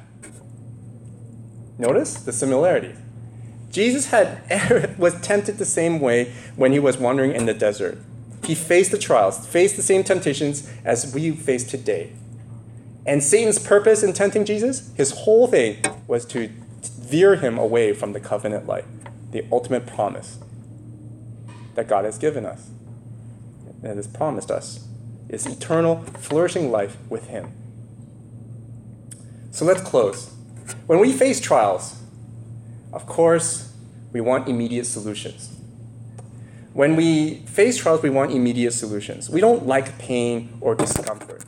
Notice 1.78 2.14
the 2.14 2.32
similarity. 2.32 2.95
Jesus 3.70 4.07
had 4.07 4.97
was 4.99 5.20
tempted 5.20 5.59
the 5.59 5.64
same 5.64 5.99
way 5.99 6.32
when 6.57 6.72
he 6.72 6.78
was 6.78 6.99
wandering 6.99 7.32
in 7.32 7.47
the 7.47 7.55
desert. 7.55 7.99
He 8.45 8.55
faced 8.55 8.91
the 8.91 8.99
trials, 8.99 9.47
faced 9.47 9.76
the 9.76 9.82
same 9.82 10.05
temptations 10.05 10.70
as 10.85 11.12
we 11.14 11.30
face 11.32 11.64
today. 11.64 12.12
And 13.07 13.22
Satan's 13.22 13.59
purpose 13.59 14.02
in 14.02 14.12
tempting 14.12 14.44
Jesus, 14.44 14.90
his 14.94 15.11
whole 15.11 15.46
thing 15.46 15.82
was 16.07 16.24
to 16.26 16.48
veer 16.98 17.36
him 17.36 17.59
away 17.59 17.92
from 17.92 18.12
the 18.12 18.20
covenant 18.20 18.66
life, 18.66 18.86
the 19.30 19.44
ultimate 19.52 19.86
promise 19.86 20.38
that 21.74 21.88
God 21.88 22.05
has 22.05 22.18
given 22.18 22.46
us, 22.46 22.70
that 23.82 23.96
has 23.96 24.07
promised 24.07 24.50
us, 24.50 24.86
is 25.28 25.46
eternal, 25.46 26.02
flourishing 26.18 26.70
life 26.70 26.96
with 27.09 27.28
him. 27.28 27.52
So 29.50 29.64
let's 29.64 29.82
close. 29.82 30.32
When 30.86 30.98
we 30.98 31.12
face 31.12 31.40
trials, 31.40 32.02
of 32.92 33.07
course, 33.07 33.72
we 34.12 34.20
want 34.20 34.48
immediate 34.48 34.86
solutions. 34.86 35.57
When 36.72 36.96
we 36.96 37.36
face 37.46 37.76
trials, 37.76 38.02
we 38.02 38.11
want 38.11 38.32
immediate 38.32 38.72
solutions. 38.72 39.28
We 39.30 39.40
don't 39.40 39.66
like 39.66 39.98
pain 39.98 40.57
or 40.61 40.74
discomfort. 40.74 41.44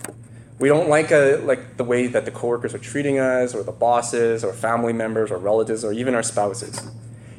We 0.58 0.68
don't 0.68 0.88
like, 0.88 1.10
a, 1.10 1.36
like 1.44 1.76
the 1.76 1.84
way 1.84 2.06
that 2.06 2.24
the 2.24 2.30
coworkers 2.30 2.74
are 2.74 2.78
treating 2.78 3.18
us, 3.18 3.54
or 3.54 3.62
the 3.62 3.72
bosses, 3.72 4.42
or 4.42 4.52
family 4.52 4.92
members, 4.92 5.30
or 5.30 5.38
relatives, 5.38 5.84
or 5.84 5.92
even 5.92 6.14
our 6.14 6.22
spouses. 6.22 6.90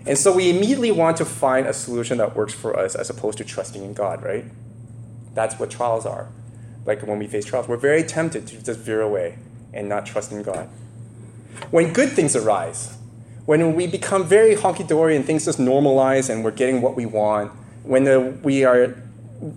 And 0.05 0.17
so 0.17 0.33
we 0.33 0.49
immediately 0.49 0.91
want 0.91 1.17
to 1.17 1.25
find 1.25 1.67
a 1.67 1.73
solution 1.73 2.19
that 2.19 2.35
works 2.35 2.53
for 2.53 2.77
us 2.77 2.95
as 2.95 3.09
opposed 3.09 3.37
to 3.39 3.43
trusting 3.43 3.83
in 3.83 3.93
God, 3.93 4.23
right? 4.23 4.45
That's 5.33 5.59
what 5.59 5.69
trials 5.69 6.05
are. 6.05 6.29
Like 6.85 7.01
when 7.05 7.19
we 7.19 7.27
face 7.27 7.43
trials, 7.43 7.67
we're 7.67 7.77
very 7.77 8.03
tempted 8.03 8.47
to 8.47 8.63
just 8.63 8.79
veer 8.79 9.01
away 9.01 9.37
and 9.73 9.89
not 9.89 10.05
trust 10.05 10.31
in 10.31 10.43
God. 10.43 10.69
When 11.71 11.91
good 11.91 12.09
things 12.09 12.35
arise, 12.35 12.97
when 13.45 13.75
we 13.75 13.87
become 13.87 14.25
very 14.25 14.55
honky 14.55 14.87
dory 14.87 15.15
and 15.15 15.25
things 15.25 15.45
just 15.45 15.59
normalize 15.59 16.29
and 16.29 16.43
we're 16.43 16.51
getting 16.51 16.81
what 16.81 16.95
we 16.95 17.05
want, 17.05 17.51
when 17.83 18.03
the, 18.03 18.19
we 18.43 18.63
are 18.63 18.95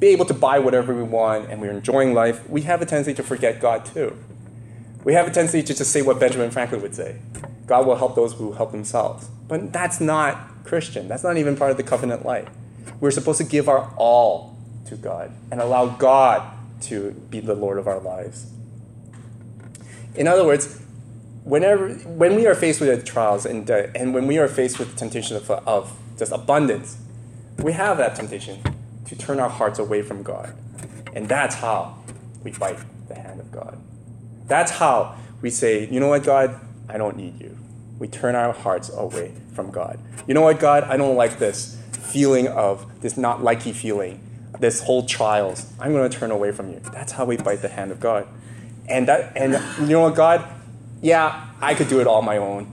able 0.03 0.25
to 0.27 0.35
buy 0.35 0.59
whatever 0.59 0.95
we 0.95 1.03
want 1.03 1.51
and 1.51 1.61
we're 1.61 1.71
enjoying 1.71 2.15
life, 2.15 2.49
we 2.49 2.63
have 2.63 2.83
a 2.83 2.87
tendency 2.87 3.15
to 3.15 3.23
forget 3.23 3.61
God 3.61 3.85
too. 3.85 4.17
We 5.05 5.15
have 5.15 5.27
a 5.27 5.31
tendency 5.31 5.63
to 5.63 5.75
just 5.75 5.91
say 5.91 6.03
what 6.03 6.21
Benjamin 6.21 6.51
Franklin 6.51 6.83
would 6.83 6.95
say 6.95 7.17
God 7.67 7.87
will 7.87 7.97
help 7.97 8.17
those 8.17 8.35
who 8.35 8.53
help 8.53 8.73
themselves. 8.73 9.29
But 9.49 9.73
that's 9.73 10.01
not 10.01 10.65
Christian. 10.65 11.09
That's 11.09 11.23
not 11.23 11.37
even 11.37 11.57
part 11.57 11.71
of 11.71 11.77
the 11.77 11.83
covenant 11.83 12.25
life. 12.25 12.49
We're 13.01 13.11
supposed 13.11 13.39
to 13.39 13.45
give 13.45 13.69
our 13.69 13.95
all 13.97 14.57
to 14.87 14.97
God 14.97 15.33
and 15.51 15.61
allow 15.61 15.87
God 15.87 16.43
to 16.83 17.13
be 17.31 17.41
the 17.41 17.55
Lord 17.55 17.79
of 17.79 17.87
our 17.87 18.01
lives. 18.01 18.51
In 20.15 20.27
other 20.27 20.45
words, 20.45 20.81
whenever 21.45 21.91
when 21.95 22.35
we 22.35 22.47
are 22.47 22.55
faced 22.55 22.81
with 22.81 23.05
trials 23.05 23.47
and, 23.47 23.71
uh, 23.71 23.87
and 23.95 24.13
when 24.13 24.27
we 24.27 24.39
are 24.39 24.49
faced 24.49 24.79
with 24.79 24.93
the 24.93 24.97
temptation 24.97 25.37
of, 25.37 25.51
of 25.51 25.97
just 26.19 26.33
abundance, 26.33 26.99
we 27.59 27.73
have 27.73 27.99
that 27.99 28.17
temptation 28.17 28.63
to 29.11 29.17
turn 29.17 29.41
our 29.41 29.49
hearts 29.49 29.81
away 29.81 30.03
from 30.03 30.23
God. 30.23 30.55
And 31.15 31.29
that's 31.29 31.57
how 31.57 31.97
we 32.45 32.53
bite 32.53 32.79
the 33.09 33.17
hand 33.17 33.41
of 33.41 33.51
God. 33.51 33.77
That's 34.47 34.71
how 34.71 35.17
we 35.43 35.51
say, 35.51 35.89
you 35.89 35.99
know 35.99 36.07
what, 36.07 36.23
God, 36.23 36.61
I 36.89 36.97
don't 36.97 37.17
need 37.17 37.41
you. 37.41 37.59
We 37.99 38.07
turn 38.07 38.37
our 38.37 38.53
hearts 38.53 38.89
away 38.89 39.35
from 39.53 39.73
God. 39.73 39.99
You 40.29 40.35
know 40.35 40.43
what, 40.43 40.61
God, 40.61 40.85
I 40.85 40.97
don't 40.97 41.17
like 41.17 41.41
this 41.41 41.77
feeling 41.91 42.47
of 42.47 43.01
this 43.01 43.17
not 43.17 43.41
likey 43.41 43.75
feeling, 43.75 44.21
this 44.61 44.81
whole 44.81 45.05
trials. 45.05 45.67
I'm 45.81 45.93
going 45.93 46.09
to 46.09 46.17
turn 46.17 46.31
away 46.31 46.53
from 46.53 46.71
you. 46.71 46.79
That's 46.93 47.11
how 47.11 47.25
we 47.25 47.37
bite 47.37 47.63
the 47.63 47.69
hand 47.69 47.91
of 47.91 47.99
God. 47.99 48.29
And 48.89 49.09
that, 49.09 49.37
and 49.37 49.55
you 49.81 49.97
know 49.97 50.03
what, 50.03 50.15
God, 50.15 50.49
yeah, 51.03 51.49
I 51.61 51.75
could 51.75 51.89
do 51.89 52.01
it 52.01 52.07
all 52.07 52.23
my 52.23 52.37
own. 52.37 52.71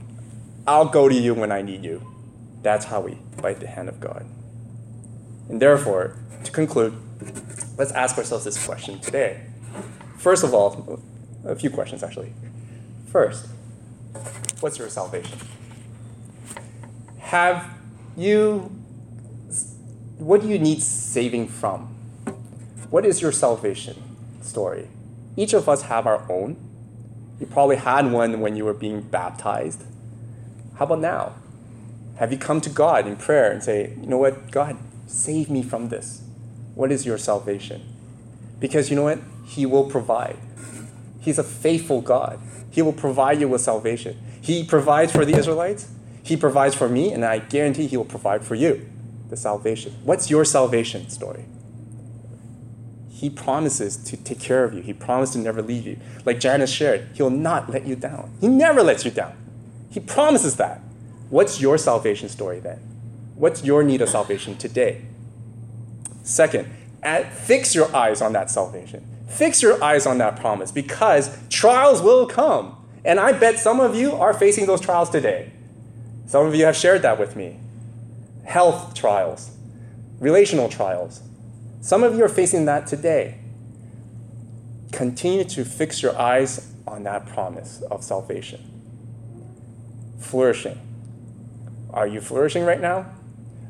I'll 0.68 0.88
go 0.88 1.08
to 1.08 1.14
you 1.14 1.34
when 1.34 1.50
I 1.50 1.62
need 1.62 1.82
you. 1.82 2.06
That's 2.62 2.84
how 2.84 3.00
we 3.00 3.18
bite 3.42 3.58
the 3.58 3.66
hand 3.66 3.88
of 3.88 3.98
God. 3.98 4.24
And 5.48 5.60
therefore, 5.60 6.16
to 6.44 6.50
conclude, 6.50 6.94
let's 7.76 7.92
ask 7.92 8.16
ourselves 8.18 8.44
this 8.44 8.64
question 8.64 8.98
today. 9.00 9.42
First 10.18 10.44
of 10.44 10.54
all, 10.54 11.00
a 11.44 11.54
few 11.54 11.70
questions 11.70 12.02
actually. 12.02 12.32
First, 13.10 13.46
what's 14.60 14.78
your 14.78 14.88
salvation? 14.88 15.38
Have 17.20 17.64
you, 18.16 18.70
what 20.18 20.40
do 20.40 20.48
you 20.48 20.58
need 20.58 20.82
saving 20.82 21.48
from? 21.48 21.94
What 22.90 23.04
is 23.04 23.20
your 23.20 23.32
salvation 23.32 24.02
story? 24.42 24.88
Each 25.36 25.52
of 25.52 25.68
us 25.68 25.82
have 25.82 26.06
our 26.06 26.30
own. 26.30 26.56
You 27.38 27.46
probably 27.46 27.76
had 27.76 28.10
one 28.10 28.40
when 28.40 28.56
you 28.56 28.64
were 28.64 28.74
being 28.74 29.02
baptized. 29.02 29.84
How 30.76 30.86
about 30.86 31.00
now? 31.00 31.34
Have 32.16 32.32
you 32.32 32.38
come 32.38 32.60
to 32.62 32.70
God 32.70 33.06
in 33.06 33.16
prayer 33.16 33.52
and 33.52 33.62
say, 33.62 33.94
you 34.00 34.06
know 34.08 34.18
what, 34.18 34.50
God, 34.50 34.76
save 35.06 35.48
me 35.48 35.62
from 35.62 35.88
this? 35.88 36.22
What 36.78 36.92
is 36.92 37.04
your 37.04 37.18
salvation? 37.18 37.82
Because 38.60 38.88
you 38.88 38.94
know 38.94 39.02
what? 39.02 39.18
He 39.44 39.66
will 39.66 39.90
provide. 39.90 40.36
He's 41.18 41.36
a 41.36 41.42
faithful 41.42 42.00
God. 42.00 42.38
He 42.70 42.82
will 42.82 42.92
provide 42.92 43.40
you 43.40 43.48
with 43.48 43.62
salvation. 43.62 44.16
He 44.40 44.62
provides 44.62 45.10
for 45.10 45.24
the 45.24 45.36
Israelites, 45.36 45.88
He 46.22 46.36
provides 46.36 46.76
for 46.76 46.88
me, 46.88 47.10
and 47.10 47.24
I 47.24 47.40
guarantee 47.40 47.88
He 47.88 47.96
will 47.96 48.04
provide 48.04 48.44
for 48.44 48.54
you 48.54 48.88
the 49.28 49.36
salvation. 49.36 49.96
What's 50.04 50.30
your 50.30 50.44
salvation 50.44 51.10
story? 51.10 51.46
He 53.10 53.28
promises 53.28 53.96
to 53.96 54.16
take 54.16 54.38
care 54.38 54.62
of 54.62 54.72
you. 54.72 54.80
He 54.80 54.92
promised 54.92 55.32
to 55.32 55.40
never 55.40 55.60
leave 55.60 55.84
you. 55.84 55.98
Like 56.24 56.38
Janice 56.38 56.70
shared, 56.70 57.08
He'll 57.14 57.28
not 57.28 57.68
let 57.68 57.88
you 57.88 57.96
down. 57.96 58.30
He 58.40 58.46
never 58.46 58.84
lets 58.84 59.04
you 59.04 59.10
down. 59.10 59.32
He 59.90 59.98
promises 59.98 60.54
that. 60.58 60.80
What's 61.28 61.60
your 61.60 61.76
salvation 61.76 62.28
story 62.28 62.60
then? 62.60 62.78
What's 63.34 63.64
your 63.64 63.82
need 63.82 64.00
of 64.00 64.08
salvation 64.08 64.56
today? 64.56 65.02
Second, 66.28 66.70
at, 67.02 67.32
fix 67.32 67.74
your 67.74 67.94
eyes 67.96 68.20
on 68.20 68.34
that 68.34 68.50
salvation. 68.50 69.02
Fix 69.28 69.62
your 69.62 69.82
eyes 69.82 70.04
on 70.04 70.18
that 70.18 70.38
promise 70.38 70.70
because 70.70 71.34
trials 71.48 72.02
will 72.02 72.26
come. 72.26 72.76
And 73.02 73.18
I 73.18 73.32
bet 73.32 73.58
some 73.58 73.80
of 73.80 73.96
you 73.96 74.12
are 74.12 74.34
facing 74.34 74.66
those 74.66 74.82
trials 74.82 75.08
today. 75.08 75.52
Some 76.26 76.46
of 76.46 76.54
you 76.54 76.66
have 76.66 76.76
shared 76.76 77.00
that 77.00 77.18
with 77.18 77.34
me. 77.34 77.58
Health 78.44 78.92
trials, 78.92 79.52
relational 80.20 80.68
trials. 80.68 81.22
Some 81.80 82.02
of 82.02 82.14
you 82.14 82.22
are 82.24 82.28
facing 82.28 82.66
that 82.66 82.86
today. 82.86 83.38
Continue 84.92 85.44
to 85.44 85.64
fix 85.64 86.02
your 86.02 86.18
eyes 86.18 86.70
on 86.86 87.04
that 87.04 87.26
promise 87.26 87.80
of 87.90 88.04
salvation. 88.04 88.60
Flourishing. 90.18 90.78
Are 91.88 92.06
you 92.06 92.20
flourishing 92.20 92.64
right 92.64 92.82
now? 92.82 93.06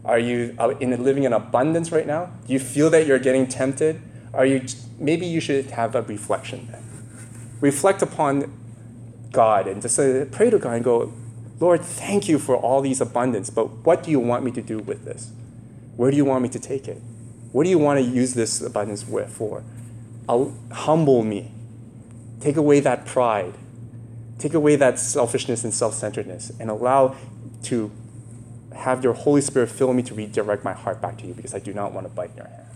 Are 0.05 0.19
you 0.19 0.57
in 0.81 1.03
living 1.03 1.25
in 1.25 1.33
abundance 1.33 1.93
right 1.93 2.07
now? 2.07 2.31
Do 2.47 2.53
you 2.53 2.59
feel 2.59 2.91
that 2.91 3.07
you're 3.07 3.19
getting 3.19 3.47
tempted? 3.47 4.01
Are 4.33 4.47
you 4.47 4.63
maybe 4.99 5.27
you 5.27 5.41
should 5.41 5.67
have 5.71 5.95
a 5.95 6.03
reflection 6.03 6.69
then. 6.71 6.83
Reflect 7.61 8.03
upon 8.03 8.53
God 9.33 9.67
and 9.67 9.83
just 9.83 9.99
uh, 9.99 10.25
pray 10.27 10.51
to 10.51 10.59
God 10.59 10.75
and 10.75 10.85
go, 10.85 11.13
Lord, 11.61 11.83
thank 11.83 12.29
you 12.29 12.39
for 12.39 12.57
all 12.57 12.81
these 12.81 13.01
abundance, 13.01 13.51
but 13.51 13.85
what 13.85 14.03
do 14.03 14.11
you 14.11 14.21
want 14.21 14.45
me 14.45 14.51
to 14.53 14.63
do 14.63 14.79
with 14.79 15.05
this? 15.05 15.33
Where 15.97 16.11
do 16.11 16.17
you 16.17 16.25
want 16.25 16.43
me 16.43 16.49
to 16.51 16.59
take 16.59 16.87
it? 16.87 17.03
What 17.53 17.65
do 17.65 17.71
you 17.71 17.79
want 17.79 17.99
to 17.99 18.05
use 18.05 18.35
this 18.35 18.61
abundance 18.61 19.03
for? 19.03 19.65
I'll, 20.29 20.55
humble 20.71 21.23
me. 21.25 21.51
Take 22.41 22.57
away 22.57 22.81
that 22.81 23.07
pride. 23.07 23.55
Take 24.39 24.55
away 24.55 24.77
that 24.77 25.01
selfishness 25.01 25.65
and 25.65 25.75
self 25.75 25.95
centeredness 25.95 26.53
and 26.61 26.71
allow 26.71 27.17
to 27.65 27.91
have 28.79 29.03
your 29.03 29.13
Holy 29.13 29.41
Spirit 29.41 29.71
fill 29.71 29.93
me 29.93 30.03
to 30.05 30.15
redirect 30.15 30.65
my 30.65 30.73
heart 30.73 31.01
back 31.01 31.19
to 31.19 31.27
you 31.27 31.35
because 31.35 31.55
I 31.55 31.59
do 31.59 31.75
not 31.75 31.93
want 31.93 32.07
to 32.07 32.13
bite 32.13 32.35
your 32.37 32.47
hand. 32.47 32.68